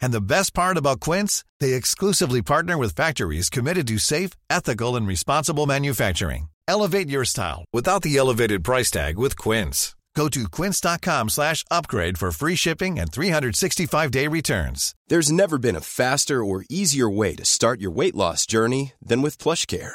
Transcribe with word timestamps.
And 0.00 0.12
the 0.12 0.20
best 0.20 0.54
part 0.54 0.76
about 0.76 1.00
Quince, 1.00 1.44
they 1.60 1.74
exclusively 1.74 2.42
partner 2.42 2.78
with 2.78 2.94
factories 2.94 3.50
committed 3.50 3.86
to 3.88 3.98
safe, 3.98 4.30
ethical, 4.48 4.96
and 4.96 5.06
responsible 5.06 5.66
manufacturing. 5.66 6.48
Elevate 6.66 7.08
your 7.08 7.24
style 7.24 7.64
without 7.72 8.02
the 8.02 8.16
elevated 8.16 8.64
price 8.64 8.90
tag 8.90 9.18
with 9.18 9.36
Quince. 9.36 9.94
Go 10.14 10.28
to 10.28 10.48
quince.com 10.48 11.28
slash 11.28 11.64
upgrade 11.70 12.18
for 12.18 12.30
free 12.30 12.54
shipping 12.54 12.98
and 13.00 13.10
365-day 13.10 14.28
returns. 14.28 14.94
There's 15.08 15.32
never 15.32 15.58
been 15.58 15.76
a 15.76 15.80
faster 15.80 16.44
or 16.44 16.64
easier 16.70 17.10
way 17.10 17.34
to 17.34 17.44
start 17.44 17.80
your 17.80 17.90
weight 17.90 18.14
loss 18.14 18.46
journey 18.46 18.92
than 19.02 19.22
with 19.22 19.38
PlushCare. 19.38 19.94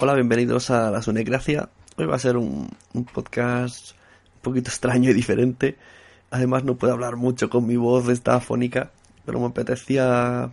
Hola, 0.00 0.14
bienvenidos 0.14 0.70
a 0.70 0.92
La 0.92 1.02
Sunecracia. 1.02 1.70
Hoy 1.96 2.06
va 2.06 2.14
a 2.14 2.20
ser 2.20 2.36
un, 2.36 2.70
podcast 3.12 3.96
un 4.36 4.42
poquito 4.42 4.70
extraño 4.70 5.10
y 5.10 5.12
diferente. 5.12 5.76
Además 6.30 6.62
no 6.62 6.76
puedo 6.76 6.92
hablar 6.92 7.16
mucho 7.16 7.50
con 7.50 7.66
mi 7.66 7.74
voz, 7.74 8.08
esta 8.08 8.36
afónica, 8.36 8.92
pero 9.26 9.40
me 9.40 9.46
apetecía 9.46 10.52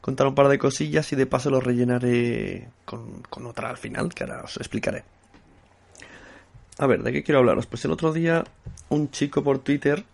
contar 0.00 0.28
un 0.28 0.36
par 0.36 0.46
de 0.46 0.60
cosillas 0.60 1.12
y 1.12 1.16
de 1.16 1.26
paso 1.26 1.50
lo 1.50 1.58
rellenaré 1.58 2.68
con, 2.84 3.22
con 3.22 3.46
otra 3.46 3.70
al 3.70 3.78
final, 3.78 4.14
que 4.14 4.22
ahora 4.22 4.42
os 4.44 4.58
explicaré. 4.58 5.02
A 6.78 6.86
ver, 6.86 7.02
¿de 7.02 7.10
qué 7.10 7.24
quiero 7.24 7.40
hablaros? 7.40 7.66
Pues 7.66 7.84
el 7.84 7.90
otro 7.90 8.12
día 8.12 8.44
un 8.90 9.10
chico 9.10 9.42
por 9.42 9.58
Twitter 9.58 10.04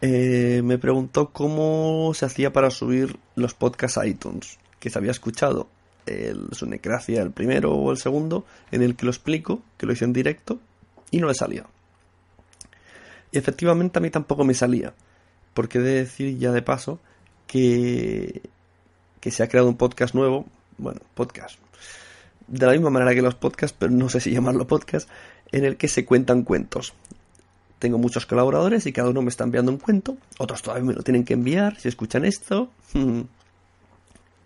eh, 0.00 0.62
me 0.64 0.78
preguntó 0.78 1.28
cómo 1.28 2.12
se 2.14 2.24
hacía 2.24 2.54
para 2.54 2.70
subir 2.70 3.18
los 3.34 3.52
podcasts 3.52 3.98
a 3.98 4.06
iTunes, 4.06 4.58
que 4.78 4.88
se 4.88 4.98
había 4.98 5.10
escuchado 5.10 5.68
el 6.10 6.48
Sunecracia, 6.52 7.22
el 7.22 7.30
primero 7.30 7.72
o 7.72 7.90
el 7.90 7.98
segundo, 7.98 8.44
en 8.70 8.82
el 8.82 8.96
que 8.96 9.06
lo 9.06 9.10
explico, 9.10 9.62
que 9.76 9.86
lo 9.86 9.92
hice 9.92 10.04
en 10.04 10.12
directo, 10.12 10.58
y 11.10 11.18
no 11.18 11.28
le 11.28 11.34
salía. 11.34 11.66
Y 13.32 13.38
efectivamente 13.38 13.98
a 13.98 14.02
mí 14.02 14.10
tampoco 14.10 14.44
me 14.44 14.54
salía, 14.54 14.94
porque 15.54 15.78
he 15.78 15.82
de 15.82 15.94
decir 15.94 16.38
ya 16.38 16.52
de 16.52 16.62
paso 16.62 17.00
que, 17.46 18.42
que 19.20 19.30
se 19.30 19.42
ha 19.42 19.48
creado 19.48 19.68
un 19.68 19.76
podcast 19.76 20.14
nuevo, 20.14 20.46
bueno, 20.78 21.00
podcast, 21.14 21.58
de 22.46 22.66
la 22.66 22.72
misma 22.72 22.90
manera 22.90 23.14
que 23.14 23.22
los 23.22 23.36
podcasts, 23.36 23.76
pero 23.78 23.92
no 23.92 24.08
sé 24.08 24.20
si 24.20 24.32
llamarlo 24.32 24.66
podcast, 24.66 25.08
en 25.52 25.64
el 25.64 25.76
que 25.76 25.88
se 25.88 26.04
cuentan 26.04 26.42
cuentos. 26.42 26.94
Tengo 27.78 27.96
muchos 27.98 28.26
colaboradores 28.26 28.86
y 28.86 28.92
cada 28.92 29.08
uno 29.08 29.22
me 29.22 29.30
está 29.30 29.44
enviando 29.44 29.72
un 29.72 29.78
cuento, 29.78 30.18
otros 30.38 30.60
todavía 30.62 30.84
me 30.84 30.92
lo 30.92 31.02
tienen 31.02 31.24
que 31.24 31.34
enviar 31.34 31.78
si 31.78 31.88
escuchan 31.88 32.24
esto. 32.24 32.70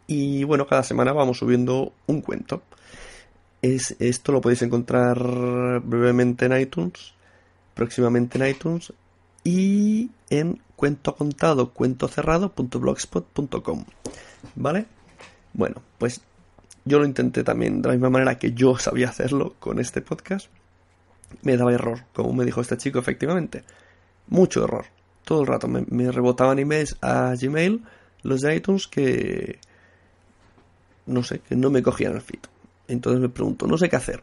Y 0.07 0.45
bueno, 0.45 0.67
cada 0.67 0.83
semana 0.83 1.13
vamos 1.13 1.39
subiendo 1.39 1.93
un 2.07 2.21
cuento. 2.21 2.63
Es, 3.63 3.97
esto 3.99 4.33
lo 4.33 4.41
podéis 4.41 4.63
encontrar 4.63 5.19
brevemente 5.83 6.47
en 6.47 6.61
iTunes, 6.61 7.15
próximamente 7.75 8.39
en 8.39 8.51
iTunes 8.51 8.93
y 9.43 10.11
en 10.29 10.61
cuento 10.77 11.15
contado, 11.15 11.71
cuento 11.73 12.09
cerrado.blogspot.com. 12.09 13.85
¿Vale? 14.55 14.87
Bueno, 15.55 15.83
pues 15.99 16.21
yo 16.85 16.99
lo 16.99 17.07
intenté 17.07 17.43
también 17.43 17.81
de 17.81 17.89
la 17.89 17.95
misma 17.95 18.11
manera 18.11 18.39
que 18.39 18.53
yo 18.53 18.77
sabía 18.77 19.09
hacerlo 19.09 19.55
con 19.59 19.79
este 19.79 20.03
podcast. 20.03 20.49
Me 21.43 21.57
daba 21.57 21.73
error, 21.73 22.05
como 22.13 22.35
me 22.35 22.45
dijo 22.45 22.61
este 22.61 22.77
chico, 22.77 22.99
efectivamente. 22.99 23.65
Mucho 24.29 24.65
error. 24.65 24.87
Todo 25.25 25.41
el 25.41 25.47
rato 25.47 25.69
me, 25.69 25.85
me 25.89 26.13
rebotaban 26.13 26.59
emails 26.59 26.97
a 27.01 27.35
Gmail, 27.41 27.83
los 28.23 28.43
de 28.43 28.57
iTunes, 28.57 28.87
que 28.87 29.59
no 31.07 31.23
sé, 31.23 31.41
que 31.41 31.57
no 31.57 31.71
me 31.71 31.83
cogían 31.83 32.15
el 32.15 32.21
feed. 32.21 32.41
Entonces 32.89 33.21
me 33.21 33.29
pregunto, 33.29 33.67
no 33.67 33.79
sé 33.79 33.89
qué 33.89 33.97
hacer. 33.97 34.23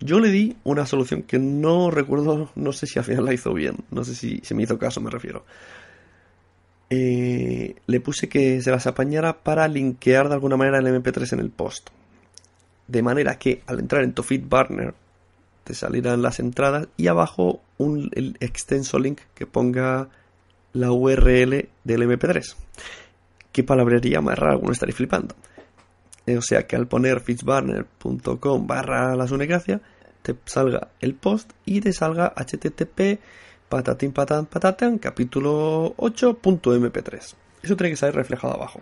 Yo 0.00 0.20
le 0.20 0.30
di 0.30 0.56
una 0.64 0.86
solución 0.86 1.22
que 1.22 1.38
no 1.38 1.90
recuerdo, 1.90 2.50
no 2.54 2.72
sé 2.72 2.86
si 2.86 2.98
al 2.98 3.04
final 3.04 3.24
la 3.24 3.32
hizo 3.32 3.54
bien, 3.54 3.76
no 3.90 4.04
sé 4.04 4.14
si 4.14 4.40
se 4.42 4.54
me 4.54 4.62
hizo 4.62 4.78
caso, 4.78 5.00
me 5.00 5.10
refiero. 5.10 5.44
Eh, 6.90 7.76
le 7.86 8.00
puse 8.00 8.28
que 8.28 8.60
se 8.60 8.70
las 8.70 8.86
apañara 8.86 9.42
para 9.42 9.66
linkear 9.68 10.28
de 10.28 10.34
alguna 10.34 10.56
manera 10.56 10.78
el 10.78 10.86
MP3 10.86 11.32
en 11.34 11.40
el 11.40 11.50
post. 11.50 11.90
De 12.86 13.02
manera 13.02 13.38
que 13.38 13.62
al 13.66 13.80
entrar 13.80 14.04
en 14.04 14.12
tu 14.12 14.22
feed 14.22 14.42
te 15.64 15.74
salirán 15.74 16.20
las 16.22 16.40
entradas 16.40 16.88
y 16.96 17.06
abajo 17.06 17.62
un 17.78 18.10
extenso 18.40 18.98
link 18.98 19.20
que 19.34 19.46
ponga 19.46 20.08
la 20.74 20.92
URL 20.92 21.68
del 21.84 22.02
MP3. 22.02 22.56
¿Qué 23.52 23.64
palabrería 23.64 24.20
más 24.20 24.38
rara? 24.38 24.52
Alguno 24.52 24.72
estaría 24.72 24.94
flipando. 24.94 25.34
O 26.26 26.42
sea 26.42 26.66
que 26.66 26.76
al 26.76 26.86
poner 26.86 27.20
fitzbarner.com 27.20 28.66
barra 28.66 29.14
la 29.14 29.28
sunegracia 29.28 29.80
te 30.22 30.34
salga 30.46 30.88
el 31.00 31.14
post 31.14 31.52
y 31.66 31.82
te 31.82 31.92
salga 31.92 32.32
http 32.34 33.20
patatín 33.68 34.12
patán 34.12 34.46
patatán 34.46 34.98
capítulo 34.98 35.94
8.mp3. 35.96 37.34
Eso 37.62 37.76
tiene 37.76 37.90
que 37.90 37.96
salir 37.96 38.14
reflejado 38.14 38.54
abajo. 38.54 38.80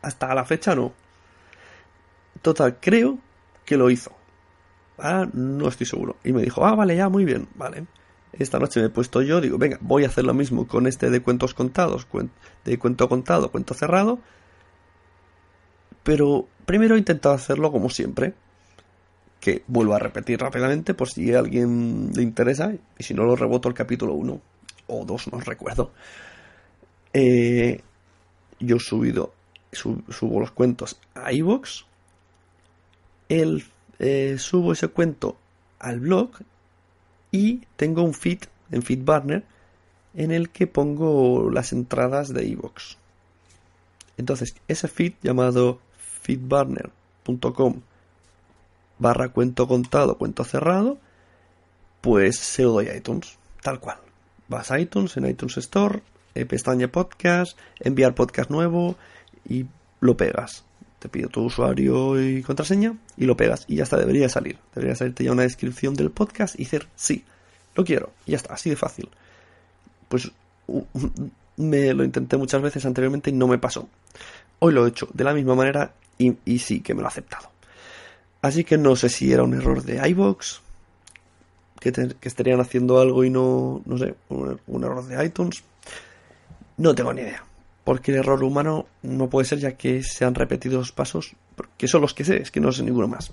Hasta 0.00 0.34
la 0.34 0.44
fecha 0.44 0.74
no. 0.74 0.92
Total, 2.40 2.78
creo 2.80 3.18
que 3.64 3.76
lo 3.76 3.90
hizo. 3.90 4.12
Ah, 4.98 5.26
no 5.32 5.68
estoy 5.68 5.86
seguro. 5.86 6.16
Y 6.24 6.32
me 6.32 6.42
dijo, 6.42 6.64
ah, 6.64 6.74
vale, 6.74 6.96
ya, 6.96 7.08
muy 7.08 7.24
bien, 7.24 7.48
vale. 7.54 7.86
Esta 8.32 8.58
noche 8.58 8.80
me 8.80 8.86
he 8.86 8.90
puesto 8.90 9.22
yo, 9.22 9.40
digo, 9.40 9.58
venga, 9.58 9.78
voy 9.80 10.04
a 10.04 10.08
hacer 10.08 10.24
lo 10.24 10.34
mismo 10.34 10.66
con 10.66 10.86
este 10.86 11.08
de 11.08 11.20
cuentos 11.20 11.54
contados, 11.54 12.06
de 12.64 12.78
cuento 12.78 13.08
contado, 13.08 13.50
cuento 13.50 13.74
cerrado 13.74 14.18
pero 16.04 16.46
primero 16.66 16.94
he 16.94 16.98
intentado 16.98 17.34
hacerlo 17.34 17.72
como 17.72 17.90
siempre. 17.90 18.34
Que 19.40 19.62
vuelvo 19.66 19.94
a 19.94 19.98
repetir 19.98 20.40
rápidamente 20.40 20.94
por 20.94 21.10
si 21.10 21.34
a 21.34 21.40
alguien 21.40 22.12
le 22.14 22.22
interesa. 22.22 22.72
Y 22.98 23.02
si 23.02 23.12
no, 23.12 23.24
lo 23.24 23.34
reboto 23.36 23.68
el 23.68 23.74
capítulo 23.74 24.14
1 24.14 24.40
o 24.86 25.04
2, 25.04 25.32
no 25.32 25.40
recuerdo. 25.40 25.92
Eh, 27.12 27.80
yo 28.60 28.76
he 28.76 28.80
subido, 28.80 29.34
subo 29.72 30.40
los 30.40 30.50
cuentos 30.52 30.98
a 31.14 31.32
iVoox. 31.32 31.84
El 33.28 33.64
eh, 33.98 34.36
subo 34.38 34.72
ese 34.72 34.88
cuento 34.88 35.36
al 35.78 36.00
blog 36.00 36.30
y 37.30 37.62
tengo 37.76 38.02
un 38.02 38.14
feed 38.14 38.40
en 38.70 38.82
FeedBurner 38.82 39.44
en 40.14 40.30
el 40.30 40.50
que 40.50 40.66
pongo 40.66 41.50
las 41.50 41.72
entradas 41.72 42.32
de 42.32 42.46
iVoox. 42.46 42.96
Entonces, 44.16 44.54
ese 44.68 44.88
feed 44.88 45.14
llamado 45.22 45.80
feedburner.com 46.24 47.80
barra 48.98 49.28
cuento 49.28 49.68
contado, 49.68 50.16
cuento 50.16 50.44
cerrado, 50.44 50.98
pues 52.00 52.38
se 52.38 52.62
lo 52.62 52.72
doy 52.72 52.88
a 52.88 52.96
iTunes, 52.96 53.38
tal 53.62 53.80
cual. 53.80 53.98
Vas 54.48 54.70
a 54.70 54.78
iTunes, 54.78 55.16
en 55.16 55.26
iTunes 55.26 55.56
Store, 55.58 56.02
eh, 56.34 56.46
pestaña 56.46 56.88
podcast, 56.88 57.58
enviar 57.80 58.14
podcast 58.14 58.50
nuevo 58.50 58.96
y 59.48 59.66
lo 60.00 60.16
pegas. 60.16 60.64
Te 60.98 61.08
pido 61.08 61.28
tu 61.28 61.44
usuario 61.44 62.20
y 62.22 62.42
contraseña 62.42 62.96
y 63.16 63.26
lo 63.26 63.36
pegas 63.36 63.64
y 63.68 63.76
ya 63.76 63.82
está, 63.82 63.96
debería 63.98 64.28
salir. 64.28 64.58
Debería 64.74 64.96
salirte 64.96 65.24
ya 65.24 65.32
una 65.32 65.42
descripción 65.42 65.94
del 65.94 66.10
podcast 66.10 66.58
y 66.58 66.64
decir, 66.64 66.88
sí, 66.96 67.24
lo 67.74 67.84
quiero. 67.84 68.10
Y 68.26 68.32
ya 68.32 68.36
está, 68.38 68.54
así 68.54 68.70
de 68.70 68.76
fácil. 68.76 69.08
Pues 70.08 70.30
me 71.56 71.92
lo 71.92 72.04
intenté 72.04 72.36
muchas 72.36 72.62
veces 72.62 72.86
anteriormente 72.86 73.30
y 73.30 73.34
no 73.34 73.46
me 73.48 73.58
pasó. 73.58 73.88
Hoy 74.58 74.72
lo 74.72 74.86
he 74.86 74.88
hecho 74.88 75.08
de 75.12 75.24
la 75.24 75.34
misma 75.34 75.54
manera 75.54 75.92
y, 76.18 76.58
sí 76.58 76.80
que 76.80 76.94
me 76.94 77.00
lo 77.00 77.06
ha 77.06 77.10
aceptado. 77.10 77.50
Así 78.42 78.64
que 78.64 78.78
no 78.78 78.96
sé 78.96 79.08
si 79.08 79.32
era 79.32 79.42
un 79.42 79.54
error 79.54 79.82
de 79.82 80.06
iBox, 80.10 80.60
que, 81.80 82.14
estarían 82.22 82.60
haciendo 82.60 83.00
algo 83.00 83.24
y 83.24 83.30
no, 83.30 83.82
no 83.84 83.98
sé, 83.98 84.14
un, 84.28 84.84
error 84.84 85.04
de 85.06 85.24
iTunes. 85.24 85.62
No 86.76 86.94
tengo 86.94 87.12
ni 87.12 87.22
idea. 87.22 87.44
Porque 87.84 88.12
el 88.12 88.18
error 88.18 88.42
humano 88.42 88.86
no 89.02 89.28
puede 89.28 89.46
ser 89.46 89.58
ya 89.58 89.72
que 89.72 90.02
se 90.02 90.24
han 90.24 90.34
repetido 90.34 90.78
los 90.78 90.92
pasos, 90.92 91.34
que 91.76 91.86
son 91.86 92.00
los 92.00 92.14
que 92.14 92.24
sé, 92.24 92.40
es 92.40 92.50
que 92.50 92.60
no 92.60 92.72
sé 92.72 92.82
ninguno 92.82 93.08
más. 93.08 93.32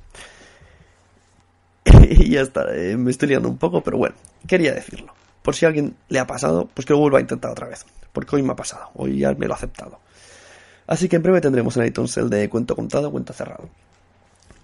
y 2.09 2.31
ya 2.31 2.41
está, 2.41 2.65
eh, 2.75 2.97
me 2.97 3.11
estoy 3.11 3.29
liando 3.29 3.47
un 3.47 3.57
poco, 3.57 3.81
pero 3.81 3.97
bueno, 3.97 4.15
quería 4.47 4.73
decirlo. 4.73 5.13
Por 5.41 5.55
si 5.55 5.65
a 5.65 5.69
alguien 5.69 5.95
le 6.09 6.19
ha 6.19 6.27
pasado, 6.27 6.69
pues 6.73 6.85
que 6.85 6.93
lo 6.93 6.99
vuelva 6.99 7.19
a 7.19 7.21
intentar 7.21 7.51
otra 7.51 7.67
vez. 7.67 7.85
Porque 8.11 8.35
hoy 8.35 8.43
me 8.43 8.51
ha 8.51 8.55
pasado, 8.55 8.89
hoy 8.95 9.19
ya 9.19 9.33
me 9.33 9.47
lo 9.47 9.53
ha 9.53 9.57
aceptado. 9.57 9.99
Así 10.87 11.07
que 11.07 11.17
en 11.17 11.23
breve 11.23 11.41
tendremos 11.41 11.77
en 11.77 11.85
iTunes 11.85 12.15
el 12.17 12.29
de 12.29 12.49
cuento 12.49 12.75
contado, 12.75 13.11
cuento 13.11 13.33
cerrado. 13.33 13.69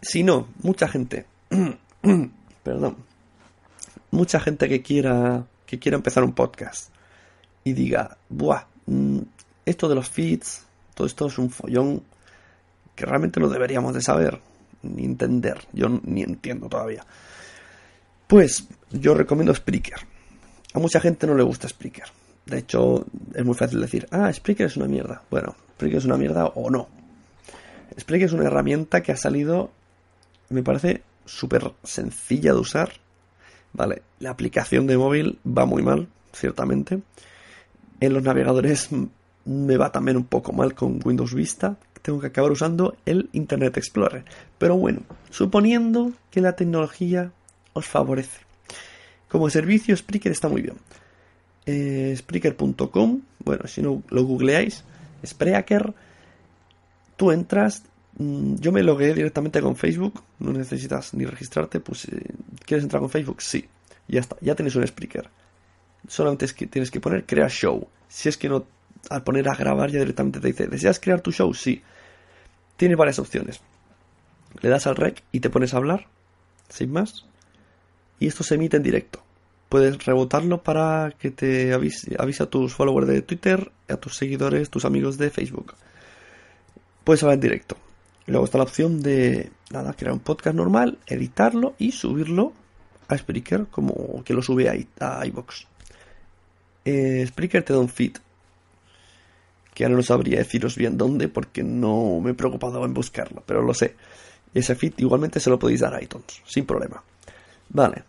Si 0.01 0.23
no, 0.23 0.47
mucha 0.61 0.87
gente, 0.87 1.25
perdón, 2.63 2.97
mucha 4.11 4.39
gente 4.39 4.67
que 4.69 4.81
quiera, 4.81 5.45
que 5.65 5.79
quiera 5.79 5.97
empezar 5.97 6.23
un 6.23 6.33
podcast 6.33 6.89
y 7.63 7.73
diga, 7.73 8.17
buah, 8.29 8.65
mm, 8.85 9.19
esto 9.65 9.89
de 9.89 9.95
los 9.95 10.09
feeds, 10.09 10.65
todo 10.93 11.07
esto 11.07 11.27
es 11.27 11.37
un 11.37 11.49
follón 11.49 12.03
que 12.95 13.05
realmente 13.05 13.39
no 13.39 13.49
deberíamos 13.49 13.93
de 13.93 14.01
saber 14.01 14.41
ni 14.81 15.05
entender. 15.05 15.67
Yo 15.73 15.87
ni 15.89 16.23
entiendo 16.23 16.67
todavía. 16.67 17.05
Pues 18.27 18.67
yo 18.91 19.13
recomiendo 19.13 19.53
Spreaker. 19.53 19.99
A 20.73 20.79
mucha 20.79 20.99
gente 20.99 21.27
no 21.27 21.35
le 21.35 21.43
gusta 21.43 21.69
Spreaker. 21.69 22.05
De 22.45 22.59
hecho, 22.59 23.05
es 23.33 23.45
muy 23.45 23.55
fácil 23.55 23.81
decir, 23.81 24.07
ah, 24.11 24.31
Spreaker 24.31 24.67
es 24.67 24.77
una 24.77 24.87
mierda. 24.87 25.21
Bueno, 25.29 25.55
Spreaker 25.77 25.99
es 25.99 26.05
una 26.05 26.17
mierda 26.17 26.47
o 26.47 26.71
no. 26.71 26.87
Spreaker 27.99 28.25
es 28.25 28.33
una 28.33 28.45
herramienta 28.45 29.03
que 29.03 29.11
ha 29.11 29.15
salido, 29.15 29.69
me 30.49 30.63
parece 30.63 31.03
súper 31.25 31.71
sencilla 31.83 32.53
de 32.53 32.59
usar. 32.59 32.93
Vale, 33.73 34.01
la 34.19 34.31
aplicación 34.31 34.87
de 34.87 34.97
móvil 34.97 35.37
va 35.45 35.67
muy 35.67 35.83
mal, 35.83 36.07
ciertamente. 36.33 37.03
En 37.99 38.13
los 38.13 38.23
navegadores 38.23 38.89
me 39.45 39.77
va 39.77 39.91
también 39.91 40.17
un 40.17 40.25
poco 40.25 40.51
mal 40.51 40.73
con 40.73 40.99
Windows 41.05 41.35
Vista. 41.35 41.77
Tengo 42.01 42.19
que 42.19 42.27
acabar 42.27 42.51
usando 42.51 42.97
el 43.05 43.29
Internet 43.33 43.77
Explorer. 43.77 44.25
Pero 44.57 44.77
bueno, 44.77 45.01
suponiendo 45.29 46.11
que 46.31 46.41
la 46.41 46.55
tecnología 46.55 47.31
os 47.73 47.85
favorece. 47.85 48.41
Como 49.27 49.51
servicio, 49.51 49.95
Spreaker 49.95 50.31
está 50.31 50.49
muy 50.49 50.63
bien. 50.63 50.77
Eh, 51.67 52.15
Spreaker.com, 52.17 53.21
bueno, 53.45 53.67
si 53.67 53.83
no 53.83 54.01
lo 54.09 54.23
googleáis, 54.23 54.83
Spreaker, 55.25 55.93
tú 57.15 57.31
entras, 57.31 57.83
mm, 58.17 58.55
yo 58.55 58.71
me 58.71 58.83
logué 58.83 59.13
directamente 59.13 59.61
con 59.61 59.75
Facebook, 59.75 60.23
no 60.39 60.53
necesitas 60.53 61.13
ni 61.13 61.25
registrarte, 61.25 61.79
pues 61.79 62.05
eh, 62.05 62.33
¿quieres 62.65 62.83
entrar 62.83 63.01
con 63.01 63.09
Facebook? 63.09 63.41
Sí, 63.41 63.67
ya 64.07 64.19
está, 64.19 64.37
ya 64.41 64.55
tienes 64.55 64.75
un 64.75 64.85
Spreaker. 64.85 65.29
Solamente 66.07 66.45
es 66.45 66.53
que 66.53 66.67
tienes 66.67 66.91
que 66.91 67.01
poner 67.01 67.25
crear 67.25 67.49
show. 67.49 67.87
Si 68.07 68.29
es 68.29 68.37
que 68.37 68.47
no, 68.47 68.65
al 69.09 69.23
poner 69.23 69.49
a 69.49 69.55
grabar 69.55 69.91
ya 69.91 69.99
directamente 69.99 70.39
te 70.39 70.47
dice, 70.47 70.67
¿deseas 70.67 70.99
crear 70.99 71.21
tu 71.21 71.31
show? 71.31 71.53
Sí. 71.53 71.81
Tienes 72.77 72.97
varias 72.97 73.19
opciones. 73.19 73.59
Le 74.61 74.69
das 74.69 74.87
al 74.87 74.95
rec 74.95 75.23
y 75.31 75.39
te 75.39 75.49
pones 75.49 75.73
a 75.73 75.77
hablar, 75.77 76.07
sin 76.69 76.91
más. 76.91 77.25
Y 78.19 78.27
esto 78.27 78.43
se 78.43 78.55
emite 78.55 78.77
en 78.77 78.83
directo 78.83 79.26
puedes 79.69 80.03
rebotarlo 80.05 80.63
para 80.63 81.13
que 81.19 81.31
te 81.31 81.73
avise, 81.73 82.15
a 82.17 82.45
tus 82.45 82.73
followers 82.73 83.07
de 83.07 83.21
Twitter, 83.21 83.71
a 83.89 83.97
tus 83.97 84.15
seguidores, 84.15 84.69
tus 84.69 84.85
amigos 84.85 85.17
de 85.17 85.29
Facebook. 85.29 85.73
Puedes 87.03 87.23
hablar 87.23 87.35
en 87.35 87.41
directo. 87.41 87.77
luego 88.25 88.45
está 88.45 88.57
la 88.57 88.65
opción 88.65 89.01
de 89.01 89.51
nada, 89.71 89.93
crear 89.93 90.13
un 90.13 90.19
podcast 90.19 90.55
normal, 90.55 90.97
editarlo 91.07 91.75
y 91.77 91.91
subirlo 91.91 92.53
a 93.07 93.17
Spreaker 93.17 93.67
como 93.67 94.23
que 94.23 94.33
lo 94.33 94.41
sube 94.41 94.69
a, 94.69 95.19
a 95.19 95.25
iBox. 95.25 95.67
Eh, 96.85 97.25
Spreaker 97.27 97.63
te 97.63 97.73
da 97.73 97.79
un 97.79 97.89
feed. 97.89 98.17
Que 99.73 99.83
ahora 99.83 99.95
no 99.95 100.03
sabría 100.03 100.39
deciros 100.39 100.75
bien 100.75 100.97
dónde 100.97 101.27
porque 101.27 101.63
no 101.63 102.19
me 102.19 102.31
he 102.31 102.33
preocupado 102.33 102.83
en 102.83 102.93
buscarlo, 102.93 103.43
pero 103.45 103.61
lo 103.61 103.73
sé. 103.73 103.95
Ese 104.53 104.75
feed 104.75 104.93
igualmente 104.97 105.39
se 105.39 105.49
lo 105.49 105.59
podéis 105.59 105.81
dar 105.81 105.93
a 105.93 106.01
iTunes, 106.01 106.41
sin 106.45 106.65
problema. 106.65 107.03
Vale. 107.69 108.03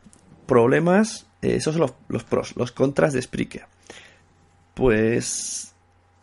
Problemas 0.46 1.27
esos 1.42 1.76
son 1.76 1.90
los, 2.08 2.24
pros, 2.24 2.56
los 2.56 2.72
contras 2.72 3.12
de 3.12 3.22
Spreaker. 3.22 3.66
Pues 4.74 5.72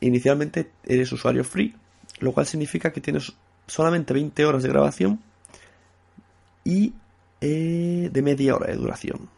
inicialmente 0.02 0.72
eres 0.84 1.12
usuario 1.12 1.44
free, 1.44 1.76
lo 2.20 2.34
cual 2.34 2.46
significa 2.46 2.92
que 2.92 3.02
tienes 3.02 3.34
solamente 3.68 4.14
20 4.14 4.46
horas 4.46 4.64
de 4.64 4.70
grabación 4.70 5.20
y 6.64 6.94
eh, 7.42 8.10
de 8.12 8.22
media 8.22 8.56
hora 8.56 8.68
de 8.68 8.78
duración. 8.78 9.30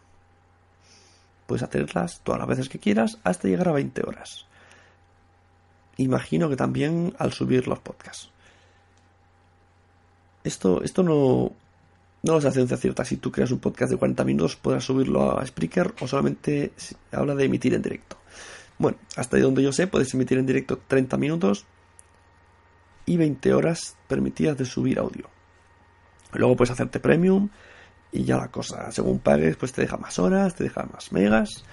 Puedes 1.45 1.63
hacerlas 1.63 2.21
todas 2.23 2.39
las 2.39 2.47
veces 2.47 2.69
que 2.69 2.79
quieras 2.79 3.19
hasta 3.23 3.47
llegar 3.47 3.69
a 3.69 3.73
20 3.73 4.01
horas. 4.05 4.45
Imagino 5.97 6.49
que 6.49 6.55
también 6.55 7.15
al 7.17 7.33
subir 7.33 7.67
los 7.67 7.79
podcasts. 7.79 8.29
Esto, 10.43 10.83
esto 10.83 11.03
no, 11.03 11.51
no 12.27 12.33
lo 12.33 12.41
sé 12.41 12.47
a 12.47 12.51
ciencia 12.51 12.77
cierta. 12.77 13.05
Si 13.05 13.17
tú 13.17 13.31
creas 13.31 13.51
un 13.51 13.59
podcast 13.59 13.91
de 13.91 13.97
40 13.97 14.23
minutos, 14.23 14.55
podrás 14.55 14.83
subirlo 14.83 15.39
a 15.39 15.45
Spreaker 15.45 15.93
o 16.01 16.07
solamente 16.07 16.71
habla 17.11 17.35
de 17.35 17.45
emitir 17.45 17.73
en 17.73 17.81
directo. 17.81 18.17
Bueno, 18.77 18.97
hasta 19.15 19.39
donde 19.39 19.63
yo 19.63 19.71
sé, 19.71 19.87
puedes 19.87 20.13
emitir 20.13 20.37
en 20.37 20.45
directo 20.45 20.79
30 20.87 21.17
minutos 21.17 21.65
y 23.05 23.17
20 23.17 23.53
horas 23.53 23.95
permitidas 24.07 24.57
de 24.57 24.65
subir 24.65 24.99
audio. 24.99 25.29
Luego 26.33 26.55
puedes 26.55 26.71
hacerte 26.71 26.99
premium 26.99 27.49
y 28.11 28.23
ya 28.23 28.37
la 28.37 28.49
cosa, 28.49 28.91
según 28.91 29.19
pagues, 29.19 29.55
pues 29.55 29.71
te 29.71 29.81
deja 29.81 29.97
más 29.97 30.19
horas, 30.19 30.55
te 30.55 30.65
deja 30.65 30.83
más 30.91 31.11
megas. 31.11 31.63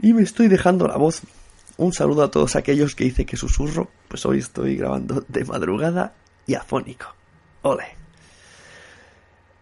Y 0.00 0.14
me 0.14 0.22
estoy 0.22 0.48
dejando 0.48 0.88
la 0.88 0.96
voz. 0.96 1.22
Un 1.76 1.92
saludo 1.92 2.22
a 2.22 2.30
todos 2.30 2.56
aquellos 2.56 2.94
que 2.94 3.04
dice 3.04 3.26
que 3.26 3.36
susurro, 3.36 3.90
pues 4.08 4.24
hoy 4.26 4.38
estoy 4.38 4.76
grabando 4.76 5.24
de 5.28 5.44
madrugada 5.44 6.14
y 6.46 6.54
afónico. 6.54 7.06
Ole. 7.62 8.03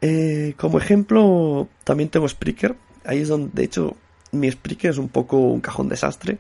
Eh, 0.03 0.55
como 0.57 0.79
ejemplo, 0.79 1.69
también 1.85 2.11
tengo 2.11 2.29
Spreaker. 2.29 2.77
Ahí 3.05 3.21
es 3.21 3.29
donde, 3.29 3.51
de 3.55 3.65
hecho, 3.65 3.97
mi 4.33 4.51
Spreaker 4.51 4.91
es 4.91 4.99
un 4.99 5.09
poco 5.09 5.39
un 5.39 5.61
cajón 5.61 5.89
desastre. 5.89 6.39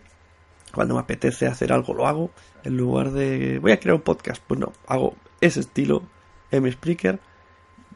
Cuando 0.74 0.94
me 0.94 1.00
apetece 1.00 1.46
hacer 1.46 1.72
algo, 1.72 1.94
lo 1.94 2.06
hago. 2.08 2.30
En 2.64 2.76
lugar 2.76 3.12
de, 3.12 3.60
voy 3.60 3.72
a 3.72 3.78
crear 3.78 3.94
un 3.94 4.02
podcast, 4.02 4.42
pues 4.46 4.58
no, 4.58 4.72
hago 4.86 5.14
ese 5.40 5.60
estilo 5.60 6.02
en 6.50 6.64
mi 6.64 6.72
Spreaker. 6.72 7.20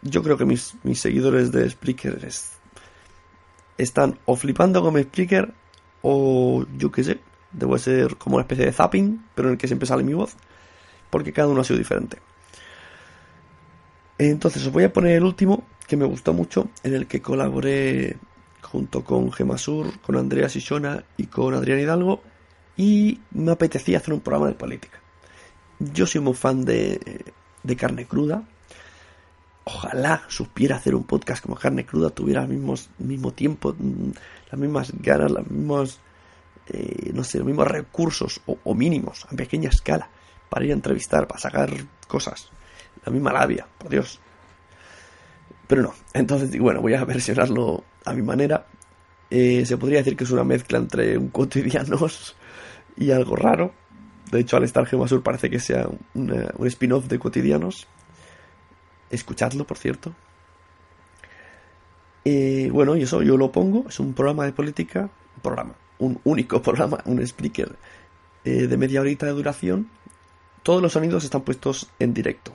Yo 0.02 0.22
creo 0.22 0.36
que 0.36 0.44
mis, 0.44 0.76
seguidores 0.94 1.50
de 1.50 1.68
Spreaker 1.68 2.28
están 3.76 4.18
o 4.24 4.36
flipando 4.36 4.82
con 4.82 4.94
mi 4.94 5.02
Spreaker 5.02 5.52
o 6.02 6.64
yo 6.76 6.92
qué 6.92 7.02
sé, 7.02 7.18
debo 7.50 7.76
ser 7.78 8.16
como 8.16 8.36
una 8.36 8.42
especie 8.42 8.66
de 8.66 8.72
zapping, 8.72 9.24
pero 9.34 9.48
en 9.48 9.52
el 9.52 9.58
que 9.58 9.66
siempre 9.66 9.88
sale 9.88 10.04
mi 10.04 10.14
voz, 10.14 10.36
porque 11.10 11.32
cada 11.32 11.48
uno 11.48 11.62
ha 11.62 11.64
sido 11.64 11.78
diferente. 11.78 12.18
Entonces 14.18 14.66
os 14.66 14.72
voy 14.72 14.84
a 14.84 14.92
poner 14.92 15.16
el 15.16 15.24
último 15.24 15.64
que 15.86 15.96
me 15.96 16.06
gustó 16.06 16.32
mucho, 16.32 16.70
en 16.82 16.94
el 16.94 17.06
que 17.06 17.20
colaboré 17.20 18.16
junto 18.62 19.04
con 19.04 19.30
Gemasur, 19.30 20.00
con 20.00 20.16
Andrea 20.16 20.48
Sisona 20.48 21.04
y 21.16 21.26
con 21.26 21.54
Adrián 21.54 21.80
Hidalgo, 21.80 22.22
y 22.76 23.20
me 23.32 23.52
apetecía 23.52 23.98
hacer 23.98 24.14
un 24.14 24.20
programa 24.20 24.48
de 24.48 24.54
política. 24.54 25.00
Yo 25.78 26.06
soy 26.06 26.20
muy 26.20 26.34
fan 26.34 26.64
de, 26.64 27.24
de 27.62 27.76
carne 27.76 28.06
cruda. 28.06 28.42
Ojalá 29.64 30.22
supiera 30.28 30.76
hacer 30.76 30.94
un 30.94 31.04
podcast 31.04 31.42
como 31.42 31.56
carne 31.56 31.84
cruda, 31.84 32.10
tuviera 32.10 32.42
el 32.42 32.48
mismo, 32.48 32.74
mismo 32.98 33.32
tiempo, 33.32 33.74
mm, 33.78 34.10
las 34.50 34.60
mismas 34.60 34.92
ganas, 34.98 35.30
los 35.30 35.50
mismos, 35.50 36.00
eh, 36.68 37.10
no 37.12 37.22
sé, 37.22 37.38
los 37.38 37.46
mismos 37.46 37.68
recursos 37.68 38.40
o, 38.46 38.58
o 38.64 38.74
mínimos 38.74 39.26
a 39.26 39.36
pequeña 39.36 39.68
escala 39.68 40.08
para 40.48 40.64
ir 40.64 40.70
a 40.70 40.74
entrevistar, 40.74 41.26
para 41.26 41.40
sacar 41.40 41.70
cosas 42.08 42.50
la 43.06 43.12
misma 43.12 43.32
labia, 43.32 43.66
por 43.78 43.88
Dios. 43.88 44.20
Pero 45.66 45.82
no, 45.82 45.94
entonces, 46.12 46.56
bueno, 46.58 46.80
voy 46.80 46.94
a 46.94 47.04
versionarlo 47.06 47.84
a 48.04 48.12
mi 48.12 48.22
manera. 48.22 48.66
Eh, 49.30 49.64
se 49.64 49.76
podría 49.76 49.98
decir 49.98 50.16
que 50.16 50.24
es 50.24 50.30
una 50.30 50.44
mezcla 50.44 50.78
entre 50.78 51.16
un 51.16 51.28
cotidianos 51.28 52.36
y 52.96 53.10
algo 53.10 53.36
raro. 53.36 53.72
De 54.30 54.40
hecho, 54.40 54.56
al 54.56 54.64
estar 54.64 54.86
Gemasur 54.86 55.22
parece 55.22 55.48
que 55.48 55.60
sea 55.60 55.88
un 56.14 56.66
spin-off 56.66 57.06
de 57.06 57.18
cotidianos. 57.18 57.86
Escuchadlo, 59.08 59.64
por 59.64 59.78
cierto. 59.78 60.12
Eh, 62.24 62.68
bueno, 62.72 62.96
y 62.96 63.02
eso 63.02 63.22
yo 63.22 63.36
lo 63.36 63.52
pongo. 63.52 63.84
Es 63.88 64.00
un 64.00 64.14
programa 64.14 64.44
de 64.44 64.52
política. 64.52 65.02
Un 65.36 65.42
programa. 65.42 65.74
Un 66.00 66.20
único 66.24 66.60
programa. 66.62 66.98
Un 67.04 67.20
speaker 67.20 67.76
eh, 68.44 68.66
de 68.66 68.76
media 68.76 69.00
horita 69.00 69.26
de 69.26 69.32
duración. 69.32 69.88
Todos 70.64 70.82
los 70.82 70.92
sonidos 70.92 71.22
están 71.22 71.42
puestos 71.42 71.88
en 72.00 72.12
directo. 72.12 72.52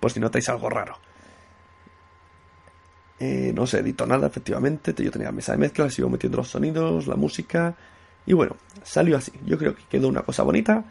Por 0.00 0.10
si 0.10 0.20
notáis 0.20 0.48
algo 0.48 0.68
raro. 0.68 0.98
Eh, 3.18 3.52
no 3.54 3.66
se 3.66 3.78
editó 3.78 4.06
nada, 4.06 4.26
efectivamente. 4.26 4.94
Yo 4.96 5.10
tenía 5.10 5.30
mesa 5.30 5.52
de 5.52 5.58
mezcla, 5.58 5.88
sigo 5.90 6.08
metiendo 6.08 6.38
los 6.38 6.48
sonidos, 6.48 7.06
la 7.06 7.16
música. 7.16 7.76
Y 8.26 8.32
bueno, 8.32 8.56
salió 8.82 9.16
así. 9.16 9.32
Yo 9.44 9.58
creo 9.58 9.74
que 9.74 9.84
quedó 9.84 10.08
una 10.08 10.22
cosa 10.22 10.42
bonita. 10.42 10.84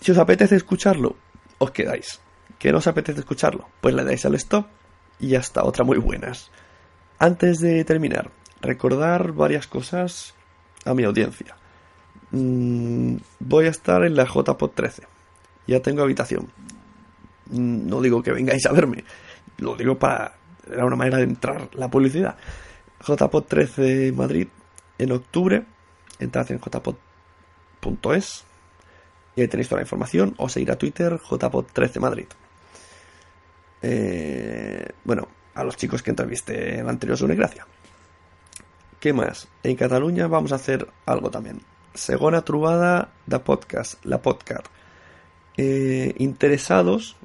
Si 0.00 0.12
os 0.12 0.18
apetece 0.18 0.56
escucharlo, 0.56 1.16
os 1.58 1.70
quedáis. 1.70 2.20
¿Que 2.58 2.70
no 2.70 2.78
os 2.78 2.86
apetece 2.86 3.20
escucharlo? 3.20 3.68
Pues 3.80 3.94
le 3.94 4.04
dais 4.04 4.24
al 4.26 4.34
stop 4.34 4.66
y 5.20 5.34
hasta 5.34 5.64
otra 5.64 5.84
muy 5.84 5.98
buenas. 5.98 6.50
Antes 7.18 7.60
de 7.60 7.84
terminar, 7.84 8.30
recordar 8.60 9.32
varias 9.32 9.66
cosas 9.66 10.34
a 10.84 10.92
mi 10.92 11.04
audiencia. 11.04 11.56
Mm, 12.30 13.16
voy 13.40 13.66
a 13.66 13.70
estar 13.70 14.04
en 14.04 14.16
la 14.16 14.24
JPod 14.24 14.70
13. 14.70 15.04
Ya 15.66 15.80
tengo 15.80 16.02
habitación. 16.02 16.50
No 17.52 18.00
digo 18.00 18.22
que 18.22 18.32
vengáis 18.32 18.66
a 18.66 18.72
verme, 18.72 19.04
lo 19.58 19.76
digo 19.76 19.98
para. 19.98 20.34
Era 20.70 20.84
una 20.84 20.96
manera 20.96 21.18
de 21.18 21.24
entrar 21.24 21.68
la 21.74 21.88
publicidad. 21.88 22.36
JPod 23.06 23.44
13 23.44 24.12
Madrid 24.12 24.48
en 24.98 25.12
octubre. 25.12 25.64
Entrad 26.18 26.52
en 26.52 26.60
jpod.es 26.60 28.44
y 29.34 29.40
ahí 29.40 29.48
tenéis 29.48 29.68
toda 29.68 29.80
la 29.80 29.84
información. 29.84 30.34
O 30.38 30.48
seguir 30.48 30.70
a 30.70 30.76
Twitter 30.76 31.18
JPod 31.18 31.66
13 31.72 32.00
Madrid. 32.00 32.26
Eh, 33.82 34.88
bueno, 35.04 35.28
a 35.54 35.64
los 35.64 35.76
chicos 35.76 36.02
que 36.02 36.10
entrevisté 36.10 36.78
en 36.78 36.86
la 36.86 36.92
anterior 36.92 37.34
Gracia. 37.34 37.66
¿Qué 39.00 39.12
más? 39.12 39.48
En 39.64 39.74
Cataluña 39.74 40.28
vamos 40.28 40.52
a 40.52 40.56
hacer 40.56 40.86
algo 41.06 41.30
también. 41.30 41.60
Segona 41.94 42.42
trubada 42.42 43.12
da 43.26 43.42
podcast, 43.42 44.04
la 44.04 44.22
podcast. 44.22 44.66
Eh, 45.56 46.14
interesados, 46.18 47.16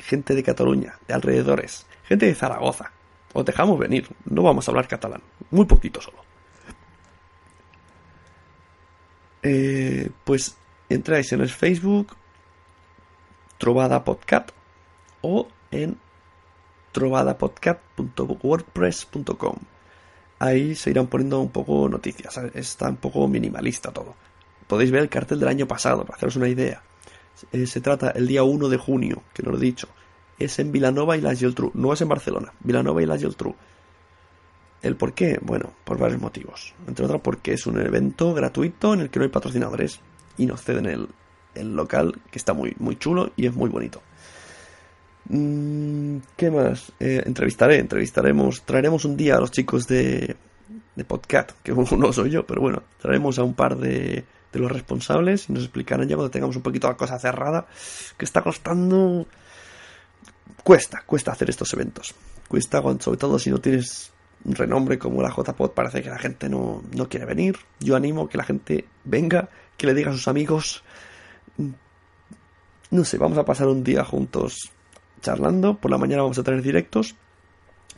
gente 0.00 0.34
de 0.34 0.42
Cataluña, 0.42 0.98
de 1.06 1.14
alrededores, 1.14 1.86
gente 2.04 2.26
de 2.26 2.34
Zaragoza. 2.34 2.92
Os 3.32 3.44
dejamos 3.44 3.78
venir, 3.78 4.08
no 4.24 4.42
vamos 4.42 4.66
a 4.66 4.70
hablar 4.70 4.88
catalán, 4.88 5.22
muy 5.50 5.66
poquito 5.66 6.00
solo. 6.00 6.18
Eh, 9.42 10.10
pues 10.24 10.56
entráis 10.88 11.32
en 11.32 11.40
el 11.40 11.48
Facebook 11.48 12.14
Trovada 13.56 14.04
Podcast 14.04 14.50
o 15.22 15.48
en 15.70 15.96
trovadapodcast.wordpress.com. 16.92 19.56
Ahí 20.38 20.74
se 20.74 20.90
irán 20.90 21.06
poniendo 21.06 21.40
un 21.40 21.50
poco 21.50 21.88
noticias, 21.88 22.36
está 22.54 22.88
un 22.88 22.96
poco 22.96 23.28
minimalista 23.28 23.92
todo. 23.92 24.16
Podéis 24.66 24.90
ver 24.90 25.02
el 25.02 25.08
cartel 25.08 25.38
del 25.38 25.48
año 25.48 25.66
pasado 25.66 26.04
para 26.04 26.16
haceros 26.16 26.36
una 26.36 26.48
idea. 26.48 26.82
Eh, 27.52 27.66
se 27.66 27.80
trata 27.80 28.10
el 28.10 28.26
día 28.26 28.42
1 28.42 28.68
de 28.68 28.76
junio, 28.76 29.22
que 29.32 29.42
lo 29.42 29.56
he 29.56 29.60
dicho. 29.60 29.88
Es 30.38 30.58
en 30.58 30.72
Vilanova 30.72 31.16
y 31.16 31.20
la 31.20 31.34
Geltrú, 31.34 31.70
no 31.74 31.92
es 31.92 32.00
en 32.00 32.08
Barcelona, 32.08 32.52
Vilanova 32.60 33.02
y 33.02 33.06
la 33.06 33.18
Geltrú. 33.18 33.54
¿El 34.82 34.96
por 34.96 35.12
qué? 35.12 35.38
Bueno, 35.42 35.74
por 35.84 35.98
varios 35.98 36.20
motivos. 36.20 36.74
Entre 36.86 37.04
otros 37.04 37.20
porque 37.20 37.52
es 37.52 37.66
un 37.66 37.78
evento 37.78 38.32
gratuito 38.32 38.94
en 38.94 39.00
el 39.00 39.10
que 39.10 39.18
no 39.18 39.24
hay 39.24 39.30
patrocinadores 39.30 40.00
y 40.38 40.46
nos 40.46 40.62
ceden 40.62 40.86
el, 40.86 41.08
el 41.54 41.76
local, 41.76 42.18
que 42.30 42.38
está 42.38 42.54
muy, 42.54 42.74
muy 42.78 42.96
chulo 42.96 43.32
y 43.36 43.46
es 43.46 43.54
muy 43.54 43.68
bonito. 43.68 44.00
Mm, 45.28 46.16
¿Qué 46.36 46.50
más? 46.50 46.92
Eh, 46.98 47.22
entrevistaré, 47.26 47.78
entrevistaremos, 47.78 48.62
traeremos 48.62 49.04
un 49.04 49.16
día 49.16 49.36
a 49.36 49.40
los 49.40 49.50
chicos 49.50 49.86
de, 49.86 50.36
de 50.96 51.04
podcast, 51.04 51.52
que 51.62 51.72
no 51.98 52.12
soy 52.12 52.30
yo, 52.30 52.46
pero 52.46 52.62
bueno, 52.62 52.82
traeremos 52.98 53.38
a 53.38 53.44
un 53.44 53.54
par 53.54 53.76
de, 53.76 54.24
de 54.52 54.58
los 54.58 54.70
responsables 54.70 55.48
y 55.48 55.52
nos 55.52 55.64
explicarán 55.64 56.08
ya 56.08 56.16
cuando 56.16 56.30
tengamos 56.30 56.56
un 56.56 56.62
poquito 56.62 56.88
la 56.88 56.96
cosa 56.96 57.18
cerrada, 57.18 57.66
que 58.16 58.24
está 58.24 58.42
costando... 58.42 59.26
Cuesta, 60.62 61.02
cuesta 61.06 61.32
hacer 61.32 61.48
estos 61.48 61.72
eventos. 61.72 62.14
Cuesta, 62.48 62.82
sobre 62.98 63.16
todo 63.16 63.38
si 63.38 63.50
no 63.50 63.58
tienes 63.58 64.12
un 64.44 64.54
renombre 64.54 64.98
como 64.98 65.22
la 65.22 65.30
JPod, 65.30 65.70
parece 65.70 66.02
que 66.02 66.10
la 66.10 66.18
gente 66.18 66.48
no, 66.48 66.82
no 66.94 67.08
quiere 67.08 67.26
venir. 67.26 67.56
Yo 67.78 67.96
animo 67.96 68.28
que 68.28 68.38
la 68.38 68.44
gente 68.44 68.86
venga, 69.04 69.48
que 69.76 69.86
le 69.86 69.94
diga 69.94 70.10
a 70.10 70.14
sus 70.14 70.28
amigos. 70.28 70.82
No 72.90 73.04
sé, 73.04 73.18
vamos 73.18 73.38
a 73.38 73.44
pasar 73.44 73.68
un 73.68 73.84
día 73.84 74.04
juntos 74.04 74.70
charlando. 75.22 75.76
Por 75.78 75.90
la 75.90 75.98
mañana 75.98 76.22
vamos 76.22 76.38
a 76.38 76.42
tener 76.42 76.62
directos. 76.62 77.14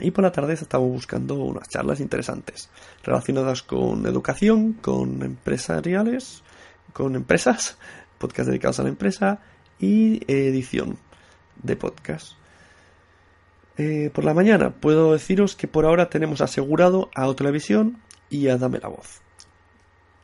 Y 0.03 0.11
por 0.11 0.25
la 0.25 0.33
tarde 0.33 0.55
estamos 0.55 0.91
buscando 0.91 1.37
unas 1.37 1.69
charlas 1.69 2.01
interesantes 2.01 2.69
relacionadas 3.05 3.63
con 3.63 4.05
educación, 4.05 4.73
con 4.73 5.23
empresariales, 5.23 6.43
con 6.93 7.15
empresas, 7.15 7.79
podcast 8.19 8.49
dedicados 8.49 8.81
a 8.81 8.83
la 8.83 8.89
empresa 8.89 9.39
y 9.79 10.21
edición 10.27 10.99
de 11.63 11.77
podcast. 11.77 12.33
Eh, 13.79 14.11
por 14.13 14.25
la 14.25 14.35
mañana 14.35 14.71
puedo 14.71 15.13
deciros 15.13 15.55
que 15.55 15.69
por 15.69 15.85
ahora 15.85 16.11
tenemos 16.11 16.41
asegurado 16.41 17.09
a 17.15 17.33
Televisión 17.35 17.99
y 18.29 18.49
a 18.49 18.59
Dame 18.59 18.81
la 18.81 18.89
Voz. 18.89 19.23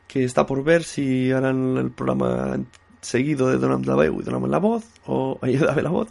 Que 0.09 0.25
está 0.25 0.45
por 0.45 0.61
ver 0.61 0.83
si 0.83 1.31
harán 1.31 1.77
el 1.77 1.91
programa 1.91 2.59
seguido 2.99 3.47
de 3.47 3.57
Donald 3.57 3.85
la 3.85 4.05
y 4.05 4.23
Donald 4.23 4.47
la 4.47 4.59
Voz, 4.59 4.83
o 5.05 5.39
Dame 5.41 5.83
la 5.83 5.89
Voz, 5.89 6.09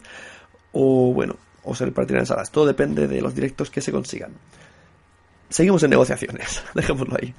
o 0.71 1.13
bueno, 1.13 1.35
o 1.69 1.75
se 1.75 1.85
repartirán 1.85 2.25
salas. 2.25 2.51
Todo 2.51 2.65
depende 2.65 3.07
de 3.07 3.21
los 3.21 3.35
directos 3.35 3.69
que 3.69 3.79
se 3.79 3.91
consigan. 3.91 4.31
Seguimos 5.49 5.83
en 5.83 5.91
negociaciones, 5.91 6.63
dejémoslo 6.73 7.15
ahí. 7.21 7.33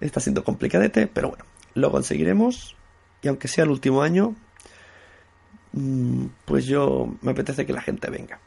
Está 0.00 0.20
siendo 0.20 0.44
complicadete, 0.44 1.08
pero 1.08 1.30
bueno, 1.30 1.44
lo 1.74 1.90
conseguiremos. 1.90 2.76
Y 3.22 3.28
aunque 3.28 3.48
sea 3.48 3.64
el 3.64 3.70
último 3.70 4.02
año, 4.02 4.36
mm, 5.72 6.26
pues 6.44 6.66
yo 6.66 7.12
me 7.22 7.32
apetece 7.32 7.66
que 7.66 7.72
la 7.72 7.82
gente 7.82 8.08
venga. 8.08 8.38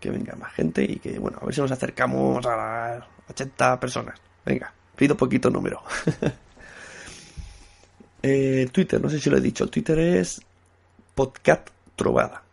Que 0.00 0.10
venga 0.10 0.34
más 0.34 0.52
gente 0.54 0.82
y 0.82 0.96
que, 0.96 1.18
bueno, 1.18 1.38
a 1.40 1.44
ver 1.44 1.54
si 1.54 1.60
nos 1.60 1.70
acercamos 1.70 2.44
a 2.46 2.56
las 2.56 3.04
80 3.28 3.78
personas. 3.78 4.18
Venga, 4.46 4.72
pido 4.96 5.14
poquito 5.14 5.50
número. 5.50 5.82
eh, 8.22 8.66
Twitter, 8.72 9.00
no 9.00 9.10
sé 9.10 9.20
si 9.20 9.28
lo 9.28 9.36
he 9.36 9.42
dicho. 9.42 9.68
Twitter 9.68 9.98
es 9.98 10.40
podcast 11.14 11.68
trovada 11.96 12.44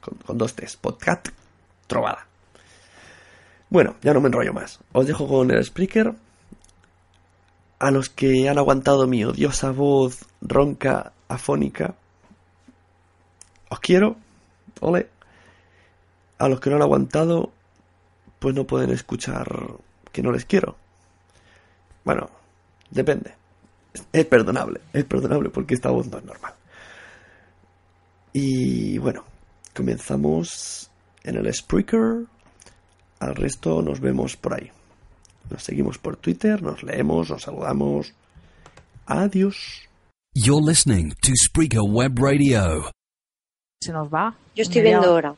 con, 0.00 0.38
dos 0.38 0.54
T's, 0.54 0.76
podcast 0.76 1.28
trovada. 1.86 2.26
Bueno, 3.70 3.96
ya 4.02 4.14
no 4.14 4.20
me 4.20 4.28
enrollo 4.28 4.52
más. 4.52 4.80
Os 4.92 5.06
dejo 5.06 5.28
con 5.28 5.50
el 5.50 5.58
speaker. 5.64 6.14
A 7.78 7.90
los 7.90 8.08
que 8.08 8.48
han 8.48 8.58
aguantado 8.58 9.06
mi 9.06 9.24
odiosa 9.24 9.70
voz 9.70 10.24
ronca, 10.40 11.12
afónica, 11.28 11.94
os 13.68 13.80
quiero. 13.80 14.16
Ole. 14.80 15.08
A 16.38 16.48
los 16.48 16.60
que 16.60 16.70
no 16.70 16.76
han 16.76 16.82
aguantado, 16.82 17.52
pues 18.38 18.54
no 18.54 18.64
pueden 18.64 18.90
escuchar 18.90 19.48
que 20.12 20.22
no 20.22 20.32
les 20.32 20.44
quiero. 20.44 20.76
Bueno, 22.04 22.30
depende. 22.90 23.34
Es 24.12 24.24
perdonable, 24.26 24.80
es 24.92 25.04
perdonable 25.04 25.50
porque 25.50 25.74
esta 25.74 25.90
voz 25.90 26.06
no 26.08 26.18
es 26.18 26.24
normal. 26.24 26.54
Y 28.32 28.98
bueno, 28.98 29.24
comenzamos 29.78 30.90
en 31.22 31.36
el 31.36 31.54
Spreaker. 31.54 32.26
Al 33.20 33.34
resto 33.36 33.80
nos 33.80 34.00
vemos 34.00 34.36
por 34.36 34.54
ahí. 34.54 34.72
Nos 35.50 35.62
seguimos 35.62 35.98
por 35.98 36.16
Twitter, 36.16 36.60
nos 36.60 36.82
leemos, 36.82 37.30
nos 37.30 37.42
saludamos. 37.42 38.12
Adiós. 39.06 39.88
You're 40.34 40.60
listening 40.60 41.14
to 41.22 41.32
Spreaker 41.34 41.82
Web 41.82 42.18
Radio. 42.18 42.90
Se 43.80 43.92
nos 43.92 44.08
va. 44.08 44.34
Yo 44.56 44.62
estoy 44.62 44.82
viendo 44.82 45.06
ahora. 45.06 45.34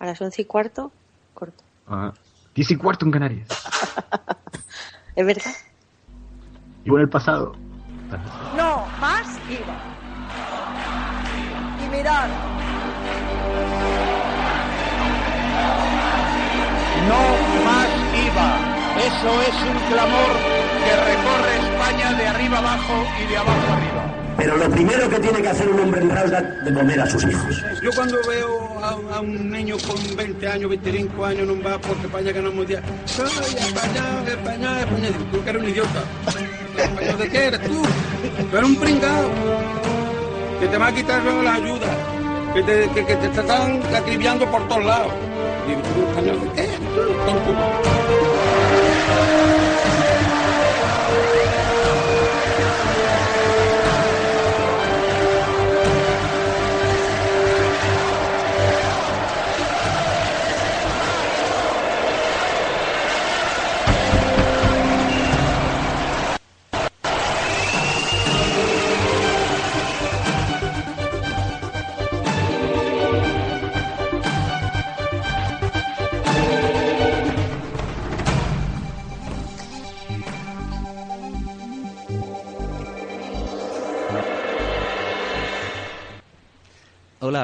A 0.00 0.06
las 0.06 0.20
once 0.20 0.42
y 0.42 0.44
cuarto, 0.44 0.90
corto. 1.32 1.62
Ah, 1.86 2.12
diez 2.56 2.70
y 2.72 2.76
cuarto 2.76 3.06
en 3.06 3.12
Canarias. 3.12 3.48
¿Es 5.16 5.24
verdad? 5.24 5.54
Y 6.84 6.90
en 6.90 6.98
el 6.98 7.08
pasado. 7.08 7.54
Mirar. 12.06 12.28
No 17.08 17.22
más 17.66 17.88
IVA. 18.26 18.50
Eso 19.06 19.42
es 19.42 19.56
un 19.70 19.78
clamor 19.92 20.32
que 20.84 20.92
recorre 21.10 21.52
España 21.70 22.12
de 22.14 22.26
arriba 22.28 22.58
abajo 22.58 23.06
y 23.22 23.30
de 23.30 23.36
abajo 23.36 23.72
arriba. 23.72 24.14
Pero 24.36 24.56
lo 24.56 24.70
primero 24.70 25.08
que 25.08 25.18
tiene 25.18 25.42
que 25.42 25.48
hacer 25.48 25.68
un 25.68 25.80
hombre 25.80 26.02
honrado 26.02 26.26
es 26.26 26.30
dar 26.30 26.64
de 26.64 26.74
comer 26.74 27.00
a 27.00 27.06
sus 27.06 27.24
hijos. 27.24 27.64
Yo 27.82 27.90
cuando 27.94 28.18
veo 28.28 28.78
a, 28.82 29.16
a 29.16 29.20
un 29.20 29.50
niño 29.50 29.76
con 29.86 30.16
20 30.16 30.48
años, 30.48 30.70
25 30.70 31.24
años, 31.24 31.46
no 31.48 31.62
va 31.62 31.78
porque 31.78 32.06
España 32.06 32.30
el 32.30 32.52
mundial. 32.52 32.82
Ay, 32.86 33.56
España, 33.58 34.02
España, 34.26 34.80
España. 34.80 35.08
Digo, 35.08 35.24
tú 35.32 35.44
que 35.44 35.50
eres 35.50 35.62
un 35.62 35.68
idiota. 35.68 36.02
¿Español 36.76 37.18
de 37.18 37.28
qué 37.28 37.44
eres 37.46 37.62
tú? 37.62 37.82
Tú 38.50 38.56
eres 38.56 38.68
un 38.68 38.76
pringao. 38.76 39.95
Que 40.60 40.68
te 40.68 40.78
va 40.78 40.86
a 40.86 40.92
quitar 40.92 41.22
luego 41.22 41.42
la 41.42 41.54
ayuda. 41.54 41.86
Que 42.54 42.62
te, 42.62 42.88
que, 42.90 43.16
te 43.16 43.26
están 43.26 43.82
acribillando 43.94 44.50
por 44.50 44.66
todos 44.68 44.84
lados. 44.84 45.12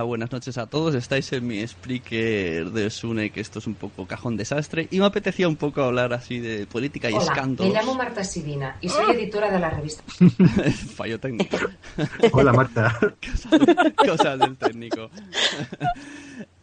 Hola, 0.02 0.09
buenas 0.09 0.32
noches 0.32 0.59
a 0.59 0.66
todos. 0.66 0.97
Estáis 0.97 1.32
en 1.32 1.47
mi 1.47 1.64
Spreaker 1.64 2.73
de 2.73 2.90
Sune, 2.90 3.30
que 3.30 3.40
esto 3.40 3.61
es 3.61 3.68
un 3.68 3.76
poco 3.76 4.04
cajón 4.04 4.37
desastre. 4.37 4.88
Y 4.90 4.99
me 4.99 5.06
apetecía 5.06 5.47
un 5.47 5.54
poco 5.54 5.80
hablar 5.80 6.12
así 6.12 6.40
de 6.40 6.66
política 6.66 7.09
y 7.09 7.12
Hola, 7.12 7.23
escándalos. 7.23 7.73
me 7.73 7.78
llamo 7.78 7.94
Marta 7.94 8.25
Sibina 8.25 8.78
y 8.80 8.88
soy 8.88 9.14
editora 9.14 9.49
de 9.49 9.61
la 9.61 9.71
revista. 9.71 10.02
Fallo 10.97 11.21
técnico. 11.21 11.56
Hola, 12.32 12.52
Marta. 12.52 12.99
Cosas, 13.21 13.92
cosas 13.97 14.38
del 14.40 14.56
técnico. 14.56 15.09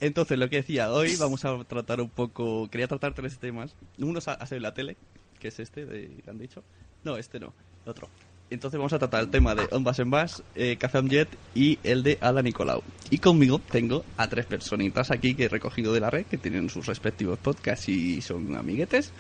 Entonces, 0.01 0.37
lo 0.37 0.49
que 0.49 0.57
decía, 0.57 0.91
hoy 0.91 1.15
vamos 1.15 1.45
a 1.45 1.63
tratar 1.63 2.01
un 2.01 2.09
poco. 2.09 2.67
Quería 2.69 2.89
tratar 2.89 3.13
tres 3.13 3.39
temas. 3.39 3.73
Uno 3.99 4.19
ha 4.19 4.45
sido 4.47 4.59
la 4.59 4.73
tele, 4.73 4.97
que 5.39 5.47
es 5.47 5.61
este, 5.61 5.85
de, 5.85 6.09
que 6.25 6.29
han 6.29 6.39
dicho. 6.39 6.61
No, 7.05 7.15
este 7.15 7.39
no, 7.39 7.53
otro. 7.85 8.09
Entonces 8.49 8.77
vamos 8.77 8.93
a 8.93 8.99
tratar 8.99 9.21
el 9.21 9.29
tema 9.29 9.53
de 9.53 9.67
On 9.71 9.85
en 9.95 10.09
Bus, 10.09 10.43
eh, 10.55 10.77
Café 10.77 11.01
Jet 11.03 11.29
y 11.53 11.77
el 11.83 12.01
de 12.01 12.17
Ada 12.19 12.41
Nicolau. 12.41 12.81
Y 13.11 13.19
conmigo 13.19 13.59
tengo 13.59 14.03
a 14.17 14.27
tres 14.27 14.45
personitas 14.45 15.11
aquí 15.11 15.35
que 15.35 15.45
he 15.45 15.49
recogido 15.49 15.93
de 15.93 15.99
la 15.99 16.09
red, 16.09 16.25
que 16.25 16.37
tienen 16.37 16.69
sus 16.69 16.87
respectivos 16.87 17.37
podcasts 17.37 17.89
y 17.89 18.21
son 18.21 18.55
amiguetes. 18.55 19.13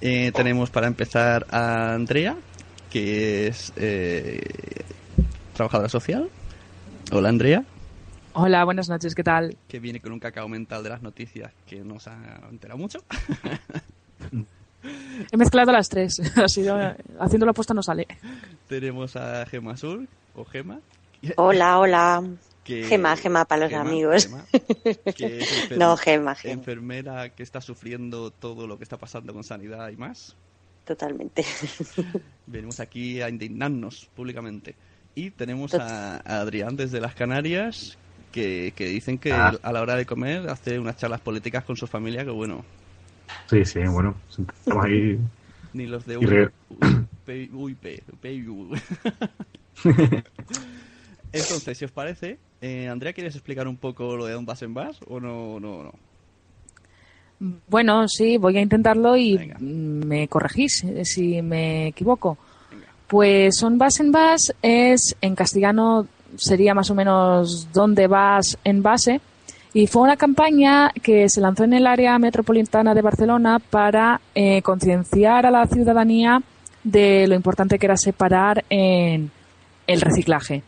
Eh, 0.00 0.32
tenemos 0.34 0.70
para 0.70 0.86
empezar 0.86 1.46
a 1.50 1.92
Andrea, 1.92 2.36
que 2.90 3.48
es 3.48 3.72
eh, 3.76 4.40
trabajadora 5.54 5.90
social. 5.90 6.30
Hola 7.12 7.28
Andrea. 7.28 7.64
Hola, 8.32 8.64
buenas 8.64 8.88
noches, 8.88 9.14
¿qué 9.14 9.24
tal? 9.24 9.58
Que 9.68 9.78
viene 9.78 10.00
con 10.00 10.12
un 10.12 10.20
cacao 10.20 10.48
mental 10.48 10.82
de 10.82 10.88
las 10.88 11.02
noticias 11.02 11.52
que 11.66 11.80
nos 11.80 12.06
ha 12.06 12.48
enterado 12.50 12.78
mucho. 12.78 13.00
He 15.30 15.36
mezclado 15.36 15.72
las 15.72 15.88
tres, 15.88 16.20
así 16.36 16.64
haciendo 17.18 17.46
la 17.46 17.50
apuesta 17.52 17.74
no 17.74 17.82
sale. 17.82 18.06
Tenemos 18.68 19.16
a 19.16 19.44
Gema 19.46 19.76
Sur, 19.76 20.06
o 20.34 20.44
Gema. 20.44 20.80
Hola, 21.36 21.78
hola. 21.78 22.22
Que- 22.64 22.84
Gema, 22.84 23.16
Gema 23.16 23.44
para 23.44 23.62
los 23.62 23.70
Gema, 23.70 23.82
amigos. 23.82 24.26
Gema, 24.26 24.44
que 25.16 25.38
es 25.40 25.70
No, 25.76 25.96
Gema, 25.96 26.34
Gema. 26.34 26.54
Enfermera 26.54 27.28
que 27.30 27.42
está 27.42 27.60
sufriendo 27.60 28.30
todo 28.30 28.66
lo 28.66 28.76
que 28.78 28.84
está 28.84 28.96
pasando 28.96 29.32
con 29.32 29.44
sanidad 29.44 29.88
y 29.90 29.96
más. 29.96 30.36
Totalmente. 30.84 31.44
Venimos 32.46 32.80
aquí 32.80 33.20
a 33.20 33.28
indignarnos 33.28 34.08
públicamente. 34.14 34.74
Y 35.14 35.30
tenemos 35.30 35.74
a, 35.74 36.16
a 36.16 36.40
Adrián 36.40 36.76
desde 36.76 37.00
las 37.00 37.14
Canarias, 37.14 37.98
que, 38.32 38.72
que 38.76 38.86
dicen 38.86 39.18
que 39.18 39.32
Ah. 39.32 39.52
a 39.62 39.72
la 39.72 39.80
hora 39.82 39.96
de 39.96 40.06
comer 40.06 40.48
hace 40.48 40.78
unas 40.78 40.96
charlas 40.96 41.20
políticas 41.20 41.64
con 41.64 41.76
su 41.76 41.86
familia 41.86 42.24
que 42.24 42.30
bueno, 42.30 42.64
Sí, 43.48 43.64
sí, 43.64 43.80
bueno, 43.80 44.14
estamos 44.28 44.84
ahí. 44.84 45.18
ni 45.72 45.86
los 45.86 46.06
de 46.06 46.18
UIP. 46.18 46.50
Entonces, 51.32 51.78
si 51.78 51.84
os 51.84 51.92
parece, 51.92 52.38
eh, 52.60 52.88
Andrea, 52.88 53.12
¿quieres 53.12 53.34
explicar 53.34 53.68
un 53.68 53.76
poco 53.76 54.16
lo 54.16 54.26
de 54.26 54.36
Bas 54.44 54.62
en 54.62 54.74
Bas 54.74 54.98
o 55.06 55.20
no? 55.20 55.60
no, 55.60 55.84
no? 55.84 55.92
Bueno, 57.68 58.06
sí, 58.08 58.36
voy 58.36 58.58
a 58.58 58.60
intentarlo 58.60 59.16
y 59.16 59.38
me 59.60 60.28
corregís 60.28 60.84
eh, 60.84 61.04
si 61.04 61.40
me 61.40 61.88
equivoco. 61.88 62.36
Pues 63.06 63.56
son 63.56 63.78
vas 63.78 63.98
en 63.98 64.12
vas 64.12 64.52
es 64.62 65.16
en 65.20 65.34
castellano 65.34 66.06
sería 66.36 66.74
más 66.74 66.90
o 66.90 66.94
menos 66.94 67.68
dónde 67.72 68.06
vas 68.06 68.58
en 68.62 68.82
base 68.82 69.20
y 69.72 69.86
fue 69.86 70.02
una 70.02 70.16
campaña 70.16 70.90
que 71.02 71.28
se 71.28 71.40
lanzó 71.40 71.64
en 71.64 71.74
el 71.74 71.86
área 71.86 72.18
metropolitana 72.18 72.94
de 72.94 73.02
Barcelona 73.02 73.58
para 73.58 74.20
eh, 74.34 74.62
concienciar 74.62 75.46
a 75.46 75.50
la 75.50 75.66
ciudadanía 75.66 76.42
de 76.82 77.26
lo 77.28 77.34
importante 77.34 77.78
que 77.78 77.86
era 77.86 77.96
separar 77.96 78.64
en 78.68 79.30
el 79.86 80.00
reciclaje. 80.00 80.62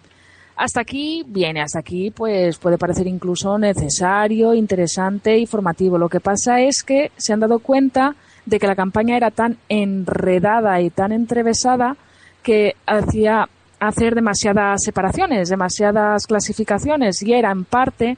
Hasta 0.55 0.81
aquí, 0.83 1.25
bien, 1.27 1.59
hasta 1.59 1.81
aquí 1.81 2.11
pues 2.11 2.59
puede 2.59 2.79
parecer 2.79 3.07
incluso 3.07 3.59
necesario, 3.59 4.55
interesante 4.55 5.37
y 5.39 5.47
formativo. 5.47 5.99
Lo 5.99 6.09
que 6.09 6.21
pasa 6.21 6.61
es 6.61 6.83
que 6.83 7.11
se 7.17 7.33
han 7.33 7.41
dado 7.41 7.59
cuenta 7.59 8.15
de 8.47 8.61
que 8.61 8.67
la 8.67 8.77
campaña 8.77 9.17
era 9.17 9.31
tan 9.31 9.57
enredada 9.69 10.81
y 10.81 10.91
tan 10.91 11.11
entrevesada 11.11 11.97
que 12.43 12.77
hacía 12.87 13.49
hacer 13.81 14.15
demasiadas 14.15 14.83
separaciones, 14.85 15.49
demasiadas 15.49 16.27
clasificaciones 16.27 17.21
y 17.23 17.33
era 17.33 17.51
en 17.51 17.65
parte 17.65 18.17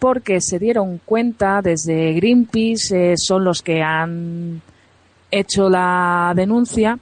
porque 0.00 0.40
se 0.40 0.58
dieron 0.58 0.98
cuenta 1.04 1.60
desde 1.62 2.14
Greenpeace, 2.14 3.12
eh, 3.12 3.14
son 3.16 3.44
los 3.44 3.62
que 3.62 3.82
han 3.82 4.62
hecho 5.30 5.68
la 5.68 6.32
denuncia, 6.34 6.98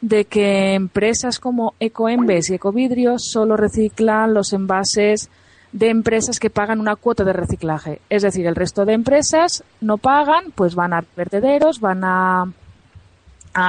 de 0.00 0.26
que 0.26 0.74
empresas 0.74 1.40
como 1.40 1.74
Ecoembes 1.80 2.50
y 2.50 2.54
Ecovidrio 2.54 3.18
solo 3.18 3.56
reciclan 3.56 4.34
los 4.34 4.52
envases 4.52 5.30
de 5.72 5.88
empresas 5.88 6.38
que 6.38 6.50
pagan 6.50 6.80
una 6.80 6.96
cuota 6.96 7.24
de 7.24 7.32
reciclaje. 7.32 8.00
Es 8.10 8.22
decir, 8.22 8.46
el 8.46 8.54
resto 8.54 8.84
de 8.84 8.92
empresas 8.92 9.64
no 9.80 9.96
pagan, 9.96 10.52
pues 10.54 10.74
van 10.74 10.92
a 10.92 11.04
vertederos, 11.16 11.80
van 11.80 12.02
a 12.04 12.46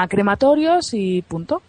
crematorios 0.10 0.94
y 0.94 1.22
punto. 1.22 1.62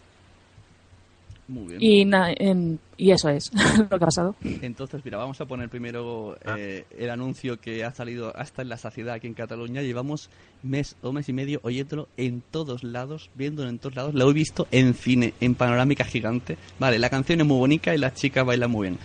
Muy 1.47 1.67
bien. 1.77 1.83
Y, 1.83 2.05
na- 2.07 2.33
en- 2.33 2.81
y 2.97 3.11
eso 3.11 3.29
es 3.29 3.51
lo 3.79 3.89
que 3.89 3.95
ha 3.97 3.99
pasado. 3.99 4.35
Entonces, 4.63 5.03
mira, 5.05 5.19
vamos 5.19 5.41
a 5.41 5.45
poner 5.47 5.69
primero 5.69 6.37
eh, 6.57 6.85
el 6.99 7.11
anuncio 7.11 7.61
que 7.61 7.85
ha 7.85 7.93
salido 7.93 8.35
hasta 8.37 8.63
en 8.63 8.71
la 8.71 8.79
saciedad 8.79 9.15
aquí 9.15 9.27
en 9.27 9.35
Cataluña. 9.35 9.83
Llevamos 9.83 10.31
mes 10.63 10.97
o 11.03 11.13
mes 11.13 11.29
y 11.29 11.33
medio 11.35 11.61
oyéndolo 11.63 12.09
en 12.17 12.43
todos 12.51 12.83
lados, 12.83 13.31
viéndolo 13.35 13.69
en 13.69 13.79
todos 13.79 13.95
lados. 13.95 14.15
Lo 14.15 14.31
he 14.31 14.33
visto 14.33 14.67
en 14.71 14.95
cine, 14.95 15.35
en 15.41 15.55
panorámica 15.55 16.05
gigante. 16.05 16.57
Vale, 16.79 16.99
la 16.99 17.11
canción 17.11 17.41
es 17.41 17.47
muy 17.47 17.59
bonita 17.59 17.95
y 17.95 17.99
las 17.99 18.15
chicas 18.15 18.47
bailan 18.47 18.71
muy 18.71 18.89
bien. 18.89 18.99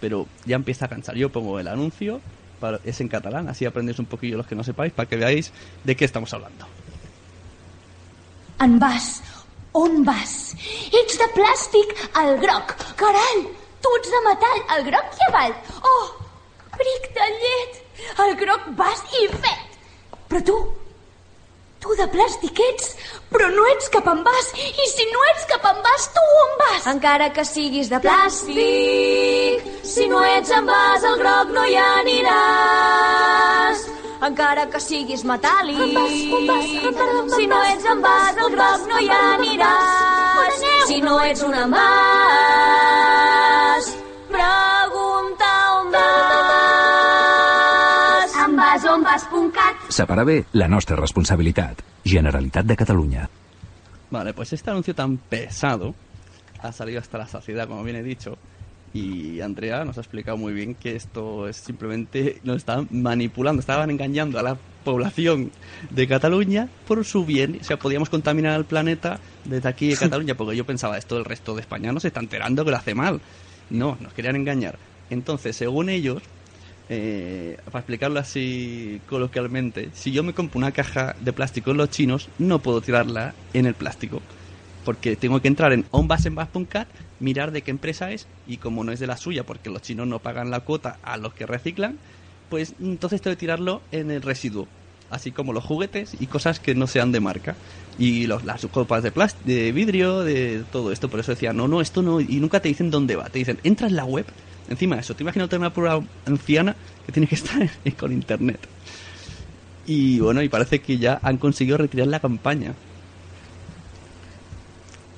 Pero 0.00 0.26
ya 0.46 0.56
empieza 0.56 0.86
a 0.86 0.88
cansar. 0.88 1.14
Yo 1.16 1.30
pongo 1.30 1.60
el 1.60 1.68
anuncio, 1.68 2.20
para- 2.60 2.80
es 2.84 3.00
en 3.00 3.08
catalán, 3.08 3.48
así 3.48 3.66
aprendéis 3.66 4.00
un 4.00 4.06
poquillo 4.06 4.36
los 4.36 4.46
que 4.46 4.56
no 4.56 4.64
sepáis, 4.64 4.92
para 4.92 5.08
que 5.08 5.16
veáis 5.16 5.52
de 5.84 5.94
qué 5.94 6.04
estamos 6.04 6.34
hablando. 6.34 6.66
En 8.60 8.78
vas? 8.78 9.22
On 9.74 10.04
vas? 10.06 10.54
Ets 10.94 11.16
de 11.18 11.26
plàstic, 11.34 11.94
el 12.20 12.36
groc. 12.38 12.76
Caral, 13.00 13.40
tu 13.82 13.90
ets 13.98 14.12
de 14.12 14.20
metall, 14.26 14.60
el 14.76 14.84
groc 14.86 15.16
i 15.18 15.24
avall. 15.26 15.54
Oh, 15.90 16.04
bric 16.78 17.08
de 17.16 17.26
llet, 17.40 17.80
el 18.22 18.36
groc 18.38 18.68
vas 18.78 19.02
i 19.18 19.26
fet. 19.32 19.74
Però 20.30 20.40
tu, 20.46 20.60
tu 21.82 21.96
de 21.98 22.06
plàstic 22.14 22.62
ets, 22.68 22.94
però 23.34 23.50
no 23.56 23.66
ets 23.72 23.90
cap 23.96 24.06
en 24.14 24.22
vas. 24.28 24.52
I 24.62 24.86
si 24.92 25.08
no 25.10 25.26
ets 25.32 25.50
cap 25.50 25.66
en 25.72 25.82
vas, 25.88 26.06
tu 26.14 26.24
on 26.44 26.54
vas? 26.62 26.86
Encara 26.94 27.32
que 27.34 27.44
siguis 27.50 27.90
de 27.90 27.98
plàstic, 28.06 29.66
si 29.82 30.06
no 30.06 30.22
ets 30.36 30.54
en 30.54 30.70
vas, 30.70 31.02
el 31.10 31.18
groc 31.24 31.50
no 31.58 31.66
hi 31.66 31.76
aniràs. 31.88 33.78
Encara 34.22 34.70
que 34.70 34.78
siguis 34.80 35.24
metàl·lic, 35.26 35.78
si 37.34 37.46
no 37.50 37.62
ets 37.66 37.84
en 37.90 38.00
vas, 38.04 38.36
el 38.38 38.50
groc 38.54 38.86
no 38.88 39.00
hi 39.02 39.08
aniràs. 39.10 40.54
Si 40.86 41.00
no 41.02 41.18
ets 41.24 41.42
un 41.42 41.54
envàs, 41.64 41.84
pregunta 44.30 45.50
on 45.80 45.90
vas. 45.96 47.14
Envasombas.cat 48.44 49.74
Separar 49.88 50.24
bé 50.28 50.44
la 50.52 50.68
nostra 50.68 50.96
responsabilitat. 50.96 51.82
Generalitat 52.04 52.64
de 52.66 52.76
Catalunya. 52.76 53.28
Vale, 54.10 54.32
pues 54.34 54.52
este 54.52 54.70
anuncio 54.70 54.94
tan 54.94 55.16
pesado 55.16 55.94
ha 56.60 56.70
salido 56.72 57.00
hasta 57.00 57.18
la 57.18 57.26
saciedad, 57.26 57.66
como 57.66 57.82
bien 57.82 57.96
he 57.96 58.02
dicho, 58.02 58.38
Y 58.94 59.40
Andrea 59.40 59.84
nos 59.84 59.98
ha 59.98 60.02
explicado 60.02 60.36
muy 60.36 60.52
bien 60.52 60.76
que 60.76 60.94
esto 60.94 61.48
es 61.48 61.56
simplemente 61.56 62.38
nos 62.44 62.58
estaban 62.58 62.86
manipulando, 62.92 63.58
estaban 63.58 63.90
engañando 63.90 64.38
a 64.38 64.42
la 64.44 64.56
población 64.84 65.50
de 65.90 66.06
Cataluña 66.06 66.68
por 66.86 67.04
su 67.04 67.24
bien. 67.24 67.58
O 67.60 67.64
sea, 67.64 67.76
podíamos 67.76 68.08
contaminar 68.08 68.52
al 68.52 68.66
planeta 68.66 69.18
desde 69.44 69.68
aquí 69.68 69.88
de 69.88 69.96
Cataluña, 70.00 70.36
porque 70.36 70.56
yo 70.56 70.64
pensaba, 70.64 70.96
esto 70.96 71.18
el 71.18 71.24
resto 71.24 71.56
de 71.56 71.62
España 71.62 71.90
no 71.90 71.98
se 71.98 72.08
está 72.08 72.20
enterando 72.20 72.64
que 72.64 72.70
lo 72.70 72.76
hace 72.76 72.94
mal. 72.94 73.20
No, 73.68 73.98
nos 74.00 74.12
querían 74.12 74.36
engañar. 74.36 74.78
Entonces, 75.10 75.56
según 75.56 75.88
ellos, 75.88 76.22
eh, 76.88 77.56
para 77.64 77.80
explicarlo 77.80 78.20
así 78.20 79.00
coloquialmente, 79.08 79.90
si 79.92 80.12
yo 80.12 80.22
me 80.22 80.34
compro 80.34 80.58
una 80.58 80.70
caja 80.70 81.16
de 81.20 81.32
plástico 81.32 81.72
en 81.72 81.78
los 81.78 81.90
chinos, 81.90 82.28
no 82.38 82.60
puedo 82.60 82.80
tirarla 82.80 83.34
en 83.54 83.66
el 83.66 83.74
plástico. 83.74 84.22
Porque 84.84 85.16
tengo 85.16 85.40
que 85.40 85.48
entrar 85.48 85.72
en 85.72 85.84
onbasenbas.cat, 85.90 86.88
mirar 87.20 87.52
de 87.52 87.62
qué 87.62 87.70
empresa 87.70 88.10
es, 88.12 88.26
y 88.46 88.58
como 88.58 88.84
no 88.84 88.92
es 88.92 89.00
de 89.00 89.06
la 89.06 89.16
suya, 89.16 89.44
porque 89.44 89.70
los 89.70 89.82
chinos 89.82 90.06
no 90.06 90.18
pagan 90.18 90.50
la 90.50 90.60
cuota 90.60 90.98
a 91.02 91.16
los 91.16 91.32
que 91.34 91.46
reciclan, 91.46 91.98
pues 92.50 92.74
entonces 92.80 93.22
tengo 93.22 93.34
que 93.36 93.40
tirarlo 93.40 93.80
en 93.90 94.10
el 94.10 94.22
residuo. 94.22 94.68
Así 95.10 95.30
como 95.30 95.52
los 95.52 95.64
juguetes 95.64 96.16
y 96.18 96.26
cosas 96.26 96.60
que 96.60 96.74
no 96.74 96.86
sean 96.86 97.12
de 97.12 97.20
marca. 97.20 97.54
Y 97.98 98.26
los, 98.26 98.44
las 98.44 98.66
copas 98.66 99.02
de, 99.02 99.12
de 99.44 99.72
vidrio, 99.72 100.20
de 100.20 100.64
todo 100.72 100.90
esto. 100.90 101.08
Por 101.08 101.20
eso 101.20 101.32
decía, 101.32 101.52
no, 101.52 101.68
no, 101.68 101.80
esto 101.80 102.02
no. 102.02 102.20
Y 102.20 102.40
nunca 102.40 102.60
te 102.60 102.68
dicen 102.68 102.90
dónde 102.90 103.14
va. 103.14 103.28
Te 103.28 103.38
dicen, 103.38 103.58
entra 103.62 103.86
en 103.86 103.96
la 103.96 104.04
web. 104.04 104.26
Encima 104.68 104.96
de 104.96 105.02
eso, 105.02 105.14
te 105.14 105.22
imaginas 105.22 105.52
una 105.52 105.72
prueba 105.72 106.02
anciana 106.26 106.74
que 107.06 107.12
tiene 107.12 107.28
que 107.28 107.34
estar 107.36 107.70
con 107.96 108.12
internet. 108.12 108.58
Y 109.86 110.18
bueno, 110.20 110.42
y 110.42 110.48
parece 110.48 110.80
que 110.80 110.98
ya 110.98 111.20
han 111.22 111.36
conseguido 111.36 111.76
retirar 111.76 112.08
la 112.08 112.20
campaña. 112.20 112.74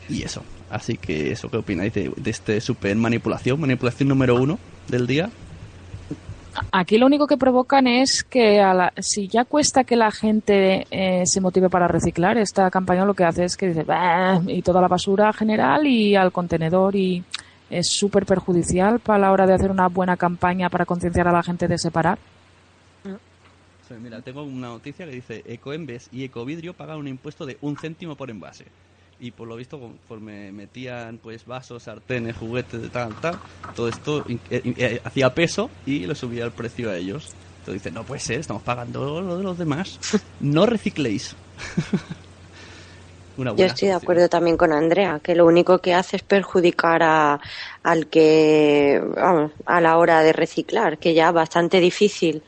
Y 0.09 0.23
eso. 0.23 0.43
Así 0.71 0.97
que 0.97 1.33
eso, 1.33 1.49
¿qué 1.51 1.57
opináis 1.59 1.93
de, 1.95 2.13
de 2.17 2.31
este 2.31 2.61
super 2.61 2.95
manipulación? 2.97 3.61
Manipulación 3.61 4.09
número 4.09 4.35
uno 4.37 4.59
del 4.89 5.07
día. 5.07 5.31
Aquí 6.73 6.97
lo 6.97 7.07
único 7.07 7.27
que 7.27 7.37
provocan 7.37 7.87
es 7.87 8.25
que 8.25 8.61
a 8.61 8.73
la- 8.73 8.93
si 8.99 9.29
ya 9.29 9.45
cuesta 9.45 9.85
que 9.85 9.95
la 9.95 10.11
gente 10.11 10.87
eh, 10.91 11.23
se 11.27 11.41
motive 11.41 11.69
para 11.69 11.87
reciclar, 11.87 12.39
esta 12.39 12.71
campaña 12.71 13.05
lo 13.05 13.13
que 13.15 13.25
hace 13.25 13.45
es 13.45 13.57
que 13.59 13.69
dice 13.69 13.83
"Bah", 13.85 14.41
y 14.47 14.63
toda 14.63 14.81
la 14.81 14.89
basura 14.89 15.33
general 15.35 15.87
y 15.87 16.17
al 16.17 16.33
contenedor 16.33 16.97
y 16.97 17.23
es 17.69 17.89
súper 17.91 18.25
perjudicial 18.25 19.01
para 19.01 19.19
la 19.19 19.33
hora 19.33 19.47
de 19.47 19.53
hacer 19.55 19.71
una 19.71 19.89
buena 19.89 20.17
campaña 20.17 20.71
para 20.71 20.87
concienciar 20.87 21.29
a 21.29 21.33
la 21.33 21.43
gente 21.43 21.69
de 21.69 21.77
separar. 21.79 22.19
Mira, 24.03 24.21
tengo 24.21 24.43
una 24.43 24.69
noticia 24.69 25.07
que 25.07 25.13
dice 25.13 25.43
Ecoembes 25.47 26.09
y 26.11 26.25
Ecovidrio 26.25 26.75
pagan 26.75 26.99
un 26.99 27.07
impuesto 27.07 27.47
de 27.47 27.57
un 27.61 27.77
céntimo 27.77 28.17
por 28.17 28.31
envase. 28.31 28.65
Y 29.19 29.31
por 29.31 29.49
lo 29.49 29.57
visto, 29.57 29.81
conforme 29.81 30.53
metían 30.53 31.19
pues 31.19 31.47
vasos, 31.47 31.85
sartenes, 31.85 32.37
juguetes, 32.37 32.83
de 32.83 32.89
tal, 32.91 33.15
tal, 33.21 33.39
todo 33.75 33.89
esto 33.89 34.25
eh, 34.29 34.39
eh, 34.51 35.01
hacía 35.05 35.35
peso 35.35 35.71
y 35.87 36.07
le 36.07 36.15
subía 36.15 36.45
el 36.45 36.53
precio 36.53 36.91
a 36.91 36.97
ellos. 36.97 37.35
Entonces 37.61 37.83
dice, 37.83 37.91
no 37.91 38.05
puede 38.05 38.21
ser, 38.21 38.41
estamos 38.41 38.63
pagando 38.63 39.21
lo 39.21 39.39
de 39.39 39.43
los 39.43 39.59
demás. 39.59 39.99
No 40.41 40.67
recicléis. 40.67 41.35
una 43.37 43.55
Yo 43.55 43.67
estoy 43.67 43.89
de 43.89 43.95
acuerdo 43.95 44.29
también 44.29 44.57
con 44.57 44.73
Andrea, 44.73 45.21
que 45.23 45.35
lo 45.35 45.47
único 45.47 45.79
que 45.79 45.95
hace 45.95 46.17
es 46.17 46.23
perjudicar 46.23 47.03
a, 47.03 47.41
al 47.83 48.07
que, 48.07 49.03
vamos, 49.17 49.53
a 49.65 49.81
la 49.81 49.99
hora 49.99 50.23
de 50.23 50.33
reciclar, 50.33 50.99
que 50.99 51.15
ya 51.15 51.33
bastante 51.33 51.81
difícil 51.81 52.43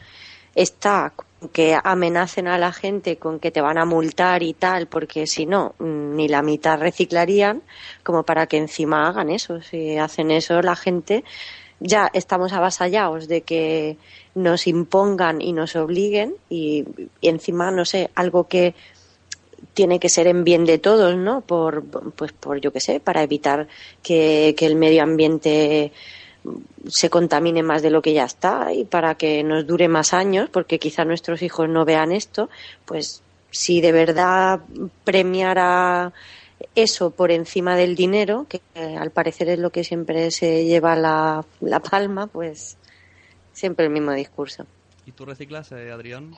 está 0.55 1.13
que 1.53 1.79
amenacen 1.83 2.49
a 2.49 2.59
la 2.59 2.73
gente 2.73 3.17
con 3.17 3.39
que 3.39 3.51
te 3.51 3.61
van 3.61 3.79
a 3.79 3.85
multar 3.85 4.43
y 4.43 4.55
tal, 4.55 4.89
porque 4.89 5.27
si 5.27 5.47
no, 5.47 5.75
mm, 5.79 6.17
ni 6.17 6.29
la 6.29 6.43
mitad 6.43 6.81
reciclarían, 6.81 7.63
como 8.03 8.25
para 8.25 8.47
que 8.47 8.57
encima 8.57 9.07
hagan 9.09 9.31
eso. 9.31 9.63
Si 9.63 9.97
hacen 9.97 10.31
eso, 10.33 10.61
la 10.63 10.75
gente 10.75 11.25
ya 11.81 12.11
estamos 12.13 12.53
avasallados 12.53 13.29
de 13.29 13.43
que 13.43 13.99
nos 14.35 14.67
impongan 14.67 15.41
y 15.41 15.53
nos 15.53 15.77
obliguen 15.77 16.35
y, 16.51 16.85
encima, 17.23 17.71
no 17.71 17.85
sé, 17.85 18.11
algo 18.17 18.49
que 18.49 18.75
tiene 19.75 20.01
que 20.01 20.09
ser 20.09 20.27
en 20.27 20.43
bien 20.43 20.65
de 20.65 20.79
todos, 20.79 21.17
¿no? 21.17 21.41
Por, 21.43 21.85
pues 21.85 22.33
por, 22.33 22.61
yo 22.61 22.73
qué 22.73 22.81
sé, 22.81 22.99
para 22.99 23.23
evitar 23.23 23.69
que 24.03 24.55
el 24.59 24.75
medio 24.75 25.05
ambiente 25.05 25.93
se 26.89 27.11
contamine 27.11 27.63
más 27.63 27.83
de 27.83 27.91
lo 27.91 28.03
que 28.03 28.13
ya 28.13 28.25
está 28.25 28.73
y 28.73 28.85
para 28.85 29.17
que 29.17 29.43
nos 29.43 29.67
dure 29.67 29.89
más 29.89 30.15
años, 30.15 30.49
porque 30.51 30.79
quizá 30.79 31.05
nuestros 31.05 31.43
hijos 31.43 31.69
no 31.69 31.85
vean 31.85 32.13
esto, 32.13 32.49
pues 32.85 33.23
si 33.51 33.81
de 33.81 33.93
verdad 33.93 34.61
premiara 35.05 36.13
eso 36.75 37.11
por 37.11 37.31
encima 37.31 37.77
del 37.77 37.95
dinero, 37.95 38.47
que 38.49 38.61
al 38.75 39.11
parecer 39.11 39.49
es 39.49 39.59
lo 39.59 39.71
que 39.71 39.85
siempre 39.85 40.31
se 40.31 40.65
lleva 40.65 40.97
la, 40.97 41.45
la 41.61 41.81
palma, 41.81 42.27
pues 42.27 42.77
siempre 43.53 43.87
el 43.87 43.93
mismo 43.93 44.13
discurso. 44.13 44.67
¿Y 45.07 45.13
tú 45.13 45.25
reciclas, 45.25 45.73
eh, 45.73 45.91
Adrián? 45.91 46.35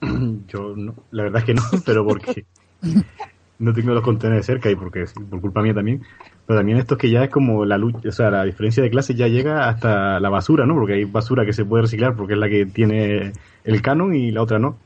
Yo 0.48 0.74
no, 0.76 0.94
la 1.10 1.24
verdad 1.24 1.40
es 1.40 1.46
que 1.46 1.54
no, 1.54 1.62
pero 1.84 2.06
porque 2.06 2.44
no 3.60 3.72
tengo 3.74 3.92
los 3.92 4.02
contenedores 4.02 4.46
cerca 4.46 4.70
y 4.70 4.74
porque 4.74 5.04
por 5.28 5.40
culpa 5.40 5.62
mía 5.62 5.74
también. 5.74 6.02
Pero 6.46 6.58
también 6.58 6.78
esto 6.78 6.94
es 6.94 7.00
que 7.00 7.10
ya 7.10 7.22
es 7.22 7.30
como 7.30 7.64
la 7.64 7.78
lucha, 7.78 8.08
o 8.08 8.12
sea, 8.12 8.30
la 8.30 8.44
diferencia 8.44 8.82
de 8.82 8.90
clases 8.90 9.16
ya 9.16 9.28
llega 9.28 9.68
hasta 9.68 10.18
la 10.18 10.28
basura, 10.30 10.66
¿no? 10.66 10.74
Porque 10.74 10.94
hay 10.94 11.04
basura 11.04 11.44
que 11.44 11.52
se 11.52 11.64
puede 11.64 11.82
reciclar 11.82 12.16
porque 12.16 12.32
es 12.32 12.40
la 12.40 12.48
que 12.48 12.66
tiene 12.66 13.32
el 13.62 13.82
canon 13.82 14.14
y 14.14 14.32
la 14.32 14.42
otra 14.42 14.58
no. 14.58 14.76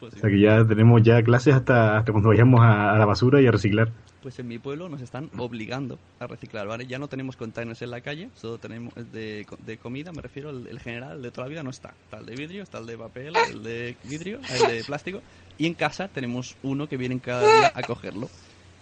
Pues 0.00 0.14
O 0.14 0.18
sea 0.18 0.30
que 0.30 0.40
ya 0.40 0.64
tenemos 0.66 1.02
ya 1.02 1.22
clases 1.22 1.54
hasta, 1.54 1.98
hasta 1.98 2.12
cuando 2.12 2.28
vayamos 2.28 2.60
a, 2.60 2.92
a 2.94 2.98
la 2.98 3.06
basura 3.06 3.40
y 3.40 3.46
a 3.46 3.50
reciclar. 3.50 3.90
Pues 4.22 4.38
en 4.38 4.48
mi 4.48 4.58
pueblo 4.58 4.88
nos 4.88 5.00
están 5.00 5.30
obligando 5.38 5.98
a 6.18 6.26
reciclar, 6.26 6.66
¿vale? 6.66 6.86
Ya 6.86 6.98
no 6.98 7.08
tenemos 7.08 7.36
containers 7.36 7.80
en 7.82 7.90
la 7.90 8.00
calle, 8.00 8.28
solo 8.34 8.58
tenemos 8.58 8.92
de, 9.12 9.46
de 9.64 9.78
comida, 9.78 10.12
me 10.12 10.20
refiero, 10.20 10.50
el, 10.50 10.66
el 10.66 10.80
general, 10.80 11.18
el 11.18 11.22
de 11.22 11.30
toda 11.30 11.46
la 11.46 11.50
vida 11.50 11.62
no 11.62 11.70
está. 11.70 11.94
Está 12.04 12.18
el 12.18 12.26
de 12.26 12.34
vidrio, 12.34 12.62
está 12.62 12.78
el 12.78 12.86
de 12.86 12.98
papel, 12.98 13.34
el 13.52 13.62
de 13.62 13.96
vidrio, 14.04 14.38
el 14.38 14.76
de 14.76 14.84
plástico. 14.84 15.22
Y 15.58 15.66
en 15.66 15.74
casa 15.74 16.08
tenemos 16.08 16.56
uno 16.62 16.88
que 16.88 16.96
viene 16.96 17.18
cada 17.20 17.40
día 17.58 17.72
a 17.74 17.82
cogerlo. 17.82 18.28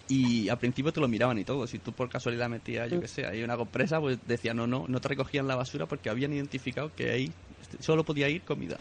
Y 0.07 0.49
al 0.49 0.59
principio 0.59 0.93
te 0.93 0.99
lo 0.99 1.07
miraban 1.07 1.37
y 1.39 1.43
todo. 1.43 1.65
Si 1.65 1.79
tú 1.79 1.91
por 1.91 2.09
casualidad 2.09 2.47
metías, 2.47 2.91
yo 2.91 3.01
que 3.01 3.07
sé, 3.07 3.25
ahí 3.25 3.43
una 3.43 3.57
compresa, 3.57 3.99
pues 3.99 4.19
decían 4.27 4.57
no, 4.57 4.67
no, 4.67 4.85
no 4.87 5.01
te 5.01 5.07
recogían 5.07 5.47
la 5.47 5.55
basura 5.55 5.87
porque 5.87 6.09
habían 6.09 6.31
identificado 6.31 6.91
que 6.95 7.11
ahí 7.11 7.31
solo 7.79 8.03
podía 8.03 8.29
ir 8.29 8.41
comida. 8.41 8.77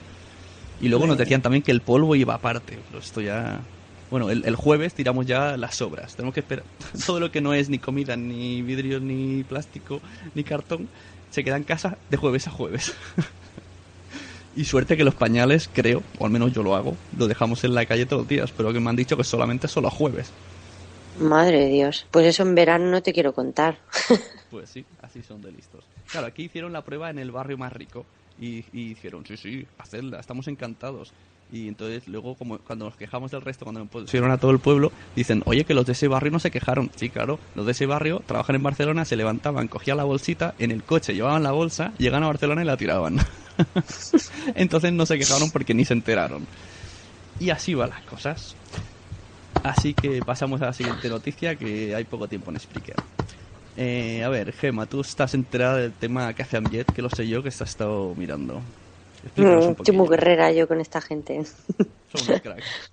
Y 0.80 0.88
luego 0.88 1.06
nos 1.06 1.16
decían 1.16 1.40
también 1.40 1.62
que 1.62 1.70
el 1.72 1.80
polvo 1.80 2.14
iba 2.14 2.34
aparte. 2.34 2.78
Pero 2.88 2.98
esto 2.98 3.20
ya. 3.22 3.60
Bueno, 4.10 4.28
el, 4.28 4.44
el 4.44 4.54
jueves 4.54 4.92
tiramos 4.92 5.24
ya 5.24 5.56
las 5.56 5.76
sobras. 5.76 6.14
Tenemos 6.14 6.34
que 6.34 6.40
esperar. 6.40 6.64
Todo 7.06 7.20
lo 7.20 7.30
que 7.32 7.40
no 7.40 7.54
es 7.54 7.70
ni 7.70 7.78
comida, 7.78 8.16
ni 8.16 8.60
vidrio, 8.60 9.00
ni 9.00 9.44
plástico, 9.44 10.00
ni 10.34 10.44
cartón, 10.44 10.88
se 11.30 11.42
queda 11.42 11.56
en 11.56 11.64
casa 11.64 11.96
de 12.10 12.16
jueves 12.16 12.46
a 12.48 12.50
jueves. 12.50 12.94
y 14.56 14.64
suerte 14.64 14.96
que 14.96 15.04
los 15.04 15.14
pañales, 15.14 15.68
creo, 15.72 16.02
o 16.18 16.26
al 16.26 16.30
menos 16.30 16.52
yo 16.52 16.62
lo 16.62 16.74
hago, 16.74 16.96
lo 17.18 17.26
dejamos 17.26 17.64
en 17.64 17.74
la 17.74 17.86
calle 17.86 18.06
todos 18.06 18.22
los 18.22 18.28
días. 18.28 18.52
Pero 18.56 18.72
que 18.72 18.80
me 18.80 18.90
han 18.90 18.96
dicho 18.96 19.16
que 19.16 19.24
solamente 19.24 19.68
solo 19.68 19.88
a 19.88 19.90
jueves. 19.90 20.30
Madre 21.18 21.60
de 21.60 21.68
Dios, 21.68 22.06
pues 22.10 22.26
eso 22.26 22.42
en 22.42 22.54
verano 22.54 22.90
no 22.90 23.02
te 23.02 23.12
quiero 23.12 23.32
contar. 23.32 23.78
Pues 24.50 24.70
sí, 24.70 24.84
así 25.02 25.20
son 25.20 25.42
de 25.42 25.50
listos. 25.50 25.84
Claro, 26.12 26.28
aquí 26.28 26.44
hicieron 26.44 26.72
la 26.72 26.84
prueba 26.84 27.10
en 27.10 27.18
el 27.18 27.32
barrio 27.32 27.58
más 27.58 27.72
rico. 27.72 28.06
Y, 28.40 28.64
y 28.72 28.90
dijeron, 28.90 29.26
sí, 29.26 29.36
sí, 29.36 29.66
hacedla, 29.78 30.20
estamos 30.20 30.46
encantados. 30.46 31.12
Y 31.52 31.68
entonces 31.68 32.06
luego, 32.06 32.36
como 32.36 32.58
cuando 32.58 32.84
nos 32.84 32.96
quejamos 32.96 33.32
del 33.32 33.42
resto, 33.42 33.64
cuando 33.64 33.80
nos 33.80 33.88
pusieron 33.88 34.30
a 34.30 34.38
todo 34.38 34.52
el 34.52 34.60
pueblo, 34.60 34.92
dicen, 35.16 35.42
oye, 35.46 35.64
que 35.64 35.74
los 35.74 35.86
de 35.86 35.92
ese 35.92 36.08
barrio 36.08 36.30
no 36.30 36.38
se 36.38 36.52
quejaron. 36.52 36.90
Sí, 36.96 37.10
claro, 37.10 37.38
los 37.54 37.66
de 37.66 37.72
ese 37.72 37.86
barrio 37.86 38.22
trabajan 38.26 38.56
en 38.56 38.62
Barcelona, 38.62 39.04
se 39.04 39.16
levantaban, 39.16 39.68
cogían 39.68 39.96
la 39.96 40.04
bolsita, 40.04 40.54
en 40.58 40.70
el 40.70 40.84
coche 40.84 41.14
llevaban 41.14 41.42
la 41.42 41.52
bolsa, 41.52 41.92
llegan 41.98 42.22
a 42.22 42.28
Barcelona 42.28 42.62
y 42.62 42.66
la 42.66 42.76
tiraban. 42.76 43.18
entonces 44.54 44.92
no 44.92 45.06
se 45.06 45.18
quejaron 45.18 45.50
porque 45.50 45.74
ni 45.74 45.84
se 45.84 45.94
enteraron. 45.94 46.46
Y 47.38 47.50
así 47.50 47.74
van 47.74 47.90
las 47.90 48.02
cosas. 48.02 48.56
Así 49.62 49.94
que 49.94 50.20
pasamos 50.20 50.60
a 50.62 50.66
la 50.66 50.72
siguiente 50.72 51.08
noticia, 51.08 51.56
que 51.56 51.94
hay 51.94 52.04
poco 52.04 52.28
tiempo 52.28 52.50
en 52.50 52.60
Spreaker. 52.60 52.96
Eh, 53.76 54.22
a 54.22 54.28
ver, 54.28 54.52
Gema, 54.52 54.86
tú 54.86 55.00
estás 55.00 55.34
enterada 55.34 55.78
del 55.78 55.92
tema 55.92 56.28
hace 56.28 56.56
Amjet, 56.56 56.92
que 56.92 57.02
lo 57.02 57.10
sé 57.10 57.26
yo, 57.26 57.42
que 57.42 57.50
se 57.50 57.64
ha 57.64 57.66
estado 57.66 58.14
mirando. 58.14 58.60
Explícanos 59.24 59.64
un 59.64 59.70
Mm, 59.70 59.76
Estoy 59.78 59.96
muy 59.96 60.08
guerrera 60.08 60.52
yo 60.52 60.68
con 60.68 60.80
esta 60.80 61.00
gente. 61.00 61.44
Son 61.44 62.22
unos 62.28 62.40
cracks. 62.42 62.92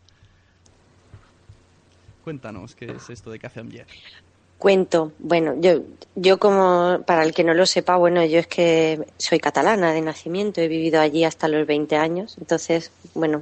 Cuéntanos, 2.24 2.76
¿qué 2.76 2.86
es 2.86 3.10
esto 3.10 3.32
de 3.32 3.39
hace 3.43 3.60
Amjet? 3.60 3.88
Cuento, 4.62 5.12
bueno, 5.17 5.56
yo, 5.60 5.82
yo 6.13 6.38
como, 6.38 7.00
para 7.08 7.24
el 7.24 7.34
que 7.34 7.43
no 7.43 7.56
lo 7.56 7.65
sepa, 7.65 7.95
bueno, 7.97 8.24
yo 8.26 8.38
es 8.38 8.45
que 8.45 9.00
soy 9.17 9.39
catalana 9.39 9.91
de 9.91 10.02
nacimiento, 10.02 10.62
he 10.62 10.67
vivido 10.67 11.02
allí 11.02 11.24
hasta 11.24 11.47
los 11.47 11.65
20 11.65 11.95
años, 11.95 12.36
entonces, 12.39 12.91
bueno, 13.15 13.41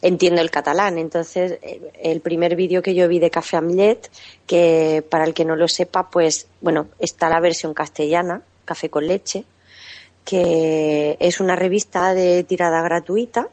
entiendo 0.00 0.40
el 0.40 0.52
catalán. 0.52 0.96
Entonces, 0.96 1.58
el 2.00 2.20
primer 2.20 2.54
vídeo 2.54 2.82
que 2.82 2.94
yo 2.94 3.08
vi 3.08 3.18
de 3.18 3.32
Café 3.32 3.56
Amlet, 3.56 4.12
que 4.46 5.04
para 5.10 5.24
el 5.24 5.34
que 5.34 5.44
no 5.44 5.56
lo 5.56 5.66
sepa, 5.66 6.08
pues, 6.08 6.46
bueno, 6.60 6.86
está 7.00 7.28
la 7.28 7.40
versión 7.40 7.74
castellana, 7.74 8.42
Café 8.64 8.90
con 8.90 9.08
leche, 9.08 9.42
que 10.24 11.16
es 11.18 11.40
una 11.40 11.56
revista 11.56 12.14
de 12.14 12.44
tirada 12.44 12.80
gratuita, 12.82 13.48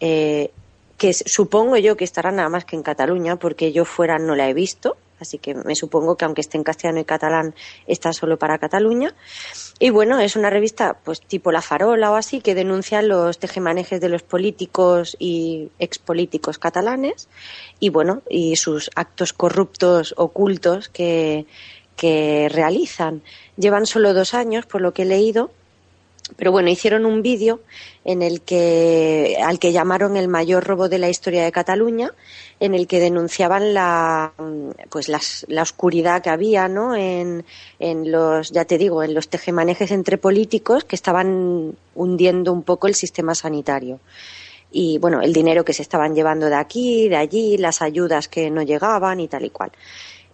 eh, 0.00 0.50
que 0.96 1.12
supongo 1.12 1.76
yo 1.76 1.96
que 1.96 2.02
estará 2.02 2.32
nada 2.32 2.48
más 2.48 2.64
que 2.64 2.74
en 2.74 2.82
Cataluña, 2.82 3.36
porque 3.36 3.70
yo 3.70 3.84
fuera 3.84 4.18
no 4.18 4.34
la 4.34 4.48
he 4.48 4.54
visto, 4.54 4.96
así 5.20 5.38
que 5.38 5.54
me 5.54 5.74
supongo 5.74 6.16
que 6.16 6.24
aunque 6.24 6.40
esté 6.40 6.56
en 6.56 6.64
castellano 6.64 7.00
y 7.00 7.04
catalán, 7.04 7.54
está 7.86 8.12
solo 8.12 8.38
para 8.38 8.58
Cataluña. 8.58 9.14
Y 9.78 9.90
bueno, 9.90 10.18
es 10.20 10.36
una 10.36 10.50
revista 10.50 10.98
pues 11.04 11.20
tipo 11.20 11.52
La 11.52 11.62
Farola 11.62 12.10
o 12.10 12.16
así, 12.16 12.40
que 12.40 12.54
denuncia 12.54 13.02
los 13.02 13.38
tejemanejes 13.38 14.00
de 14.00 14.08
los 14.08 14.22
políticos 14.22 15.16
y 15.18 15.70
expolíticos 15.78 16.58
catalanes 16.58 17.28
y 17.80 17.90
bueno, 17.90 18.22
y 18.28 18.56
sus 18.56 18.90
actos 18.94 19.32
corruptos 19.32 20.14
ocultos 20.16 20.88
que, 20.88 21.46
que 21.96 22.48
realizan. 22.50 23.22
Llevan 23.56 23.86
solo 23.86 24.14
dos 24.14 24.34
años, 24.34 24.66
por 24.66 24.80
lo 24.80 24.92
que 24.92 25.02
he 25.02 25.06
leído, 25.06 25.50
pero 26.36 26.52
bueno, 26.52 26.68
hicieron 26.68 27.06
un 27.06 27.22
vídeo 27.22 27.60
en 28.04 28.22
el 28.22 28.40
que, 28.40 29.36
al 29.44 29.58
que 29.58 29.72
llamaron 29.72 30.16
el 30.16 30.28
mayor 30.28 30.64
robo 30.64 30.88
de 30.88 30.98
la 30.98 31.08
historia 31.08 31.44
de 31.44 31.52
Cataluña, 31.52 32.12
en 32.60 32.74
el 32.74 32.86
que 32.86 33.00
denunciaban 33.00 33.74
la, 33.74 34.32
pues 34.90 35.08
la 35.08 35.62
oscuridad 35.62 36.22
que 36.22 36.30
había, 36.30 36.68
¿no? 36.68 36.96
En, 36.96 37.44
en 37.78 38.10
los, 38.10 38.50
ya 38.50 38.64
te 38.64 38.78
digo, 38.78 39.02
en 39.02 39.14
los 39.14 39.28
tejemanejes 39.28 39.90
entre 39.90 40.18
políticos 40.18 40.84
que 40.84 40.96
estaban 40.96 41.76
hundiendo 41.94 42.52
un 42.52 42.62
poco 42.62 42.86
el 42.86 42.94
sistema 42.94 43.34
sanitario. 43.34 44.00
Y 44.70 44.98
bueno, 44.98 45.22
el 45.22 45.32
dinero 45.32 45.64
que 45.64 45.72
se 45.72 45.82
estaban 45.82 46.14
llevando 46.14 46.46
de 46.46 46.56
aquí, 46.56 47.08
de 47.08 47.16
allí, 47.16 47.56
las 47.56 47.80
ayudas 47.80 48.28
que 48.28 48.50
no 48.50 48.62
llegaban 48.62 49.20
y 49.20 49.28
tal 49.28 49.44
y 49.44 49.50
cual. 49.50 49.72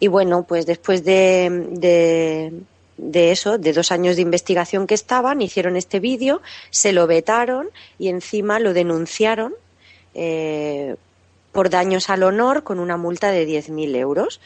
Y 0.00 0.08
bueno, 0.08 0.42
pues 0.42 0.66
después 0.66 1.04
de, 1.04 1.68
de 1.70 2.52
de 2.96 3.32
eso, 3.32 3.58
de 3.58 3.72
dos 3.72 3.90
años 3.92 4.16
de 4.16 4.22
investigación 4.22 4.86
que 4.86 4.94
estaban, 4.94 5.42
hicieron 5.42 5.76
este 5.76 6.00
vídeo, 6.00 6.42
se 6.70 6.92
lo 6.92 7.06
vetaron 7.06 7.70
y 7.98 8.08
encima 8.08 8.58
lo 8.58 8.72
denunciaron 8.72 9.54
eh, 10.14 10.96
por 11.52 11.70
daños 11.70 12.10
al 12.10 12.22
honor 12.22 12.62
con 12.62 12.78
una 12.78 12.96
multa 12.96 13.30
de 13.30 13.46
10.000 13.46 13.96
euros. 13.96 14.40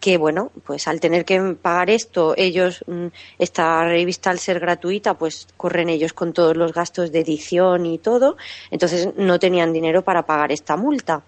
Que 0.00 0.18
bueno, 0.18 0.52
pues 0.66 0.86
al 0.86 1.00
tener 1.00 1.24
que 1.24 1.40
pagar 1.60 1.88
esto, 1.88 2.34
ellos, 2.36 2.84
mm, 2.86 3.06
esta 3.38 3.84
revista 3.84 4.28
al 4.28 4.38
ser 4.38 4.60
gratuita, 4.60 5.14
pues 5.14 5.48
corren 5.56 5.88
ellos 5.88 6.12
con 6.12 6.34
todos 6.34 6.56
los 6.56 6.74
gastos 6.74 7.10
de 7.10 7.20
edición 7.20 7.86
y 7.86 7.96
todo, 7.96 8.36
entonces 8.70 9.08
no 9.16 9.38
tenían 9.38 9.72
dinero 9.72 10.02
para 10.02 10.26
pagar 10.26 10.52
esta 10.52 10.76
multa. 10.76 11.22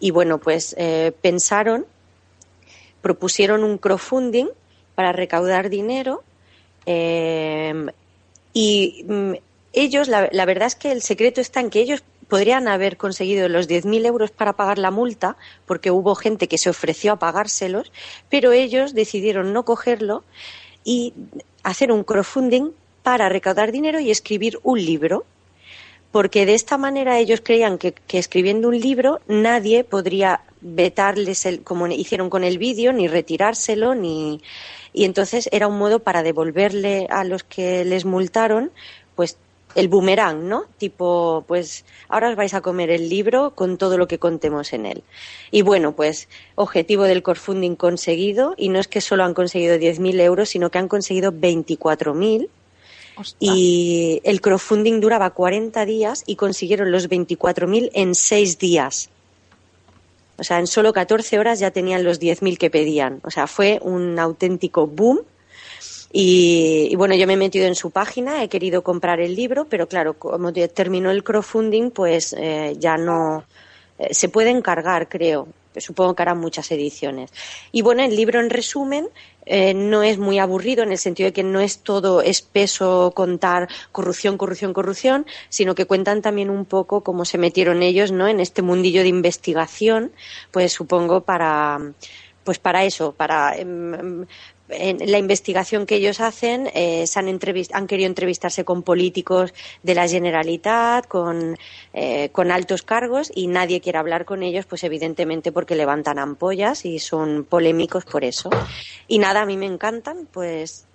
Y 0.00 0.10
bueno, 0.10 0.38
pues 0.38 0.74
eh, 0.78 1.12
pensaron, 1.20 1.86
propusieron 3.02 3.62
un 3.62 3.78
crowdfunding 3.78 4.48
para 4.98 5.12
recaudar 5.12 5.70
dinero 5.70 6.24
eh, 6.84 7.86
y 8.52 9.04
mm, 9.06 9.34
ellos, 9.72 10.08
la, 10.08 10.44
verdad 10.44 10.66
es 10.66 10.74
que 10.74 10.90
el 10.90 11.02
secreto 11.02 11.40
está 11.40 11.60
en 11.60 11.70
que 11.70 11.78
ellos 11.78 12.02
podrían 12.26 12.66
haber 12.66 12.96
conseguido 12.96 13.48
los 13.48 13.68
10.000 13.68 14.06
euros 14.06 14.32
para 14.32 14.54
pagar 14.54 14.76
la 14.76 14.90
multa, 14.90 15.36
porque 15.66 15.92
hubo 15.92 16.16
gente 16.16 16.48
que 16.48 16.58
se 16.58 16.68
ofreció 16.68 17.12
a 17.12 17.18
pagárselos, 17.20 17.92
pero 18.28 18.50
ellos 18.50 18.92
decidieron 18.92 19.52
no 19.52 19.64
cogerlo 19.64 20.24
y 20.82 21.14
hacer 21.62 21.92
un 21.92 22.02
crowdfunding 22.02 22.72
para 23.04 23.28
recaudar 23.28 23.70
dinero 23.70 24.00
y 24.00 24.10
escribir 24.10 24.58
un 24.64 24.84
libro 24.84 25.24
porque 26.12 26.46
de 26.46 26.54
esta 26.54 26.78
manera 26.78 27.18
ellos 27.18 27.40
creían 27.42 27.78
que, 27.78 27.92
que, 27.92 28.18
escribiendo 28.18 28.68
un 28.68 28.80
libro 28.80 29.20
nadie 29.28 29.84
podría 29.84 30.40
vetarles 30.60 31.46
el, 31.46 31.62
como 31.62 31.86
hicieron 31.86 32.30
con 32.30 32.44
el 32.44 32.58
vídeo, 32.58 32.92
ni 32.92 33.08
retirárselo, 33.08 33.94
ni 33.94 34.40
y 34.92 35.04
entonces 35.04 35.48
era 35.52 35.68
un 35.68 35.78
modo 35.78 36.00
para 36.00 36.22
devolverle 36.22 37.06
a 37.10 37.24
los 37.24 37.44
que 37.44 37.84
les 37.84 38.04
multaron, 38.04 38.72
pues 39.14 39.36
el 39.74 39.88
boomerang, 39.88 40.48
¿no? 40.48 40.64
Tipo, 40.78 41.44
pues 41.46 41.84
ahora 42.08 42.30
os 42.30 42.36
vais 42.36 42.54
a 42.54 42.62
comer 42.62 42.90
el 42.90 43.08
libro 43.08 43.52
con 43.54 43.76
todo 43.76 43.98
lo 43.98 44.08
que 44.08 44.18
contemos 44.18 44.72
en 44.72 44.86
él. 44.86 45.04
Y 45.50 45.62
bueno, 45.62 45.92
pues 45.92 46.28
objetivo 46.54 47.04
del 47.04 47.22
crowdfunding 47.22 47.76
conseguido, 47.76 48.54
y 48.56 48.70
no 48.70 48.80
es 48.80 48.88
que 48.88 49.00
solo 49.00 49.24
han 49.24 49.34
conseguido 49.34 49.76
10.000 49.76 50.20
euros, 50.20 50.48
sino 50.48 50.70
que 50.70 50.78
han 50.78 50.88
conseguido 50.88 51.32
24.000. 51.32 52.48
Y 53.40 54.20
el 54.24 54.40
crowdfunding 54.40 55.00
duraba 55.00 55.30
40 55.30 55.84
días 55.84 56.22
y 56.26 56.36
consiguieron 56.36 56.92
los 56.92 57.08
24.000 57.08 57.90
en 57.94 58.14
6 58.14 58.58
días. 58.58 59.10
O 60.38 60.44
sea, 60.44 60.60
en 60.60 60.66
solo 60.66 60.92
14 60.92 61.38
horas 61.38 61.58
ya 61.58 61.72
tenían 61.72 62.04
los 62.04 62.20
10.000 62.20 62.58
que 62.58 62.70
pedían. 62.70 63.20
O 63.24 63.30
sea, 63.30 63.46
fue 63.46 63.80
un 63.82 64.18
auténtico 64.18 64.86
boom. 64.86 65.20
Y, 66.12 66.94
bueno, 66.96 67.14
yo 67.14 67.26
me 67.26 67.34
he 67.34 67.36
metido 67.36 67.66
en 67.66 67.74
su 67.74 67.90
página, 67.90 68.42
he 68.42 68.48
querido 68.48 68.82
comprar 68.82 69.20
el 69.20 69.34
libro, 69.34 69.66
pero 69.66 69.88
claro, 69.88 70.14
como 70.14 70.52
terminó 70.52 71.10
el 71.10 71.22
crowdfunding, 71.22 71.90
pues 71.90 72.34
eh, 72.38 72.76
ya 72.78 72.96
no 72.96 73.44
eh, 73.98 74.14
se 74.14 74.28
puede 74.28 74.50
encargar, 74.50 75.08
creo. 75.08 75.48
Supongo 75.76 76.14
que 76.14 76.22
harán 76.22 76.38
muchas 76.38 76.70
ediciones. 76.72 77.30
Y 77.72 77.82
bueno, 77.82 78.02
el 78.02 78.16
libro 78.16 78.40
en 78.40 78.50
resumen 78.50 79.08
eh, 79.46 79.74
no 79.74 80.02
es 80.02 80.18
muy 80.18 80.38
aburrido 80.38 80.82
en 80.82 80.92
el 80.92 80.98
sentido 80.98 81.28
de 81.28 81.32
que 81.32 81.42
no 81.42 81.60
es 81.60 81.78
todo 81.78 82.20
espeso 82.20 83.12
contar 83.14 83.68
corrupción, 83.92 84.36
corrupción, 84.36 84.72
corrupción, 84.72 85.26
sino 85.48 85.74
que 85.74 85.86
cuentan 85.86 86.20
también 86.20 86.50
un 86.50 86.64
poco 86.64 87.02
cómo 87.02 87.24
se 87.24 87.38
metieron 87.38 87.82
ellos, 87.82 88.12
¿no? 88.12 88.28
En 88.28 88.40
este 88.40 88.62
mundillo 88.62 89.02
de 89.02 89.08
investigación, 89.08 90.12
pues 90.50 90.72
supongo 90.72 91.22
para 91.22 91.78
pues 92.44 92.58
para 92.58 92.84
eso, 92.84 93.12
para 93.12 93.56
eh, 93.56 93.66
en 94.68 95.10
la 95.10 95.18
investigación 95.18 95.86
que 95.86 95.96
ellos 95.96 96.20
hacen, 96.20 96.70
eh, 96.74 97.06
se 97.06 97.18
han, 97.18 97.28
han, 97.28 97.86
querido 97.86 98.06
entrevistarse 98.06 98.64
con 98.64 98.82
políticos 98.82 99.54
de 99.82 99.94
la 99.94 100.08
Generalitat, 100.08 101.06
con, 101.06 101.56
eh, 101.94 102.28
con, 102.32 102.50
altos 102.50 102.82
cargos, 102.82 103.32
y 103.34 103.46
nadie 103.46 103.80
quiere 103.80 103.98
hablar 103.98 104.24
con 104.24 104.42
ellos, 104.42 104.66
pues 104.66 104.84
evidentemente 104.84 105.52
porque 105.52 105.74
levantan 105.74 106.18
ampollas 106.18 106.84
y 106.84 106.98
son 106.98 107.44
polémicos 107.44 108.04
por 108.04 108.24
eso. 108.24 108.50
Y 109.06 109.18
nada, 109.18 109.42
a 109.42 109.46
mí 109.46 109.56
me 109.56 109.66
encantan, 109.66 110.28
pues 110.30 110.86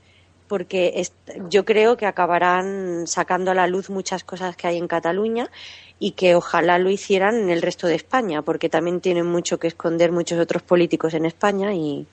porque 0.48 1.08
yo 1.50 1.66
creo 1.66 1.98
que 1.98 2.06
acabarán 2.06 3.08
sacando 3.08 3.50
a 3.50 3.56
la 3.56 3.66
luz 3.66 3.90
muchas 3.90 4.24
cosas 4.24 4.56
que 4.56 4.68
hay 4.68 4.78
en 4.78 4.88
Cataluña 4.88 5.50
y 5.98 6.12
que 6.12 6.36
ojalá 6.36 6.78
lo 6.78 6.92
hicieran 6.92 7.36
en 7.36 7.50
el 7.50 7.62
resto 7.62 7.88
de 7.88 7.96
España, 7.96 8.44
porque 8.44 8.70
también 8.70 9.02
tienen 9.02 9.26
mucho 9.26 9.58
que 9.58 9.68
esconder 9.68 10.12
muchos 10.12 10.40
otros 10.40 10.62
políticos 10.62 11.16
en 11.16 11.26
España 11.26 11.74
y, 11.74 12.06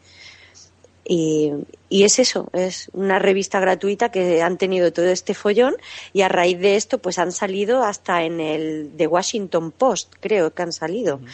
y, 1.12 1.50
y, 1.88 2.04
es 2.04 2.20
eso, 2.20 2.48
es 2.52 2.88
una 2.92 3.18
revista 3.18 3.58
gratuita 3.58 4.12
que 4.12 4.42
han 4.42 4.58
tenido 4.58 4.92
todo 4.92 5.06
este 5.06 5.34
follón 5.34 5.74
y 6.12 6.22
a 6.22 6.28
raíz 6.28 6.60
de 6.60 6.76
esto 6.76 6.98
pues 6.98 7.18
han 7.18 7.32
salido 7.32 7.82
hasta 7.82 8.22
en 8.22 8.38
el 8.38 8.92
The 8.96 9.08
Washington 9.08 9.72
Post, 9.72 10.14
creo 10.20 10.54
que 10.54 10.62
han 10.62 10.72
salido. 10.72 11.16
Uh 11.16 11.18
-huh. 11.18 11.28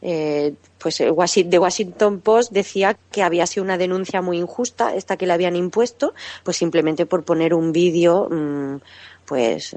eh, 0.00 0.54
pues 0.78 0.96
The 0.96 1.58
Washington 1.58 2.20
Post 2.22 2.50
decía 2.50 2.96
que 3.12 3.22
había 3.22 3.46
sido 3.46 3.62
una 3.64 3.76
denuncia 3.76 4.22
muy 4.22 4.38
injusta, 4.38 4.94
esta 4.94 5.18
que 5.18 5.26
le 5.26 5.34
habían 5.34 5.54
impuesto, 5.54 6.14
pues 6.42 6.56
simplemente 6.56 7.04
por 7.04 7.22
poner 7.22 7.52
un 7.52 7.72
vídeo, 7.72 8.26
mmm, 8.30 8.76
pues 9.26 9.76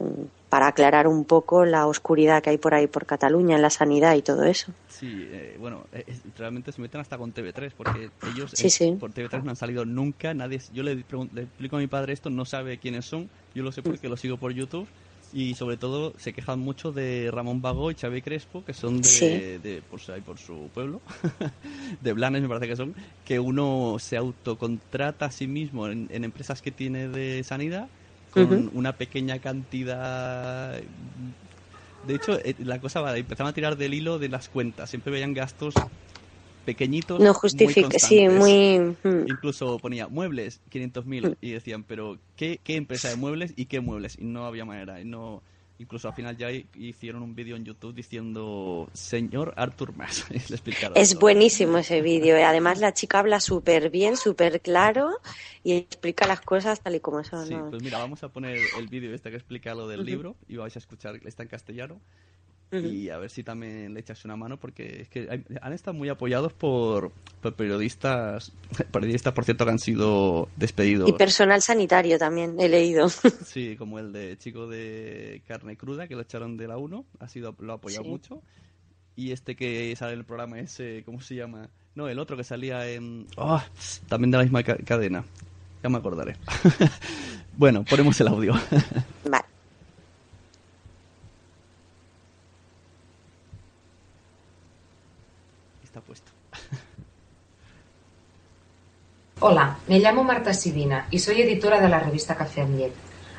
para 0.54 0.68
aclarar 0.68 1.08
un 1.08 1.26
poco 1.26 1.66
la 1.66 1.88
oscuridad 1.88 2.44
que 2.44 2.52
hay 2.52 2.60
por 2.60 2.76
ahí 2.76 2.86
por 2.86 3.08
Cataluña 3.08 3.56
en 3.56 3.64
la 3.64 3.72
sanidad 3.72 4.14
y 4.14 4.22
todo 4.22 4.44
eso. 4.44 4.72
Sí, 4.88 5.28
eh, 5.32 5.58
bueno, 5.60 5.88
es, 5.92 6.22
realmente 6.38 6.72
se 6.72 6.80
meten 6.80 7.02
hasta 7.02 7.18
con 7.18 7.34
TV3 7.34 7.72
porque 7.76 8.12
ellos 8.32 8.52
sí, 8.54 8.70
sí. 8.70 8.96
por 9.00 9.12
TV3 9.12 9.42
no 9.42 9.50
han 9.50 9.56
salido 9.56 9.84
nunca, 9.84 10.36
nadie, 10.36 10.62
yo 10.72 10.84
le, 10.84 10.94
le, 10.94 11.42
explico 11.42 11.78
a 11.78 11.80
mi 11.80 11.88
padre 11.88 12.14
esto, 12.14 12.30
no 12.30 12.46
sabe 12.46 12.78
quiénes 12.78 13.04
son, 13.06 13.32
yo 13.56 13.64
lo 13.64 13.72
sé 13.72 13.82
porque 13.82 14.08
lo 14.08 14.16
sigo 14.16 14.38
por 14.38 14.54
YouTube 14.54 14.88
y 15.34 15.56
sobre 15.56 15.76
todo 15.76 16.14
se 16.20 16.34
quejan 16.34 16.60
mucho 16.60 16.92
de 16.92 17.32
Ramón 17.32 17.64
Vago 17.64 17.90
y 17.90 17.96
Xavi 17.96 18.22
Crespo, 18.22 18.64
que 18.64 18.76
son 18.76 19.02
de, 19.02 19.08
sí. 19.08 19.28
de, 19.28 19.82
por, 19.90 20.00
por, 20.22 20.38
su 20.38 20.70
pueblo, 20.72 21.02
de 22.02 22.14
Blanes 22.14 22.44
me 22.44 22.48
parece 22.48 22.68
que 22.68 22.76
son, 22.76 22.94
que 23.26 23.40
uno 23.40 23.96
se 23.98 24.18
autocontrata 24.18 25.26
a 25.26 25.32
sí 25.32 25.48
mismo 25.48 25.88
en, 25.88 26.10
en 26.12 26.24
empresas 26.24 26.62
que 26.62 26.70
tiene 26.70 27.08
de 27.08 27.44
sanidad 27.44 27.90
con 28.34 28.44
uh 28.44 28.48
-huh. 28.48 28.70
una 28.74 28.94
pequeña 28.94 29.40
cantidad. 29.40 30.80
De 32.08 32.16
hecho, 32.16 32.40
eh, 32.40 32.56
la 32.60 32.80
cosa 32.80 33.02
va, 33.02 33.18
empezaron 33.18 33.50
a 33.50 33.54
tirar 33.54 33.78
del 33.78 33.94
hilo 33.94 34.20
de 34.20 34.30
las 34.30 34.50
cuentas. 34.50 34.90
Siempre 34.90 35.12
veían 35.12 35.34
gastos 35.34 35.74
pequeñitos. 36.66 37.20
No 37.20 37.34
justifica, 37.34 37.98
sí, 38.00 38.28
muy. 38.28 38.96
Incluso 39.28 39.80
ponía 39.80 40.08
muebles, 40.08 40.62
500.000, 40.72 41.30
mm. 41.30 41.36
y 41.42 41.52
decían, 41.52 41.84
pero 41.84 42.18
¿qué, 42.36 42.60
¿qué, 42.64 42.76
empresa 42.76 43.10
de 43.10 43.16
muebles 43.16 43.54
y 43.56 43.66
qué 43.66 43.80
muebles? 43.80 44.18
Y 44.20 44.26
no 44.26 44.46
había 44.46 44.66
manera. 44.66 45.00
Y 45.00 45.06
no, 45.06 45.42
incluso 45.84 46.08
al 46.08 46.14
final 46.14 46.38
ya 46.38 46.50
hicieron 46.50 47.22
un 47.22 47.36
vídeo 47.36 47.56
en 47.56 47.66
YouTube 47.66 47.94
diciendo 47.94 48.90
señor 48.94 49.54
Arthur 49.58 49.94
Mas. 49.96 50.26
es 50.96 51.10
todo. 51.12 51.20
buenísimo 51.20 51.78
ese 51.78 52.02
vídeo. 52.02 52.36
¿eh? 52.36 52.44
Además 52.44 52.80
la 52.80 52.94
chica 52.94 53.20
habla 53.20 53.40
súper 53.40 53.90
bien, 53.90 54.18
súper 54.18 54.62
claro 54.62 55.12
y 55.64 55.74
explica 55.74 56.26
las 56.26 56.42
cosas 56.42 56.82
tal 56.82 56.96
y 56.96 57.00
como 57.00 57.24
son. 57.24 57.48
Sí, 57.48 57.54
¿no? 57.54 57.70
pues 57.70 57.84
mira, 57.84 58.00
vamos 58.00 58.24
a 58.24 58.30
poner 58.30 58.58
el 58.78 58.88
vídeo 58.88 59.14
este 59.14 59.30
que 59.30 59.36
explica 59.36 59.76
lo 59.76 59.88
del 59.88 60.00
uh 60.00 60.04
-huh. 60.04 60.06
libro 60.06 60.36
y 60.48 60.56
vais 60.56 60.76
a 60.76 60.80
escuchar, 60.80 61.20
está 61.26 61.44
en 61.44 61.50
castellano. 61.50 62.02
Uh 62.74 62.78
-huh. 62.78 62.92
Y 62.94 63.10
a 63.10 63.18
ver 63.18 63.30
si 63.30 63.44
también 63.44 63.94
le 63.94 64.00
echas 64.00 64.26
una 64.26 64.36
mano, 64.36 64.58
porque 64.58 65.02
es 65.02 65.10
que 65.10 65.28
hay, 65.30 65.44
han 65.62 65.74
estado 65.74 65.96
muy 65.96 66.10
apoyados 66.10 66.54
por, 66.54 67.12
por, 67.42 67.54
periodistas, 67.54 68.52
periodistas, 68.92 69.34
por 69.34 69.46
cierto, 69.46 69.66
que 69.66 69.72
han 69.72 69.80
sido 69.80 70.50
despedidos. 70.56 71.08
Y 71.10 71.14
personal 71.14 71.62
sanitario 71.62 72.18
también, 72.18 72.56
he 72.60 72.68
leído. 72.70 73.08
Sí, 73.46 73.76
como 73.78 74.00
el 74.00 74.12
de 74.12 74.38
chico 74.38 74.68
de 74.68 75.42
carne 75.48 75.78
cruda, 75.78 76.08
que 76.08 76.16
lo 76.16 76.22
echaron 76.22 76.58
de 76.58 76.68
la 76.68 76.78
1, 76.78 77.06
ha 77.20 77.28
sido, 77.28 77.56
lo 77.60 77.74
ha 77.74 77.76
apoyado 77.76 78.04
sí. 78.04 78.10
mucho. 78.10 78.42
Y 79.16 79.32
este 79.32 79.56
que 79.56 79.96
sale 79.96 80.14
en 80.14 80.20
el 80.20 80.26
programa 80.26 80.60
ese, 80.60 81.04
¿cómo 81.06 81.22
se 81.22 81.36
llama? 81.36 81.70
No, 81.94 82.08
el 82.10 82.18
otro 82.18 82.36
que 82.36 82.44
salía 82.44 82.90
en... 82.90 83.28
oh, 83.38 83.62
también 84.10 84.32
de 84.32 84.38
la 84.38 84.44
misma 84.44 84.64
ca- 84.64 84.78
cadena. 84.78 85.24
Ya 85.84 85.90
me 85.90 85.98
acordaré. 86.00 86.36
bueno, 87.58 87.84
ponemos 87.84 88.20
el 88.22 88.28
audio. 88.30 88.54
Vale. 89.30 89.46
Está 95.84 96.02
puesto. 96.02 96.32
Hola, 99.46 99.78
me 99.90 100.00
llamo 100.00 100.24
Marta 100.24 100.54
Sibina 100.54 101.06
y 101.12 101.20
soy 101.20 101.42
editora 101.42 101.82
de 101.82 101.90
la 101.90 102.00
revista 102.00 102.34
Café 102.34 102.62
Amiet. 102.62 102.94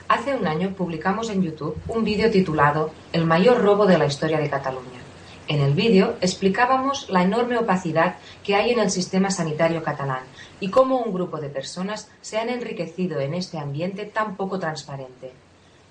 Hace 0.07 0.35
un 0.35 0.47
año 0.47 0.75
publicamos 0.77 1.31
en 1.31 1.43
YouTube 1.43 1.81
un 1.89 2.05
vídeo 2.05 2.31
titulado 2.31 2.91
El 3.15 3.25
mayor 3.25 3.63
robo 3.63 3.87
de 3.87 3.97
la 3.97 4.05
historia 4.05 4.39
de 4.39 4.51
Cataluña. 4.51 5.01
En 5.49 5.63
el 5.63 5.73
vídeo 5.73 6.17
explicábamos 6.21 7.09
la 7.09 7.23
enorme 7.23 7.57
opacidad 7.57 8.17
que 8.45 8.55
hay 8.55 8.73
en 8.73 8.81
el 8.81 8.91
sistema 8.91 9.31
sanitario 9.31 9.83
catalán 9.83 10.25
y 10.61 10.69
cómo 10.69 10.99
un 10.99 11.15
grupo 11.15 11.39
de 11.41 11.49
personas 11.49 12.11
se 12.21 12.37
han 12.37 12.51
enriquecido 12.51 13.19
en 13.21 13.33
este 13.33 13.57
ambiente 13.57 14.05
tan 14.05 14.37
poco 14.37 14.59
transparente. 14.59 15.33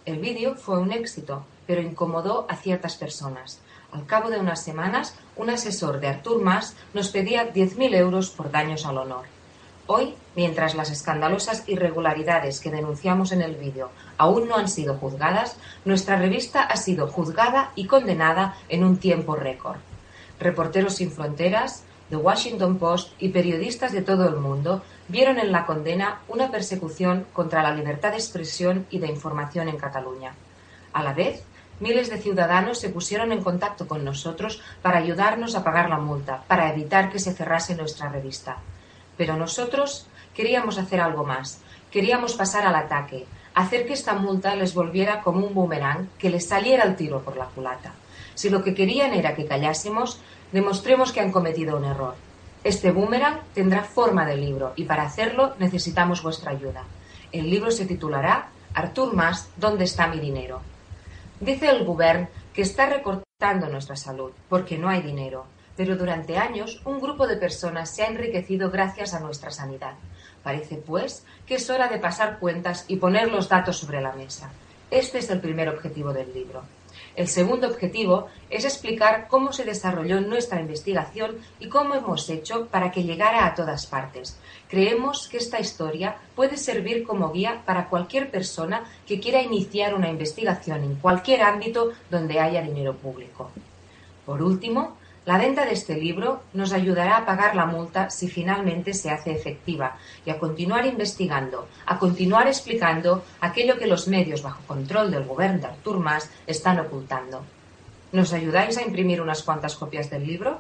El 0.06 0.20
vídeo 0.20 0.54
fue 0.54 0.78
un 0.78 0.92
éxito, 0.92 1.44
pero 1.66 1.82
incomodó 1.82 2.46
a 2.50 2.56
ciertas 2.56 2.98
personas. 2.98 3.62
Al 3.92 4.06
cabo 4.06 4.30
de 4.30 4.40
unas 4.40 4.64
semanas, 4.64 5.16
un 5.36 5.50
asesor 5.50 6.00
de 6.00 6.10
Artur 6.10 6.40
Mas 6.40 6.76
nos 6.94 7.10
pedía 7.10 7.52
10.000 7.52 7.96
euros 7.96 8.30
por 8.30 8.52
daños 8.52 8.86
al 8.86 9.00
honor. 9.00 9.26
Hoy, 9.86 10.16
mientras 10.34 10.76
las 10.76 10.90
escandalosas 10.92 11.68
irregularidades 11.68 12.62
que 12.62 12.72
denunciamos 12.72 13.34
en 13.34 13.42
el 13.42 13.56
vídeo 13.56 13.90
aún 14.18 14.48
no 14.48 14.56
han 14.56 14.70
sido 14.70 14.96
juzgadas, 14.96 15.58
nuestra 15.84 16.16
revista 16.16 16.64
ha 16.64 16.78
sido 16.78 17.08
juzgada 17.08 17.72
y 17.76 17.86
condenada 17.86 18.56
en 18.70 18.86
un 18.86 18.96
tiempo 18.96 19.36
récord. 19.36 19.76
Reporteros 20.40 20.96
sin 20.96 21.12
Fronteras, 21.12 21.84
The 22.10 22.16
Washington 22.16 22.78
Post 22.78 23.12
y 23.20 23.30
periodistas 23.30 23.92
de 23.92 24.02
todo 24.02 24.30
el 24.30 24.38
mundo 24.38 24.84
vieron 25.10 25.38
en 25.38 25.52
la 25.52 25.66
condena 25.66 26.22
una 26.30 26.50
persecución 26.50 27.26
contra 27.34 27.62
la 27.62 27.76
libertad 27.76 28.12
de 28.12 28.18
expresión 28.18 28.88
y 28.90 29.00
de 29.00 29.08
información 29.08 29.68
en 29.68 29.78
Cataluña. 29.78 30.34
A 30.94 31.04
la 31.04 31.14
vez, 31.14 31.44
miles 31.82 32.10
de 32.10 32.20
ciudadanos 32.20 32.80
se 32.80 32.88
pusieron 32.88 33.34
en 33.34 33.44
contacto 33.44 33.86
con 33.86 34.06
nosotros 34.06 34.62
para 34.82 35.00
ayudarnos 35.00 35.56
a 35.56 35.64
pagar 35.66 35.90
la 35.90 35.98
multa, 35.98 36.44
para 36.48 36.72
evitar 36.72 37.10
que 37.12 37.20
se 37.20 37.34
cerrase 37.34 37.76
nuestra 37.76 38.08
revista. 38.08 38.60
Pero 39.18 39.38
nosotros 39.38 40.08
queríamos 40.34 40.78
hacer 40.78 41.00
algo 41.00 41.24
más. 41.24 41.62
Queríamos 41.92 42.34
pasar 42.34 42.66
al 42.66 42.76
ataque, 42.76 43.26
hacer 43.54 43.86
que 43.86 43.94
esta 43.94 44.14
multa 44.14 44.56
les 44.56 44.74
volviera 44.74 45.22
como 45.22 45.46
un 45.46 45.54
boomerang, 45.54 46.10
que 46.18 46.30
les 46.30 46.48
saliera 46.48 46.84
el 46.84 46.96
tiro 46.96 47.22
por 47.22 47.38
la 47.38 47.46
culata. 47.46 47.94
Si 48.36 48.50
lo 48.50 48.64
que 48.64 48.74
querían 48.74 49.14
era 49.14 49.36
que 49.36 49.46
callásemos, 49.46 50.20
demostremos 50.52 51.12
que 51.12 51.20
han 51.20 51.32
cometido 51.32 51.78
un 51.78 51.86
error. 51.86 52.16
Este 52.64 52.92
boomerang 52.92 53.42
tendrá 53.54 53.84
forma 53.84 54.26
de 54.26 54.38
libro 54.38 54.74
y 54.76 54.86
para 54.86 55.04
hacerlo 55.04 55.54
necesitamos 55.60 56.24
vuestra 56.24 56.52
ayuda. 56.52 56.84
El 57.32 57.50
libro 57.50 57.72
se 57.72 57.86
titulará 57.86 58.50
Artur 58.74 59.14
Mas, 59.14 59.50
¿dónde 59.58 59.84
está 59.84 60.08
mi 60.08 60.20
dinero? 60.20 60.62
Dice 61.40 61.70
el 61.70 61.84
Govern 61.84 62.30
que 62.54 62.62
está 62.62 62.86
recortando 62.86 63.68
nuestra 63.68 63.96
salud 63.96 64.32
porque 64.48 64.78
no 64.78 64.90
hay 64.90 65.02
dinero, 65.02 65.46
pero 65.76 65.96
durante 65.96 66.38
años 66.38 66.82
un 66.86 67.00
grupo 67.00 67.28
de 67.28 67.38
personas 67.38 67.90
se 67.90 68.04
ha 68.04 68.08
enriquecido 68.08 68.70
gracias 68.70 69.14
a 69.14 69.20
nuestra 69.20 69.52
sanidad. 69.52 69.94
Parece, 70.44 70.76
pues, 70.76 71.26
que 71.46 71.56
es 71.56 71.70
hora 71.70 71.88
de 71.88 72.00
pasar 72.00 72.40
cuentas 72.40 72.86
y 72.88 72.98
poner 72.98 73.32
los 73.32 73.50
datos 73.50 73.78
sobre 73.78 74.02
la 74.02 74.12
mesa. 74.12 74.52
Este 74.92 75.20
es 75.20 75.30
el 75.30 75.40
primer 75.40 75.70
objetivo 75.70 76.14
del 76.14 76.34
libro. 76.34 76.64
El 77.16 77.28
segundo 77.28 77.68
objetivo 77.68 78.28
es 78.50 78.66
explicar 78.66 79.28
cómo 79.28 79.54
se 79.54 79.66
desarrolló 79.66 80.20
nuestra 80.20 80.60
investigación 80.60 81.38
y 81.60 81.70
cómo 81.70 81.94
hemos 81.94 82.28
hecho 82.30 82.68
para 82.68 82.92
que 82.92 83.04
llegara 83.04 83.46
a 83.46 83.54
todas 83.54 83.86
partes. 83.86 84.38
Creemos 84.68 85.28
que 85.28 85.38
esta 85.38 85.60
historia 85.60 86.16
puede 86.36 86.58
servir 86.58 87.04
como 87.04 87.32
guía 87.32 87.62
para 87.66 87.88
cualquier 87.88 88.32
persona 88.32 88.84
que 89.06 89.20
quiera 89.20 89.44
iniciar 89.44 89.94
una 89.94 90.10
investigación 90.10 90.84
en 90.84 90.96
cualquier 90.96 91.44
ámbito 91.44 91.92
donde 92.10 92.40
haya 92.40 92.64
dinero 92.64 92.96
público. 92.96 93.52
Por 94.26 94.42
último, 94.42 94.98
la 95.26 95.38
venta 95.38 95.66
de 95.66 95.72
este 95.72 95.96
libro 95.96 96.44
nos 96.54 96.74
ayudará 96.74 97.18
a 97.18 97.26
pagar 97.26 97.56
la 97.56 97.66
multa 97.66 98.10
si 98.10 98.28
finalmente 98.28 98.94
se 98.94 99.10
hace 99.10 99.32
efectiva 99.32 99.98
y 100.26 100.32
a 100.32 100.38
continuar 100.38 100.86
investigando, 100.86 101.70
a 101.86 101.98
continuar 101.98 102.48
explicando 102.48 103.24
aquello 103.40 103.78
que 103.78 103.88
los 103.88 104.10
medios 104.10 104.42
bajo 104.42 104.62
control 104.68 105.12
del 105.12 105.24
gobierno 105.24 105.60
de 105.60 105.68
Artur 105.68 106.00
Mas 106.00 106.30
están 106.46 106.80
ocultando. 106.80 107.46
¿Nos 108.12 108.34
ayudáis 108.34 108.78
a 108.78 108.84
imprimir 108.84 109.22
unas 109.22 109.44
cuantas 109.44 109.76
copias 109.76 110.10
del 110.10 110.28
libro? 110.28 110.60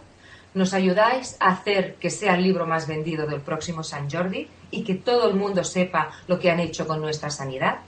¿Nos 0.54 0.73
ayudáis 0.73 1.36
a 1.41 1.49
hacer 1.49 1.95
que 1.95 2.10
sea 2.10 2.36
el 2.36 2.43
libro 2.43 2.65
más 2.65 2.88
vendido 2.88 3.28
del 3.28 3.41
próximo 3.41 3.84
San 3.84 4.10
Jordi 4.10 4.47
y 4.71 4.84
que 4.84 4.95
todo 4.95 5.28
el 5.28 5.36
mundo 5.36 5.63
sepa 5.65 6.12
lo 6.28 6.39
que 6.39 6.49
han 6.49 6.62
hecho 6.62 6.88
con 6.88 7.02
nuestra 7.02 7.30
sanidad? 7.30 7.80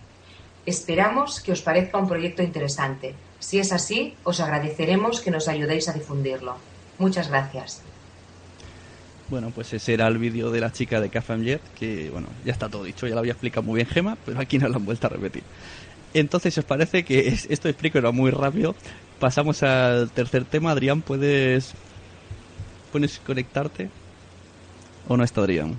Esperamos 0.66 1.40
que 1.40 1.54
os 1.54 1.62
parezca 1.62 2.00
un 2.00 2.08
proyecto 2.08 2.44
interesante. 2.44 3.16
Si 3.40 3.60
es 3.60 3.72
así, 3.72 4.16
os 4.24 4.40
agradeceremos 4.40 5.22
que 5.22 5.32
nos 5.32 5.48
ayudéis 5.48 5.88
a 5.90 5.94
difundirlo. 5.94 6.58
Muchas 6.98 7.30
gracias. 7.30 7.82
Bueno, 9.30 9.52
pues 9.54 9.74
ese 9.74 9.94
era 9.96 10.08
el 10.08 10.18
vídeo 10.20 10.52
de 10.52 10.60
la 10.62 10.72
chica 10.72 11.02
de 11.02 11.10
Café 11.10 11.38
Jet, 11.40 11.62
que 11.78 12.10
bueno, 12.12 12.28
ya 12.46 12.54
está 12.54 12.70
todo 12.70 12.84
dicho, 12.84 13.08
ya 13.08 13.14
lo 13.16 13.20
había 13.20 13.32
explicado 13.34 13.64
muy 13.64 13.78
bien 13.78 13.88
Gema, 13.88 14.18
pero 14.26 14.40
aquí 14.40 14.58
nos 14.60 14.70
lo 14.70 14.78
han 14.78 14.86
vuelto 14.86 15.08
a 15.08 15.10
repetir. 15.10 15.44
Entonces, 16.14 16.54
si 16.54 16.60
os 16.60 16.66
parece 16.66 17.04
que 17.04 17.28
es- 17.28 17.48
esto 17.50 17.68
explico 17.68 17.98
era 17.98 18.12
muy 18.12 18.32
rápido, 18.32 18.76
pasamos 19.20 19.64
al 19.64 20.12
tercer 20.12 20.46
tema. 20.46 20.72
Adrián, 20.72 21.02
¿puedes, 21.02 21.74
¿puedes 22.92 23.20
conectarte? 23.20 23.90
¿O 25.08 25.18
no 25.18 25.24
está 25.24 25.42
Adrián? 25.42 25.72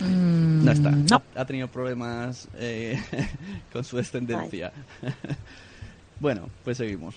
Mm, 0.00 0.64
No 0.64 0.72
está. 0.72 0.90
no. 1.10 1.22
Ha 1.34 1.44
tenido 1.44 1.68
problemas 1.68 2.48
eh, 2.56 3.00
con 3.72 3.84
su 3.84 3.96
descendencia. 3.98 4.72
bueno, 6.20 6.48
pues 6.64 6.76
seguimos. 6.76 7.14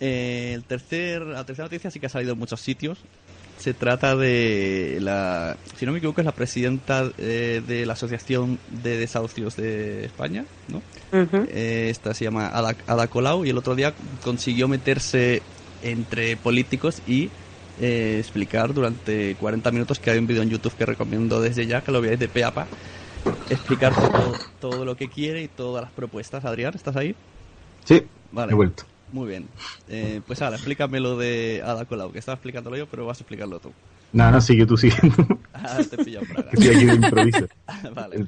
Eh, 0.00 0.52
el 0.54 0.64
tercer, 0.64 1.22
la 1.22 1.44
tercera 1.44 1.66
noticia 1.66 1.90
sí 1.90 2.00
que 2.00 2.06
ha 2.06 2.10
salido 2.10 2.32
en 2.32 2.38
muchos 2.38 2.60
sitios. 2.60 2.98
Se 3.58 3.72
trata 3.72 4.16
de 4.16 4.98
la, 5.00 5.56
si 5.76 5.86
no 5.86 5.92
me 5.92 5.98
equivoco, 5.98 6.20
es 6.20 6.24
la 6.24 6.32
presidenta 6.32 7.10
eh, 7.18 7.62
de 7.66 7.86
la 7.86 7.92
Asociación 7.92 8.58
de 8.82 8.98
Desahucios 8.98 9.56
de 9.56 10.04
España, 10.04 10.44
¿no? 10.68 10.82
Eh, 11.12 11.86
esta 11.88 12.12
se 12.14 12.24
llama 12.24 12.48
Ada, 12.48 12.74
Ada 12.86 13.06
Colau 13.06 13.44
y 13.44 13.50
el 13.50 13.58
otro 13.58 13.76
día 13.76 13.94
consiguió 14.24 14.66
meterse 14.66 15.40
entre 15.82 16.36
políticos 16.36 17.00
y 17.06 17.30
eh, 17.80 18.16
explicar 18.18 18.74
durante 18.74 19.36
40 19.36 19.70
minutos 19.70 19.98
que 19.98 20.10
hay 20.10 20.18
un 20.18 20.26
vídeo 20.26 20.42
en 20.42 20.50
YouTube 20.50 20.74
que 20.74 20.86
recomiendo 20.86 21.40
desde 21.40 21.66
ya 21.66 21.82
que 21.82 21.92
lo 21.92 22.00
veáis 22.00 22.18
de 22.18 22.28
pe 22.28 22.44
a 22.44 22.52
pa 22.52 22.66
explicar 23.50 23.94
todo, 23.94 24.34
todo 24.60 24.84
lo 24.84 24.96
que 24.96 25.08
quiere 25.08 25.42
y 25.42 25.48
todas 25.48 25.82
las 25.82 25.92
propuestas. 25.92 26.44
Adrián, 26.44 26.74
¿estás 26.74 26.96
ahí? 26.96 27.14
Sí, 27.84 28.02
Vale. 28.34 28.52
he 28.52 28.54
vuelto. 28.54 28.84
Muy 29.12 29.28
bien. 29.28 29.48
Eh, 29.88 30.20
pues 30.26 30.40
ahora, 30.42 30.56
explícame 30.56 30.98
lo 31.00 31.16
de 31.16 31.62
Ada 31.64 31.84
Colau, 31.84 32.10
que 32.12 32.18
estaba 32.18 32.34
explicándolo 32.34 32.76
yo, 32.76 32.86
pero 32.86 33.06
vas 33.06 33.18
a 33.18 33.22
explicarlo 33.22 33.58
tú. 33.60 33.70
Nada, 34.12 34.30
no, 34.32 34.40
sigue 34.40 34.66
tú 34.66 34.76
siguiendo. 34.76 35.16
Ah, 35.52 35.80
te 35.88 35.96
he 35.96 36.04
pillado. 36.04 36.26
Estoy 36.52 36.68
aquí 36.76 36.84
de 36.86 36.94
improviso. 36.94 37.46
vale. 37.94 38.26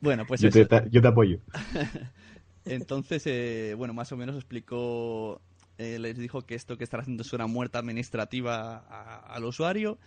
Bueno, 0.00 0.24
pues 0.26 0.40
yo, 0.40 0.48
eso. 0.48 0.66
te, 0.66 0.84
yo 0.90 1.02
te 1.02 1.08
apoyo. 1.08 1.38
Entonces, 2.64 3.22
eh, 3.26 3.74
bueno, 3.76 3.94
más 3.94 4.12
o 4.12 4.16
menos 4.16 4.36
explicó, 4.36 5.40
eh, 5.78 5.98
les 5.98 6.16
dijo 6.18 6.42
que 6.42 6.54
esto 6.54 6.76
que 6.76 6.84
están 6.84 7.00
haciendo 7.00 7.22
es 7.22 7.32
una 7.32 7.46
muerte 7.46 7.78
administrativa 7.78 8.84
a- 8.90 9.34
al 9.34 9.44
usuario, 9.44 9.98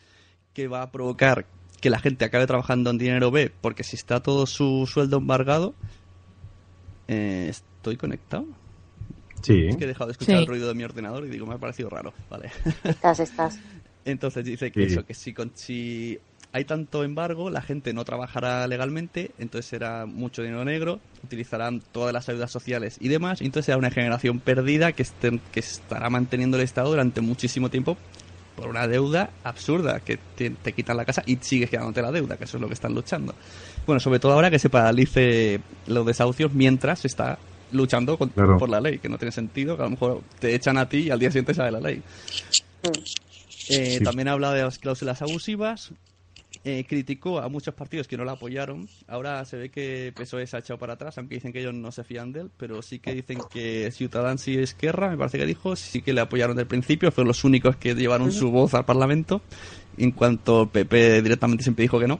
que 0.53 0.67
va 0.67 0.81
a 0.83 0.91
provocar 0.91 1.45
que 1.79 1.89
la 1.89 1.99
gente 1.99 2.25
acabe 2.25 2.45
trabajando 2.45 2.89
en 2.91 2.97
dinero 2.97 3.31
B, 3.31 3.51
porque 3.61 3.83
si 3.83 3.95
está 3.95 4.19
todo 4.21 4.45
su 4.45 4.85
sueldo 4.85 5.17
embargado, 5.17 5.73
eh, 7.07 7.47
¿estoy 7.49 7.97
conectado? 7.97 8.45
Sí. 9.41 9.67
Es 9.67 9.77
que 9.77 9.83
he 9.85 9.87
dejado 9.87 10.07
de 10.07 10.11
escuchar 10.13 10.35
Sí. 10.37 10.41
el 10.41 10.47
ruido 10.47 10.67
de 10.67 10.73
mi 10.75 10.83
ordenador 10.83 11.25
y 11.25 11.29
digo, 11.29 11.45
me 11.45 11.55
ha 11.55 11.57
parecido 11.57 11.89
raro. 11.89 12.13
Vale. 12.29 12.51
Estás, 12.83 13.19
estás. 13.19 13.59
Entonces 14.05 14.43
dice 14.45 14.71
que 14.71 14.87
Sí. 14.87 14.93
eso, 14.93 15.05
que 15.05 15.13
si, 15.13 15.33
con- 15.33 15.51
si 15.55 16.17
hay 16.53 16.65
tanto 16.65 17.03
embargo, 17.03 17.49
la 17.49 17.61
gente 17.61 17.93
no 17.93 18.03
trabajará 18.03 18.67
legalmente, 18.67 19.31
entonces 19.39 19.67
será 19.69 20.05
mucho 20.05 20.41
dinero 20.41 20.65
negro, 20.65 20.99
utilizarán 21.23 21.81
todas 21.93 22.11
las 22.13 22.27
ayudas 22.27 22.51
sociales 22.51 22.97
y 22.99 23.07
demás, 23.07 23.41
y 23.41 23.45
entonces 23.45 23.67
será 23.67 23.77
una 23.77 23.91
generación 23.91 24.39
perdida 24.39 24.91
que, 24.91 25.03
estén- 25.03 25.39
que 25.53 25.61
estará 25.61 26.09
manteniendo 26.09 26.57
el 26.57 26.63
Estado 26.63 26.89
durante 26.89 27.21
muchísimo 27.21 27.69
tiempo 27.69 27.95
por 28.57 28.67
una 28.67 28.85
deuda 28.87 29.29
absurda, 29.45 30.01
que 30.01 30.17
te, 30.35 30.49
te 30.49 30.73
quitan 30.73 30.97
la 30.97 31.05
casa 31.05 31.23
y 31.25 31.37
sigues 31.39 31.69
quedándote 31.69 32.01
la 32.01 32.11
deuda, 32.11 32.35
que 32.37 32.43
eso 32.43 32.57
es 32.57 32.61
lo 32.61 32.67
que 32.67 32.73
están 32.73 32.93
luchando. 32.93 33.33
Bueno, 33.85 33.99
sobre 34.01 34.19
todo 34.19 34.33
ahora 34.33 34.51
que 34.51 34.59
se 34.59 34.69
paralice 34.69 35.61
los 35.87 36.05
desahucios 36.05 36.53
mientras 36.53 36.99
se 36.99 37.07
está 37.07 37.39
luchando 37.71 38.17
con- 38.17 38.29
Claro. 38.29 38.57
por 38.57 38.69
la 38.69 38.79
ley, 38.81 38.99
que 38.99 39.09
no 39.09 39.17
tiene 39.17 39.31
sentido, 39.31 39.75
que 39.75 39.81
a 39.83 39.85
lo 39.85 39.91
mejor 39.91 40.21
te 40.39 40.53
echan 40.55 40.77
a 40.77 40.87
ti 40.87 40.97
y 40.99 41.09
al 41.09 41.19
día 41.19 41.29
siguiente 41.29 41.53
sale 41.53 41.71
la 41.71 41.79
ley. 41.79 42.01
Eh, 43.69 43.97
Sí. 43.99 44.03
También 44.03 44.27
habla 44.27 44.53
de 44.53 44.63
las 44.63 44.79
cláusulas 44.79 45.21
abusivas 45.21 45.91
eh, 46.63 46.85
criticó 46.87 47.39
a 47.39 47.49
muchos 47.49 47.73
partidos 47.73 48.07
que 48.07 48.17
no 48.17 48.23
la 48.25 48.33
apoyaron. 48.33 48.87
Ahora 49.07 49.43
se 49.45 49.57
ve 49.57 49.69
que 49.69 50.13
PSOE 50.15 50.45
se 50.45 50.57
ha 50.57 50.59
echado 50.59 50.77
para 50.77 50.93
atrás, 50.93 51.17
aunque 51.17 51.35
dicen 51.35 51.51
que 51.51 51.59
ellos 51.61 51.73
no 51.73 51.91
se 51.91 52.03
fían 52.03 52.31
de 52.33 52.41
él, 52.41 52.51
pero 52.55 52.81
sí 52.83 52.99
que 52.99 53.15
dicen 53.15 53.39
que 53.51 53.89
Ciudadanos 53.91 54.47
y 54.47 54.57
Esquerra, 54.59 55.09
me 55.09 55.17
parece 55.17 55.39
que 55.39 55.45
dijo, 55.47 55.75
sí 55.75 56.03
que 56.03 56.13
le 56.13 56.21
apoyaron 56.21 56.55
desde 56.55 56.63
el 56.63 56.67
principio, 56.67 57.11
fueron 57.11 57.29
los 57.29 57.43
únicos 57.45 57.77
que 57.77 57.95
llevaron 57.95 58.31
su 58.31 58.51
voz 58.51 58.75
al 58.75 58.85
Parlamento, 58.85 59.41
en 59.97 60.11
cuanto 60.11 60.67
PP 60.69 61.23
directamente 61.23 61.63
siempre 61.63 61.81
dijo 61.83 61.99
que 61.99 62.07
no. 62.07 62.19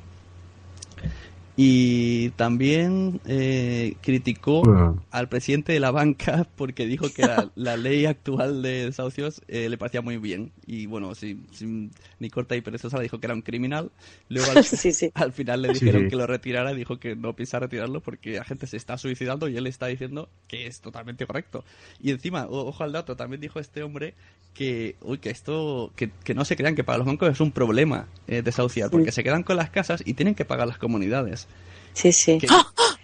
Y 1.64 2.30
también 2.32 3.22
eh, 3.28 3.94
criticó 4.02 4.64
Bueno. 4.64 5.06
al 5.12 5.30
presidente 5.30 5.72
de 5.74 5.80
la 5.80 5.92
banca 5.92 6.48
porque 6.56 6.88
dijo 6.88 7.14
que 7.14 7.22
la, 7.22 7.52
la 7.54 7.78
ley 7.78 8.08
actual 8.08 8.64
de 8.64 8.86
desahucios 8.86 9.44
eh, 9.48 9.70
le 9.70 9.78
parecía 9.78 10.02
muy 10.02 10.18
bien. 10.18 10.52
Y 10.66 10.88
bueno, 10.88 11.14
sin, 11.14 11.46
sin- 11.52 11.92
ni 12.18 12.32
corta 12.32 12.56
y 12.56 12.62
perezosa 12.62 12.98
le 12.98 13.04
dijo 13.04 13.20
que 13.20 13.28
era 13.28 13.36
un 13.36 13.44
criminal. 13.44 13.92
Luego 14.28 14.50
al, 14.50 14.66
al 15.14 15.34
final 15.34 15.62
le 15.62 15.74
dijeron 15.74 16.02
sí. 16.06 16.08
que 16.10 16.16
lo 16.16 16.26
retirara 16.26 16.72
y 16.72 16.78
dijo 16.78 17.00
que 17.00 17.16
no 17.16 17.36
piensa 17.36 17.60
retirarlo 17.60 18.02
porque 18.02 18.38
la 18.38 18.44
gente 18.44 18.66
se 18.66 18.78
está 18.78 18.98
suicidando 18.98 19.48
y 19.48 19.56
él 19.56 19.68
está 19.68 19.86
diciendo 19.86 20.30
que 20.48 20.66
es 20.66 20.82
totalmente 20.82 21.28
correcto. 21.28 21.64
Y 22.02 22.10
encima, 22.10 22.48
o- 22.48 22.66
ojo 22.70 22.84
al 22.84 22.92
dato, 22.92 23.16
también 23.16 23.40
dijo 23.40 23.60
este 23.60 23.84
hombre 23.84 24.16
que, 24.54 24.96
uy, 25.02 25.18
que 25.18 25.30
esto, 25.30 25.92
que, 25.96 26.12
que 26.24 26.34
no 26.34 26.46
se 26.46 26.56
crean 26.56 26.76
que 26.76 26.84
para 26.84 26.98
los 26.98 27.08
bancos 27.08 27.30
es 27.30 27.40
un 27.40 27.52
problema 27.52 28.08
eh, 28.28 28.42
desahuciar, 28.42 28.90
porque 28.90 29.12
se 29.12 29.24
quedan 29.24 29.44
con 29.44 29.56
las 29.58 29.70
casas 29.70 30.04
y 30.06 30.14
tienen 30.14 30.36
que 30.36 30.46
pagar 30.46 30.68
las 30.68 30.78
comunidades. 30.78 31.48
Sí, 31.94 32.12
sí. 32.12 32.38
Que- 32.38 32.48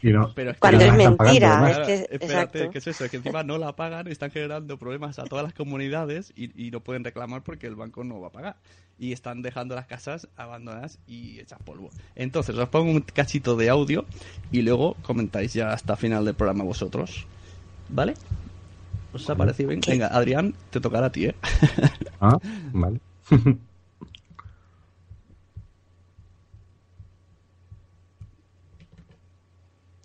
Y 0.04 0.12
no- 0.12 0.32
pero 0.36 0.52
es 0.52 0.58
Cuando 0.60 0.78
que 0.80 0.86
es 0.86 0.94
mentira, 0.94 1.18
pagando, 1.60 1.68
es 1.70 1.80
¿no? 1.80 1.86
que- 1.88 1.94
Espérate, 2.16 2.26
exacto. 2.60 2.70
que 2.72 2.78
es 2.78 2.88
eso, 2.88 3.06
es 3.06 3.12
que 3.12 3.18
encima 3.18 3.42
no 3.44 3.58
la 3.58 3.76
pagan, 3.76 4.08
están 4.08 4.30
generando 4.30 4.78
problemas 4.78 5.18
a 5.18 5.24
todas 5.24 5.44
las 5.44 5.54
comunidades 5.54 6.32
y, 6.36 6.68
y 6.68 6.70
no 6.70 6.82
pueden 6.82 7.04
reclamar 7.04 7.42
porque 7.44 7.66
el 7.66 7.76
banco 7.76 8.04
no 8.04 8.22
va 8.22 8.28
a 8.28 8.32
pagar. 8.32 8.56
Y 9.00 9.12
están 9.12 9.42
dejando 9.42 9.74
las 9.76 9.88
casas 9.88 10.28
abandonadas 10.38 11.00
y 11.08 11.40
hechas 11.40 11.60
polvo. 11.66 11.90
Entonces, 12.16 12.56
os 12.56 12.70
pongo 12.70 12.92
un 12.92 13.02
cachito 13.02 13.56
de 13.56 13.70
audio 13.70 14.06
y 14.52 14.62
luego 14.62 14.96
comentáis 15.02 15.54
ya 15.54 15.72
hasta 15.74 15.96
final 15.96 16.26
del 16.26 16.36
programa 16.36 16.64
vosotros. 16.64 17.26
¿Vale? 17.90 18.14
¿Os 19.14 19.30
ha 19.30 19.36
parecido 19.36 19.70
bien? 19.70 19.82
Venga, 19.88 20.08
Adrián, 20.08 20.54
te 20.70 20.80
tocará 20.80 21.08
a 21.08 21.12
ti, 21.12 21.26
¿eh? 21.26 21.36
Ah, 22.20 22.36
vale. 22.74 23.00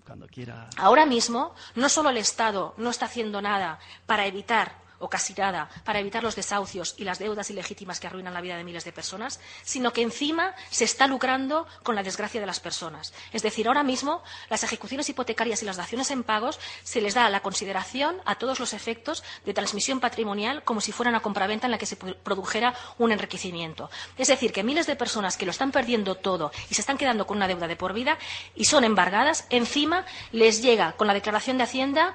Cuando 0.04 0.26
quiera. 0.26 0.68
Ahora 0.76 1.06
mismo, 1.06 1.54
no 1.74 1.88
solo 1.88 2.10
el 2.10 2.18
Estado 2.18 2.74
no 2.76 2.90
está 2.90 3.06
haciendo 3.06 3.40
nada 3.40 3.78
para 4.04 4.26
evitar 4.26 4.81
o 5.02 5.10
casi 5.10 5.34
nada 5.34 5.68
para 5.84 5.98
evitar 5.98 6.22
los 6.22 6.36
desahucios 6.36 6.94
y 6.96 7.04
las 7.04 7.18
deudas 7.18 7.50
ilegítimas 7.50 7.98
que 7.98 8.06
arruinan 8.06 8.32
la 8.32 8.40
vida 8.40 8.56
de 8.56 8.64
miles 8.64 8.84
de 8.84 8.92
personas, 8.92 9.40
sino 9.64 9.92
que 9.92 10.02
encima 10.02 10.54
se 10.70 10.84
está 10.84 11.06
lucrando 11.08 11.66
con 11.82 11.96
la 11.96 12.04
desgracia 12.04 12.40
de 12.40 12.46
las 12.46 12.60
personas. 12.60 13.12
Es 13.32 13.42
decir, 13.42 13.66
ahora 13.66 13.82
mismo 13.82 14.22
las 14.48 14.62
ejecuciones 14.62 15.08
hipotecarias 15.08 15.62
y 15.62 15.66
las 15.66 15.76
daciones 15.76 16.10
en 16.12 16.22
pagos 16.22 16.60
se 16.84 17.00
les 17.00 17.14
da 17.14 17.28
la 17.30 17.40
consideración 17.40 18.20
a 18.24 18.36
todos 18.36 18.60
los 18.60 18.72
efectos 18.72 19.24
de 19.44 19.54
transmisión 19.54 19.98
patrimonial 19.98 20.62
como 20.62 20.80
si 20.80 20.92
fuera 20.92 21.10
una 21.10 21.20
compraventa 21.20 21.66
en 21.66 21.72
la 21.72 21.78
que 21.78 21.86
se 21.86 21.96
produjera 21.96 22.74
un 22.98 23.10
enriquecimiento. 23.10 23.90
Es 24.16 24.28
decir, 24.28 24.52
que 24.52 24.62
miles 24.62 24.86
de 24.86 24.94
personas 24.94 25.36
que 25.36 25.46
lo 25.46 25.50
están 25.50 25.72
perdiendo 25.72 26.14
todo 26.14 26.52
y 26.70 26.74
se 26.74 26.80
están 26.80 26.96
quedando 26.96 27.26
con 27.26 27.38
una 27.38 27.48
deuda 27.48 27.66
de 27.66 27.76
por 27.76 27.92
vida 27.92 28.18
y 28.54 28.66
son 28.66 28.84
embargadas, 28.84 29.46
encima 29.50 30.06
les 30.30 30.62
llega 30.62 30.92
con 30.92 31.08
la 31.08 31.14
declaración 31.14 31.58
de 31.58 31.64
Hacienda 31.64 32.14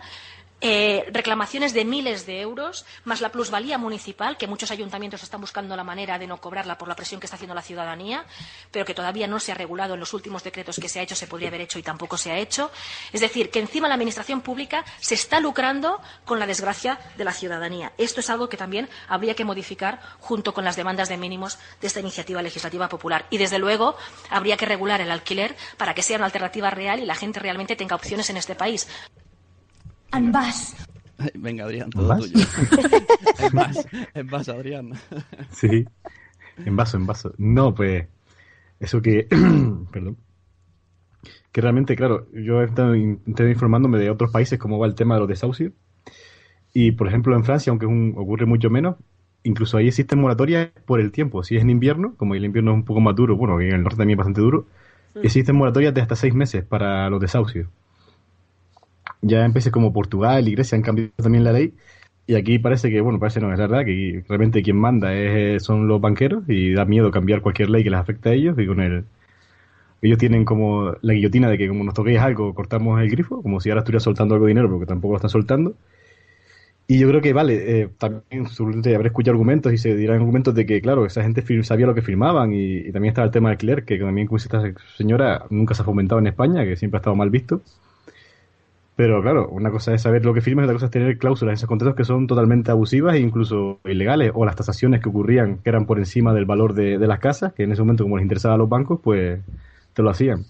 eh, 0.59 1.05
reclamaciones 1.11 1.73
de 1.73 1.85
miles 1.85 2.25
de 2.25 2.41
euros, 2.41 2.85
más 3.05 3.21
la 3.21 3.31
plusvalía 3.31 3.77
municipal, 3.77 4.37
que 4.37 4.47
muchos 4.47 4.71
ayuntamientos 4.71 5.21
están 5.21 5.39
buscando 5.39 5.75
la 5.75 5.83
manera 5.83 6.17
de 6.17 6.25
no 6.25 6.41
cobrarla 6.41 6.79
por 6.79 6.87
la 6.87 6.95
presión 6.95 7.19
que 7.19 7.27
está 7.27 7.35
haciendo 7.35 7.53
la 7.53 7.61
ciudadanía, 7.61 8.25
pero 8.71 8.83
que 8.83 8.95
todavía 8.95 9.27
no 9.27 9.39
se 9.39 9.51
ha 9.51 9.55
regulado 9.55 9.93
en 9.93 9.99
los 9.99 10.13
últimos 10.13 10.43
decretos 10.43 10.79
que 10.79 10.89
se 10.89 10.99
ha 10.99 11.03
hecho, 11.03 11.15
se 11.15 11.27
podría 11.27 11.49
haber 11.49 11.61
hecho 11.61 11.77
y 11.77 11.83
tampoco 11.83 12.17
se 12.17 12.31
ha 12.31 12.37
hecho. 12.39 12.71
Es 13.13 13.21
decir, 13.21 13.51
que 13.51 13.59
encima 13.59 13.87
la 13.87 13.93
administración 13.93 14.41
pública 14.41 14.83
se 14.99 15.13
está 15.13 15.39
lucrando 15.39 16.01
con 16.25 16.39
la 16.39 16.47
desgracia 16.47 16.99
de 17.17 17.23
la 17.23 17.33
ciudadanía. 17.33 17.93
Esto 17.99 18.21
es 18.21 18.29
algo 18.31 18.49
que 18.49 18.57
también 18.57 18.89
habría 19.07 19.35
que 19.35 19.45
modificar 19.45 20.01
junto 20.19 20.55
con 20.55 20.65
las 20.65 20.75
demandas 20.75 21.07
de 21.07 21.17
mínimos 21.17 21.59
de 21.81 21.87
esta 21.87 21.99
iniciativa 21.99 22.41
legislativa 22.41 22.89
popular. 22.89 23.27
Y, 23.29 23.37
desde 23.37 23.59
luego, 23.59 23.95
habría 24.31 24.57
que 24.57 24.65
regular 24.65 25.01
el 25.01 25.11
alquiler 25.11 25.55
para 25.77 25.93
que 25.93 26.01
sea 26.01 26.17
una 26.17 26.25
alternativa 26.25 26.71
real 26.71 26.99
y 26.99 27.05
la 27.05 27.15
gente 27.15 27.39
realmente 27.39 27.75
tenga 27.75 27.95
opciones 27.95 28.29
en 28.31 28.37
este 28.37 28.55
país. 28.55 28.87
En 30.17 30.31
vas. 30.31 30.75
Venga, 31.35 31.65
Adrián, 31.65 31.89
todo 31.89 32.07
¿Vas? 32.07 32.19
tuyo. 32.31 32.33
en 33.39 33.53
vas, 33.55 33.87
en 34.13 34.27
vas, 34.27 34.49
Adrián. 34.49 34.91
Sí. 35.51 35.85
En 36.65 36.75
vaso, 36.75 36.97
en 36.97 37.05
vaso. 37.05 37.33
No, 37.37 37.73
pues. 37.73 38.07
Eso 38.79 39.01
que. 39.01 39.27
perdón. 39.91 40.17
Que 41.51 41.61
realmente, 41.61 41.95
claro, 41.95 42.27
yo 42.33 42.61
he 42.61 42.65
estado, 42.65 42.95
in- 42.95 43.19
he 43.25 43.29
estado 43.31 43.49
informándome 43.49 43.97
de 43.97 44.09
otros 44.11 44.31
países 44.31 44.59
cómo 44.59 44.77
va 44.77 44.85
el 44.87 44.95
tema 44.95 45.15
de 45.15 45.21
los 45.21 45.29
desahucios. 45.29 45.71
Y, 46.73 46.91
por 46.91 47.07
ejemplo, 47.07 47.35
en 47.35 47.43
Francia, 47.43 47.71
aunque 47.71 47.85
es 47.87 47.91
un- 47.91 48.13
ocurre 48.15 48.45
mucho 48.45 48.69
menos, 48.69 48.95
incluso 49.43 49.77
ahí 49.77 49.87
existen 49.87 50.19
moratorias 50.19 50.69
por 50.85 50.99
el 50.99 51.11
tiempo. 51.11 51.43
Si 51.43 51.55
es 51.55 51.63
en 51.63 51.69
invierno, 51.71 52.13
como 52.17 52.35
el 52.35 52.45
invierno 52.45 52.71
es 52.71 52.75
un 52.75 52.83
poco 52.85 53.01
más 53.01 53.15
duro, 53.15 53.35
bueno, 53.37 53.59
en 53.61 53.73
el 53.73 53.81
norte 53.83 53.97
también 53.97 54.17
es 54.19 54.25
bastante 54.25 54.41
duro, 54.41 54.67
existen 55.23 55.55
moratorias 55.55 55.93
de 55.95 56.01
hasta 56.01 56.15
seis 56.15 56.35
meses 56.35 56.63
para 56.63 57.09
los 57.09 57.19
desahucios. 57.19 57.67
Ya 59.21 59.45
en 59.45 59.53
países 59.53 59.71
como 59.71 59.93
Portugal 59.93 60.47
y 60.47 60.51
Grecia 60.53 60.75
han 60.75 60.81
cambiado 60.83 61.11
también 61.17 61.43
la 61.43 61.51
ley. 61.51 61.73
Y 62.27 62.35
aquí 62.35 62.59
parece 62.59 62.89
que, 62.89 63.01
bueno, 63.01 63.19
parece 63.19 63.39
no, 63.39 63.51
es 63.53 63.59
verdad 63.59 63.85
que 63.85 64.23
realmente 64.27 64.61
quien 64.61 64.77
manda 64.77 65.13
es, 65.13 65.63
son 65.63 65.87
los 65.87 66.01
banqueros 66.01 66.43
y 66.47 66.73
da 66.73 66.85
miedo 66.85 67.09
cambiar 67.11 67.41
cualquier 67.41 67.69
ley 67.69 67.83
que 67.83 67.89
les 67.89 67.99
afecte 67.99 68.29
a 68.29 68.33
ellos 68.33 68.57
y 68.59 68.67
con 68.67 68.81
el... 68.81 69.05
Ellos 70.01 70.17
tienen 70.19 70.45
como 70.45 70.93
la 71.01 71.13
guillotina 71.13 71.49
de 71.49 71.57
que 71.57 71.67
como 71.67 71.83
nos 71.83 71.93
toquéis 71.93 72.19
algo, 72.19 72.53
cortamos 72.53 73.01
el 73.01 73.09
grifo, 73.09 73.41
como 73.41 73.59
si 73.59 73.69
ahora 73.69 73.81
estuviera 73.81 73.99
soltando 73.99 74.35
algo 74.35 74.45
de 74.45 74.51
dinero, 74.51 74.69
porque 74.69 74.85
tampoco 74.85 75.13
lo 75.13 75.17
están 75.17 75.29
soltando. 75.31 75.75
Y 76.89 76.99
yo 76.99 77.09
creo 77.09 77.21
que, 77.21 77.33
vale, 77.33 77.81
eh, 77.81 77.89
también 77.97 78.47
seguramente 78.47 78.95
habré 78.95 79.07
escuchado 79.09 79.33
argumentos 79.33 79.73
y 79.73 79.77
se 79.77 79.93
dirán 79.95 80.17
argumentos 80.17 80.55
de 80.55 80.65
que, 80.65 80.81
claro, 80.81 81.05
esa 81.05 81.21
gente 81.21 81.43
sabía 81.63 81.85
lo 81.85 81.93
que 81.93 82.01
firmaban 82.01 82.53
y, 82.53 82.77
y 82.77 82.91
también 82.93 83.11
estaba 83.11 83.25
el 83.25 83.31
tema 83.31 83.49
del 83.49 83.55
alquiler, 83.55 83.83
que 83.83 83.97
también, 83.99 84.27
como 84.27 84.37
dice 84.37 84.47
esta 84.47 84.63
señora, 84.95 85.45
nunca 85.49 85.73
se 85.73 85.81
ha 85.81 85.85
fomentado 85.85 86.19
en 86.19 86.27
España, 86.27 86.63
que 86.63 86.77
siempre 86.77 86.97
ha 86.97 87.01
estado 87.01 87.15
mal 87.15 87.29
visto. 87.29 87.61
Pero 88.97 89.21
claro, 89.21 89.47
una 89.49 89.71
cosa 89.71 89.93
es 89.93 90.01
saber 90.01 90.25
lo 90.25 90.33
que 90.33 90.41
firmas 90.41 90.63
y 90.63 90.65
otra 90.65 90.73
cosa 90.75 90.85
es 90.87 90.91
tener 90.91 91.17
cláusulas 91.19 91.51
en 91.53 91.55
esos 91.55 91.69
contratos 91.69 91.95
que 91.95 92.03
son 92.03 92.27
totalmente 92.27 92.71
abusivas 92.71 93.15
e 93.15 93.19
incluso 93.19 93.79
ilegales, 93.85 94.31
o 94.35 94.43
las 94.43 94.57
tasaciones 94.57 95.01
que 95.01 95.09
ocurrían 95.09 95.59
que 95.59 95.69
eran 95.69 95.85
por 95.85 95.99
encima 95.99 96.33
del 96.33 96.45
valor 96.45 96.73
de, 96.73 96.97
de 96.97 97.07
las 97.07 97.19
casas, 97.19 97.53
que 97.53 97.63
en 97.63 97.71
ese 97.71 97.81
momento, 97.83 98.03
como 98.03 98.17
les 98.17 98.23
interesaba 98.23 98.55
a 98.55 98.57
los 98.57 98.69
bancos, 98.69 98.99
pues 99.03 99.39
te 99.93 100.01
lo 100.03 100.09
hacían. 100.09 100.45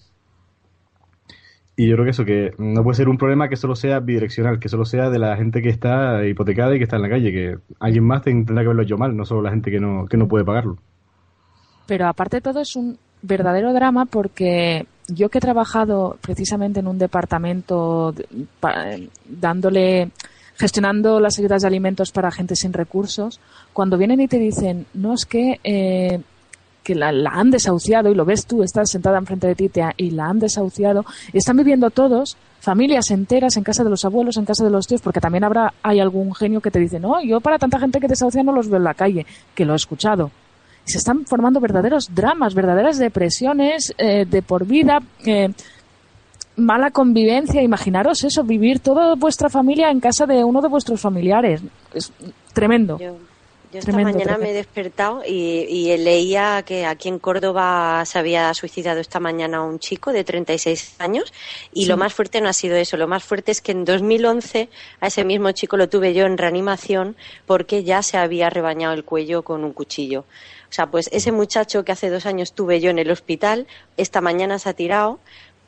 Y 1.78 1.88
yo 1.88 1.96
creo 1.96 2.06
que 2.06 2.12
eso, 2.12 2.26
que 2.26 2.54
no 2.58 2.84
puede 2.84 2.96
ser 2.96 3.08
un 3.08 3.18
problema 3.20 3.50
que 3.50 3.56
solo 3.56 3.76
sea 3.76 4.00
bidireccional, 4.00 4.60
que 4.60 4.68
solo 4.70 4.84
sea 4.84 5.10
de 5.12 5.20
la 5.20 5.38
gente 5.38 5.62
que 5.62 5.70
está 5.70 6.26
hipotecada 6.26 6.76
y 6.76 6.80
que 6.80 6.84
está 6.86 6.96
en 6.96 7.04
la 7.04 7.10
calle, 7.10 7.32
que 7.32 7.58
alguien 7.80 8.04
más 8.04 8.24
ten- 8.24 8.46
tendrá 8.46 8.64
que 8.64 8.68
verlo 8.70 8.84
yo 8.84 8.98
mal, 8.98 9.16
no 9.16 9.26
solo 9.26 9.44
la 9.44 9.52
gente 9.52 9.70
que 9.70 9.80
no, 9.80 10.08
que 10.08 10.18
no 10.18 10.28
puede 10.28 10.44
pagarlo. 10.46 10.78
Pero 11.86 12.08
aparte 12.08 12.38
de 12.38 12.42
todo 12.42 12.62
es 12.62 12.76
un 12.76 12.98
verdadero 13.22 13.74
drama 13.74 14.06
porque 14.06 14.86
yo 15.08 15.30
que 15.30 15.38
he 15.38 15.42
trabajado 15.42 16.18
precisamente 16.22 16.80
en 16.80 16.88
un 16.88 16.98
departamento 16.98 18.12
de- 18.12 18.28
pa- 18.60 18.86
dándole 19.26 20.10
gestionando 20.56 21.20
las 21.20 21.38
ayudas 21.38 21.62
de 21.62 21.68
alimentos 21.68 22.12
para 22.12 22.32
gente 22.32 22.56
sin 22.56 22.74
recursos, 22.74 23.40
cuando 23.74 23.98
vienen 23.98 24.22
y 24.22 24.28
te 24.28 24.40
dicen, 24.40 24.86
no 24.94 25.14
es 25.14 25.26
que 25.26 25.60
eh, 25.64 26.20
que 26.84 26.96
la, 26.96 27.10
han 27.10 27.52
desahuciado 27.52 28.10
y 28.10 28.16
lo 28.16 28.24
ves 28.26 28.46
tú, 28.46 28.64
estás 28.64 28.90
sentada 28.90 29.18
enfrente 29.18 29.46
de 29.46 29.56
ti 29.56 29.68
te 29.70 29.84
y 29.98 30.12
la 30.12 30.28
han 30.30 30.40
desahuciado, 30.40 31.06
y 31.34 31.38
están 31.38 31.58
viviendo 31.58 31.90
todos, 31.90 32.38
familias 32.62 33.12
enteras 33.12 33.58
en 33.58 33.64
casa 33.64 33.84
de 33.84 33.90
los 33.90 34.06
abuelos, 34.06 34.38
en 34.38 34.46
casa 34.46 34.64
de 34.64 34.70
los 34.72 34.88
tíos, 34.88 35.02
porque 35.02 35.20
también 35.20 35.44
habrá, 35.44 35.74
hay 35.84 36.00
algún 36.00 36.34
genio 36.34 36.62
que 36.62 36.72
te 36.72 36.80
dice, 36.80 36.98
no, 37.00 37.22
yo 37.22 37.40
para 37.42 37.60
tanta 37.60 37.78
gente 37.78 38.00
que 38.00 38.08
desahucia 38.08 38.42
no 38.42 38.54
los 38.54 38.68
veo 38.70 38.78
en 38.78 38.86
la 38.86 38.94
calle, 38.94 39.26
que 39.54 39.66
lo 39.66 39.74
he 39.74 39.76
escuchado. 39.76 40.32
Y 40.88 40.92
se 40.92 40.98
están 41.00 41.26
formando 41.26 41.60
verdaderos 41.60 42.16
dramas, 42.16 42.54
verdaderas 42.54 42.98
depresiones 42.98 43.94
eh, 43.98 44.26
de 44.26 44.42
por 44.42 44.66
vida, 44.66 45.00
eh, 45.26 45.50
mala 46.56 46.92
convivencia. 46.92 47.62
Imaginaros 47.62 48.24
eso, 48.24 48.44
vivir 48.44 48.80
toda 48.80 49.16
vuestra 49.16 49.50
familia 49.50 49.92
en 49.92 50.00
casa 50.00 50.26
de 50.26 50.44
uno 50.46 50.62
de 50.62 50.70
vuestros 50.70 51.02
familiares. 51.02 51.62
Es 51.94 52.12
tremendo. 52.54 52.98
Yo, 53.00 53.18
yo 53.74 53.80
esta 53.80 53.92
Tremendo, 53.92 54.18
mañana 54.18 54.38
me 54.38 54.52
he 54.52 54.54
despertado 54.54 55.24
y, 55.28 55.66
y 55.70 55.98
leía 55.98 56.64
que 56.66 56.86
aquí 56.86 57.10
en 57.10 57.20
Córdoba 57.20 58.02
se 58.06 58.18
había 58.18 58.54
suicidado 58.54 59.02
esta 59.02 59.20
mañana 59.20 59.62
un 59.64 59.80
chico 59.80 60.14
de 60.14 60.24
36 60.24 60.96
años 61.00 61.34
y 61.74 61.82
Sí. 61.82 61.88
lo 61.90 61.98
más 61.98 62.14
fuerte 62.14 62.40
no 62.40 62.48
ha 62.48 62.54
sido 62.54 62.78
eso, 62.78 62.96
lo 62.96 63.10
más 63.10 63.26
fuerte 63.26 63.52
es 63.52 63.60
que 63.60 63.74
en 63.74 63.84
2011 63.84 64.70
a 65.02 65.08
ese 65.08 65.26
mismo 65.26 65.52
chico 65.52 65.76
lo 65.76 65.90
tuve 65.90 66.14
yo 66.14 66.26
en 66.26 66.38
reanimación 66.38 67.18
porque 67.46 67.84
ya 67.84 68.02
se 68.04 68.18
había 68.18 68.50
rebañado 68.50 68.94
el 68.94 69.04
cuello 69.04 69.42
con 69.44 69.66
un 69.66 69.74
cuchillo. 69.74 70.24
O 70.70 70.74
sea, 70.74 70.88
pues 70.88 71.10
ese 71.14 71.32
muchacho 71.32 71.84
que 71.86 71.92
hace 71.92 72.10
dos 72.10 72.26
años 72.26 72.54
tuve 72.54 72.80
yo 72.82 72.90
en 72.90 73.00
el 73.00 73.10
hospital, 73.12 73.68
esta 73.96 74.22
mañana 74.22 74.60
se 74.60 74.70
ha 74.70 74.74
tirado 74.74 75.20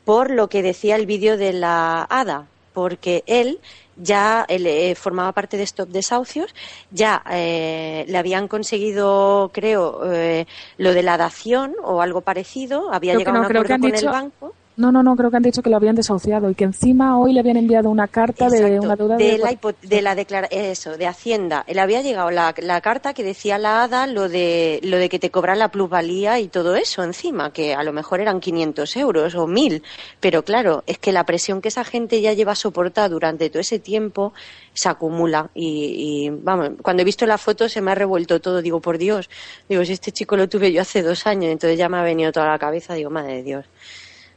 por 0.04 0.30
lo 0.30 0.48
que 0.48 0.62
decía 0.62 0.96
el 0.96 1.06
vídeo 1.06 1.36
de 1.36 1.52
la 1.52 2.02
hada, 2.08 2.46
porque 2.74 3.22
él 3.26 3.58
ya 3.96 4.46
él, 4.48 4.66
eh, 4.66 4.94
formaba 4.94 5.32
parte 5.32 5.56
de 5.58 5.62
Stop 5.64 5.90
Desahucios, 5.90 6.54
ya 6.90 7.22
eh, 7.30 8.04
le 8.08 8.16
habían 8.18 8.48
conseguido, 8.48 9.50
creo, 9.52 10.10
eh, 10.12 10.46
lo 10.78 10.94
de 10.94 11.02
la 11.02 11.16
dación 11.18 11.74
o 11.82 12.00
algo 12.00 12.22
parecido, 12.22 12.92
había 12.92 13.12
Creo 13.12 13.18
llegado 13.20 13.36
a 13.36 13.40
un 13.40 13.46
acuerdo 13.46 13.78
con 13.78 13.90
dicho- 13.92 14.06
el 14.06 14.12
banco. 14.12 14.54
No, 14.80 14.90
no, 14.90 15.02
no, 15.02 15.14
creo 15.14 15.30
que 15.30 15.36
han 15.36 15.42
dicho 15.42 15.62
que 15.62 15.68
lo 15.68 15.76
habían 15.76 15.94
desahuciado 15.94 16.48
y 16.50 16.54
que 16.54 16.64
encima 16.64 17.18
hoy 17.18 17.34
le 17.34 17.40
habían 17.40 17.58
enviado 17.58 17.90
una 17.90 18.08
carta 18.08 18.48
de 18.48 18.80
una 18.80 18.96
deuda 18.96 19.16
de 19.16 19.24
de... 19.32 19.38
la, 19.38 19.52
hipo- 19.52 19.74
de 19.82 20.00
la 20.02 20.14
declara- 20.16 20.48
eso, 20.50 20.96
de 20.96 21.06
Hacienda. 21.06 21.64
Le 21.68 21.80
había 21.80 22.00
llegado 22.00 22.30
la, 22.30 22.54
la 22.58 22.80
carta 22.80 23.12
que 23.12 23.22
decía 23.22 23.58
la 23.58 23.82
ADA 23.82 24.06
lo 24.06 24.28
de, 24.28 24.80
lo 24.82 24.96
de 24.96 25.08
que 25.10 25.18
te 25.18 25.30
cobran 25.30 25.58
la 25.58 25.68
plusvalía 25.68 26.40
y 26.40 26.48
todo 26.48 26.76
eso 26.76 27.04
encima, 27.04 27.52
que 27.52 27.74
a 27.74 27.82
lo 27.82 27.92
mejor 27.92 28.20
eran 28.20 28.40
500 28.40 28.96
euros 28.96 29.34
o 29.34 29.46
1000. 29.46 29.82
Pero 30.18 30.44
claro, 30.44 30.82
es 30.86 30.98
que 30.98 31.12
la 31.12 31.24
presión 31.24 31.60
que 31.60 31.68
esa 31.68 31.84
gente 31.84 32.20
ya 32.22 32.32
lleva 32.32 32.54
soportada 32.54 33.08
durante 33.10 33.50
todo 33.50 33.60
ese 33.60 33.78
tiempo 33.80 34.32
se 34.72 34.88
acumula. 34.88 35.50
Y, 35.54 36.26
y, 36.26 36.30
vamos, 36.30 36.70
cuando 36.82 37.02
he 37.02 37.04
visto 37.04 37.26
la 37.26 37.36
foto 37.36 37.68
se 37.68 37.82
me 37.82 37.90
ha 37.90 37.94
revuelto 37.94 38.40
todo. 38.40 38.62
Digo, 38.62 38.80
por 38.80 38.96
Dios, 38.96 39.28
digo, 39.68 39.84
si 39.84 39.92
este 39.92 40.10
chico 40.10 40.36
lo 40.38 40.48
tuve 40.48 40.72
yo 40.72 40.80
hace 40.80 41.02
dos 41.02 41.26
años, 41.26 41.52
entonces 41.52 41.78
ya 41.78 41.90
me 41.90 41.98
ha 41.98 42.02
venido 42.02 42.32
toda 42.32 42.46
la 42.46 42.58
cabeza. 42.58 42.94
Digo, 42.94 43.10
madre 43.10 43.34
de 43.36 43.42
Dios, 43.42 43.66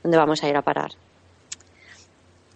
¿dónde 0.03 0.17
vamos 0.17 0.43
a 0.43 0.49
ir 0.49 0.55
a 0.57 0.61
parar? 0.61 0.91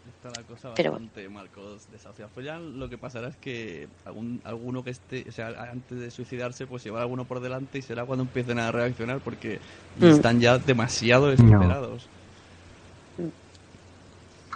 Está 0.07 0.31
la 0.31 0.45
cosa 0.45 0.69
Pero 0.75 0.91
bastante 0.91 1.27
mal 1.27 1.51
con 1.51 1.65
los 1.65 1.89
desahuciados. 1.89 2.31
Pues 2.33 2.45
ya 2.45 2.59
lo 2.59 2.87
que 2.89 2.97
pasará 2.97 3.27
es 3.27 3.35
que 3.37 3.89
algún, 4.05 4.39
alguno 4.45 4.81
que 4.83 4.91
esté, 4.91 5.25
o 5.27 5.31
sea, 5.33 5.47
antes 5.69 5.99
de 5.99 6.11
suicidarse, 6.11 6.65
pues 6.65 6.83
llevar 6.85 7.01
alguno 7.01 7.27
por 7.27 7.41
delante 7.41 7.77
y 7.77 7.81
será 7.81 8.05
cuando 8.05 8.23
empiecen 8.23 8.57
a 8.59 8.71
reaccionar 8.71 9.21
porque 9.21 9.59
Mm. 9.99 10.07
están 10.11 10.39
ya 10.39 10.59
demasiado 10.59 11.27
desesperados. 11.27 12.09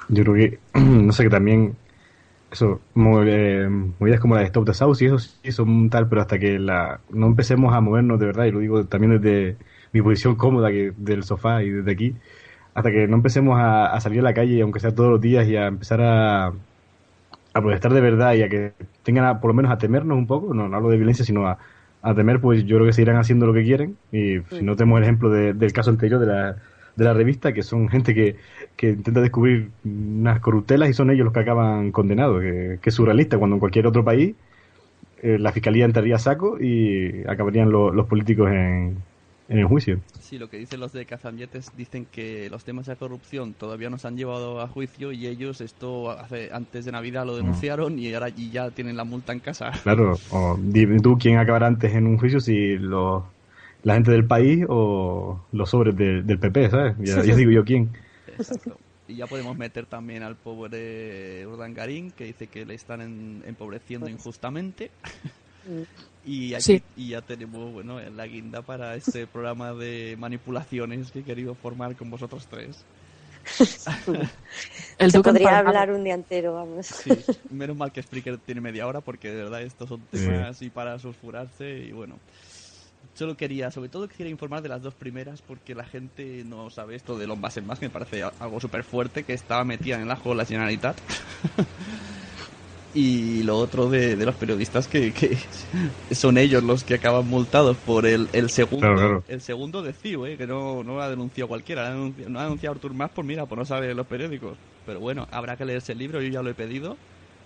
Yo 0.09 0.23
creo 0.23 0.35
que, 0.35 0.59
no 0.79 1.11
sé, 1.13 1.23
que 1.23 1.29
también, 1.29 1.77
eso, 2.51 2.81
eh, 3.25 3.67
movidas 3.99 4.19
como 4.19 4.35
la 4.35 4.41
de 4.41 4.47
Stop 4.47 4.65
the 4.67 4.73
South 4.73 4.97
y 5.01 5.05
eso 5.07 5.19
sí 5.19 5.51
son 5.51 5.89
tal, 5.89 6.09
pero 6.09 6.21
hasta 6.21 6.39
que 6.39 6.59
la 6.59 7.03
no 7.09 7.27
empecemos 7.27 7.73
a 7.73 7.81
movernos 7.81 8.19
de 8.19 8.27
verdad, 8.27 8.45
y 8.45 8.51
lo 8.51 8.59
digo 8.59 8.87
también 8.87 9.21
desde 9.21 9.57
mi 9.93 10.01
posición 10.01 10.35
cómoda 10.35 10.69
que 10.71 10.93
del 10.97 11.23
sofá 11.23 11.63
y 11.63 11.69
desde 11.71 11.91
aquí, 11.91 12.15
hasta 12.73 12.91
que 12.91 13.07
no 13.07 13.15
empecemos 13.17 13.59
a, 13.59 13.87
a 13.93 14.01
salir 14.01 14.19
a 14.21 14.23
la 14.23 14.33
calle, 14.33 14.61
aunque 14.61 14.79
sea 14.79 14.95
todos 14.95 15.11
los 15.11 15.21
días, 15.21 15.47
y 15.47 15.55
a 15.57 15.67
empezar 15.67 16.01
a, 16.01 16.47
a 16.47 17.61
protestar 17.61 17.93
de 17.93 18.01
verdad 18.01 18.33
y 18.35 18.43
a 18.43 18.49
que 18.49 18.73
tengan 19.03 19.25
a- 19.25 19.39
por 19.41 19.49
lo 19.49 19.53
menos 19.55 19.71
a 19.71 19.77
temernos 19.77 20.17
un 20.17 20.27
poco, 20.27 20.53
no, 20.53 20.69
no 20.69 20.77
hablo 20.77 20.89
de 20.89 20.97
violencia, 20.97 21.25
sino 21.25 21.47
a, 21.47 21.57
a 22.01 22.15
temer, 22.15 22.39
pues 22.41 22.65
yo 22.65 22.77
creo 22.77 22.87
que 22.87 22.93
seguirán 22.93 23.17
haciendo 23.17 23.45
lo 23.47 23.53
que 23.53 23.63
quieren. 23.63 23.97
Y 24.11 24.39
si 24.49 24.63
no 24.63 24.75
tenemos 24.75 24.97
el 24.99 25.03
ejemplo 25.03 25.29
de- 25.29 25.53
del 25.53 25.73
caso 25.73 25.89
anterior 25.91 26.19
de 26.19 26.27
la, 26.27 26.55
de 26.95 27.05
la 27.05 27.13
revista, 27.13 27.53
que 27.53 27.63
son 27.63 27.89
gente 27.89 28.13
que, 28.15 28.37
que 28.75 28.89
intenta 28.91 29.21
descubrir 29.21 29.71
unas 29.83 30.39
corruptelas 30.39 30.89
y 30.89 30.93
son 30.93 31.09
ellos 31.11 31.25
los 31.25 31.33
que 31.33 31.41
acaban 31.41 31.91
condenados, 31.91 32.41
que, 32.41 32.79
que 32.81 32.89
es 32.89 32.95
surrealista, 32.95 33.37
cuando 33.37 33.55
en 33.55 33.59
cualquier 33.59 33.87
otro 33.87 34.03
país 34.05 34.35
eh, 35.17 35.37
la 35.39 35.51
fiscalía 35.51 35.85
entraría 35.85 36.15
a 36.15 36.19
saco 36.19 36.57
y 36.59 37.23
acabarían 37.27 37.71
lo- 37.71 37.91
los 37.93 38.07
políticos 38.07 38.51
en, 38.51 39.05
en 39.51 39.59
el 39.59 39.65
juicio. 39.65 39.99
Sí, 40.19 40.37
lo 40.37 40.49
que 40.49 40.57
dicen 40.57 40.79
los 40.79 40.93
de 40.93 41.05
Cazamietes 41.05 41.71
dicen 41.75 42.05
que 42.05 42.49
los 42.49 42.63
temas 42.63 42.85
de 42.87 42.95
corrupción 42.95 43.53
todavía 43.53 43.89
no 43.89 43.97
se 43.97 44.07
han 44.07 44.15
llevado 44.17 44.61
a 44.61 44.67
juicio 44.67 45.11
y 45.11 45.27
ellos 45.27 45.61
esto 45.61 46.09
hace 46.11 46.49
antes 46.53 46.85
de 46.85 46.91
Navidad 46.91 47.25
lo 47.25 47.35
denunciaron 47.35 47.99
y 47.99 48.13
ahora 48.13 48.29
y 48.29 48.49
ya 48.49 48.71
tienen 48.71 48.95
la 48.97 49.03
multa 49.03 49.33
en 49.33 49.39
casa. 49.39 49.71
Claro, 49.83 50.19
o 50.29 50.57
dime 50.59 50.99
tú 50.99 51.17
quién 51.17 51.37
acabará 51.37 51.67
antes 51.67 51.93
en 51.93 52.07
un 52.07 52.17
juicio, 52.17 52.39
si 52.39 52.77
los, 52.77 53.23
la 53.83 53.95
gente 53.95 54.11
del 54.11 54.25
país 54.25 54.63
o 54.69 55.39
los 55.51 55.69
sobres 55.69 55.95
de- 55.95 56.21
del 56.21 56.39
PP, 56.39 56.69
¿sabes? 56.69 56.95
Ya, 56.99 57.23
ya 57.23 57.35
digo 57.35 57.51
yo 57.51 57.63
quién. 57.63 57.89
Exacto. 58.27 58.77
Y 59.07 59.15
ya 59.15 59.27
podemos 59.27 59.57
meter 59.57 59.85
también 59.87 60.23
al 60.23 60.35
pobre 60.37 61.45
Urdangarín, 61.47 62.11
que 62.11 62.25
dice 62.25 62.47
que 62.47 62.65
le 62.65 62.75
están 62.75 63.01
en- 63.01 63.43
empobreciendo 63.45 64.07
injustamente. 64.07 64.91
Y 66.23 66.53
aquí 66.53 66.63
Sí. 66.63 66.83
y 66.95 67.07
ya 67.09 67.21
tenemos 67.21 67.71
bueno 67.73 67.99
la 67.99 68.27
guinda 68.27 68.61
para 68.61 68.95
este 68.95 69.25
programa 69.27 69.73
de 69.73 70.15
manipulaciones 70.19 71.11
que 71.11 71.19
he 71.19 71.23
querido 71.23 71.55
formar 71.55 71.95
con 71.95 72.09
vosotros 72.09 72.47
tres. 72.49 72.83
El 74.99 75.11
Se 75.11 75.19
podría 75.19 75.59
hablar 75.59 75.91
un 75.91 76.03
día 76.03 76.13
entero, 76.13 76.53
vamos. 76.53 76.85
Sí, 76.85 77.09
menos 77.49 77.75
mal 77.75 77.91
que 77.91 78.03
Spreaker 78.03 78.37
tiene 78.37 78.61
media 78.61 78.85
hora 78.85 79.01
porque 79.01 79.29
de 79.29 79.43
verdad 79.43 79.63
estos 79.63 79.89
son 79.89 79.99
temas 80.11 80.49
así 80.49 80.69
para 80.69 80.99
sulfurarse 80.99 81.69
y 81.79 81.91
bueno. 81.91 82.19
Solo 83.15 83.35
quería, 83.35 83.71
sobre 83.71 83.89
todo 83.89 84.07
quería 84.07 84.29
informar 84.29 84.61
de 84.61 84.69
las 84.69 84.83
dos 84.83 84.93
primeras 84.93 85.41
porque 85.41 85.73
la 85.75 85.83
gente 85.85 86.43
no 86.45 86.69
sabe 86.69 86.95
esto 86.95 87.17
de 87.17 87.25
Lombas 87.27 87.57
en 87.57 87.65
más, 87.65 87.79
que 87.79 87.87
me 87.87 87.89
parece 87.91 88.21
algo 88.23 88.59
súper 88.59 88.83
fuerte, 88.83 89.23
que 89.23 89.33
estaba 89.33 89.63
metida 89.63 89.95
en 89.95 90.03
el 90.03 90.11
ajo 90.11 90.35
la 90.35 90.45
Generalitat. 90.45 90.97
y 92.93 93.43
lo 93.43 93.57
otro 93.57 93.89
de, 93.89 94.15
de 94.17 94.25
los 94.25 94.35
periodistas 94.37 94.87
que, 94.87 95.13
que 95.13 95.37
son 96.15 96.37
ellos 96.37 96.63
los 96.63 96.83
que 96.83 96.95
acaban 96.95 97.27
multados 97.27 97.77
por 97.77 98.05
el, 98.05 98.29
el 98.33 98.49
segundo 98.49 98.79
Claro, 98.79 98.95
claro. 98.95 99.23
el 99.27 99.41
segundo 99.41 99.81
de 99.83 99.93
CIO, 99.93 100.25
eh, 100.25 100.37
que 100.37 100.47
no, 100.47 100.83
no 100.83 100.95
lo 100.95 101.01
ha 101.01 101.09
denunciado 101.09 101.47
cualquiera, 101.47 101.83
lo 101.83 101.87
ha 101.87 101.91
denunciado, 101.91 102.29
no 102.31 102.39
ha 102.39 102.43
denunciado 102.43 102.73
Artur 102.75 102.93
Mas 102.93 103.11
por 103.11 103.25
mira, 103.25 103.45
por 103.45 103.57
no 103.57 103.65
saber 103.65 103.95
los 103.95 104.07
periódicos. 104.07 104.59
Pero 104.85 104.99
bueno, 104.99 105.27
habrá 105.31 105.57
que 105.57 105.65
leerse 105.65 105.91
el 105.93 105.99
libro, 105.99 106.21
yo 106.21 106.29
ya 106.29 106.41
lo 106.41 106.49
he 106.49 106.55
pedido, 106.55 107.01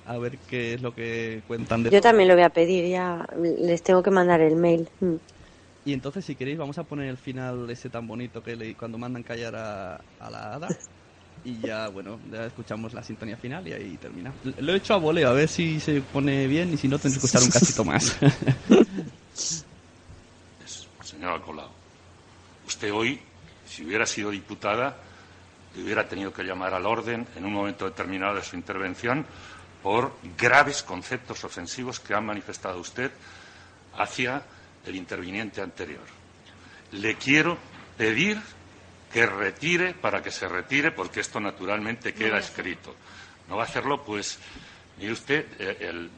a 0.05 0.17
ver 0.17 0.39
qué 0.47 0.73
es 0.73 0.81
lo 0.81 0.93
que 0.93 1.43
cuentan 1.47 1.83
de 1.83 1.91
Yo 1.91 2.01
todo. 2.01 2.01
también 2.01 2.27
lo 2.29 2.35
voy 2.35 2.43
a 2.43 2.49
pedir, 2.49 2.87
ya 2.89 3.25
les 3.35 3.83
tengo 3.83 4.03
que 4.03 4.11
mandar 4.11 4.41
el 4.41 4.55
mail. 4.55 4.89
Mm. 4.99 5.15
Y 5.83 5.93
entonces, 5.93 6.25
si 6.25 6.35
queréis, 6.35 6.57
vamos 6.57 6.77
a 6.79 6.83
poner 6.85 7.07
el 7.09 7.17
final 7.17 7.69
ese 7.69 7.89
tan 7.89 8.07
bonito 8.07 8.41
que 8.41 8.55
le, 8.55 8.75
cuando 8.75 8.97
mandan 8.97 9.23
callar 9.23 9.55
a, 9.55 9.95
a 10.19 10.29
la 10.31 10.53
hada. 10.55 10.67
Y 11.45 11.59
ya, 11.59 11.87
bueno, 11.89 12.19
ya 12.31 12.47
escuchamos 12.47 12.93
la 12.93 13.03
sintonía 13.03 13.37
final 13.37 13.67
y 13.67 13.73
ahí 13.73 13.97
termina. 13.97 14.33
Lo 14.57 14.73
he 14.73 14.77
hecho 14.77 14.95
a 14.95 14.97
voleo, 14.97 15.29
a 15.29 15.33
ver 15.33 15.47
si 15.47 15.79
se 15.79 16.01
pone 16.01 16.47
bien 16.47 16.73
y 16.73 16.77
si 16.77 16.87
no, 16.87 16.97
tendré 16.97 17.19
que 17.19 17.25
escuchar 17.27 17.43
un 17.43 17.51
cachito 17.51 17.85
más. 17.85 18.17
Señora 21.03 21.39
Colau, 21.39 21.69
usted 22.65 22.91
hoy, 22.91 23.19
si 23.67 23.85
hubiera 23.85 24.07
sido 24.07 24.31
diputada, 24.31 24.97
le 25.75 25.83
hubiera 25.83 26.07
tenido 26.07 26.33
que 26.33 26.43
llamar 26.43 26.73
al 26.73 26.87
orden 26.87 27.27
en 27.35 27.45
un 27.45 27.53
momento 27.53 27.85
determinado 27.85 28.35
de 28.35 28.43
su 28.43 28.55
intervención 28.55 29.23
por 29.83 30.15
graves 30.35 30.81
conceptos 30.81 31.43
ofensivos 31.43 31.99
que 31.99 32.15
ha 32.15 32.21
manifestado 32.21 32.79
usted 32.79 33.11
hacia 33.97 34.41
el 34.83 34.95
interviniente 34.95 35.61
anterior. 35.61 36.01
Le 36.91 37.15
quiero 37.15 37.57
pedir 37.97 38.41
que 39.15 39.25
retire 39.25 39.93
para 39.93 40.21
que 40.21 40.29
se 40.29 40.45
retire, 40.45 40.91
porque 40.91 41.21
esto 41.21 41.39
naturalmente 41.39 42.13
queda 42.13 42.37
escrito. 42.37 42.93
No 43.47 43.55
va 43.55 43.63
a 43.63 43.65
hacerlo, 43.65 44.03
pues, 44.03 44.37
mire 44.99 45.13
usted, 45.13 45.45
eh, 45.57 45.77
el, 45.79 46.09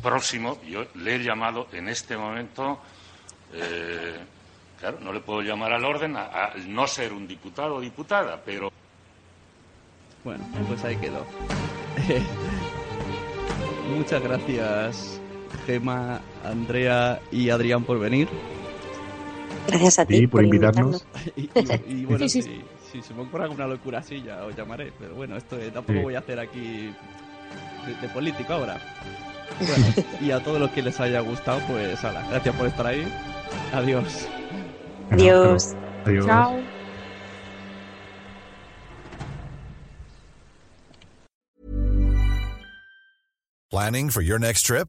próximo, 0.00 0.62
yo 0.62 0.86
le 0.94 1.16
he 1.16 1.18
llamado 1.18 1.66
en 1.72 1.88
este 1.88 2.16
momento, 2.16 2.80
eh, 3.52 4.20
claro, 4.78 5.00
no 5.00 5.12
le 5.12 5.18
puedo 5.22 5.42
llamar 5.42 5.72
al 5.72 5.84
orden 5.84 6.16
a- 6.16 6.26
al 6.26 6.72
no 6.72 6.86
ser 6.86 7.12
un 7.12 7.26
diputado 7.26 7.74
o 7.74 7.80
diputada, 7.80 8.40
pero 8.44 8.70
Bueno, 10.22 10.44
pues 10.68 10.84
ahí 10.84 10.96
quedó. 10.98 11.26
Muchas 13.98 14.22
gracias, 14.22 15.20
Gema, 15.66 16.20
Andrea 16.44 17.20
y 17.32 17.50
Adrián 17.50 17.82
por 17.82 17.98
venir. 17.98 18.28
Gracias 19.66 19.98
a 19.98 20.06
ti 20.06 20.18
Sí, 20.18 20.26
por 20.26 20.44
invitarnos. 20.44 21.04
Y, 21.36 21.42
y- 21.42 21.84
y 22.00 22.04
bueno, 22.04 22.18
Sí, 22.28 22.42
si, 22.42 22.42
sí. 22.42 22.64
si 22.92 23.02
se 23.02 23.14
me 23.14 23.22
ocurre 23.22 23.44
alguna 23.44 23.66
locura 23.66 23.98
así, 24.00 24.22
ya 24.22 24.44
os 24.44 24.54
llamaré. 24.56 24.92
Pero 24.98 25.14
bueno, 25.14 25.36
esto 25.36 25.56
eh, 25.58 25.70
tampoco 25.72 25.98
Sí. 25.98 26.04
voy 26.04 26.14
a 26.14 26.20
hacer 26.20 26.38
aquí 26.38 26.92
de, 27.86 27.94
de 28.00 28.08
político 28.12 28.52
ahora. 28.52 28.78
Bueno, 29.58 29.86
y 30.20 30.30
a 30.32 30.40
todos 30.42 30.60
los 30.60 30.70
que 30.72 30.82
les 30.82 30.98
haya 31.00 31.20
gustado, 31.20 31.60
pues 31.68 32.04
ala, 32.04 32.20
gracias 32.28 32.54
por 32.56 32.66
estar 32.66 32.84
ahí. 32.86 33.06
Adiós. 33.72 34.28
Adiós. 35.10 35.74
Adiós. 36.04 36.26
Chao. 36.26 36.60
Planning 43.70 44.10
for 44.10 44.22
your 44.22 44.38
next 44.38 44.62
trip? 44.62 44.88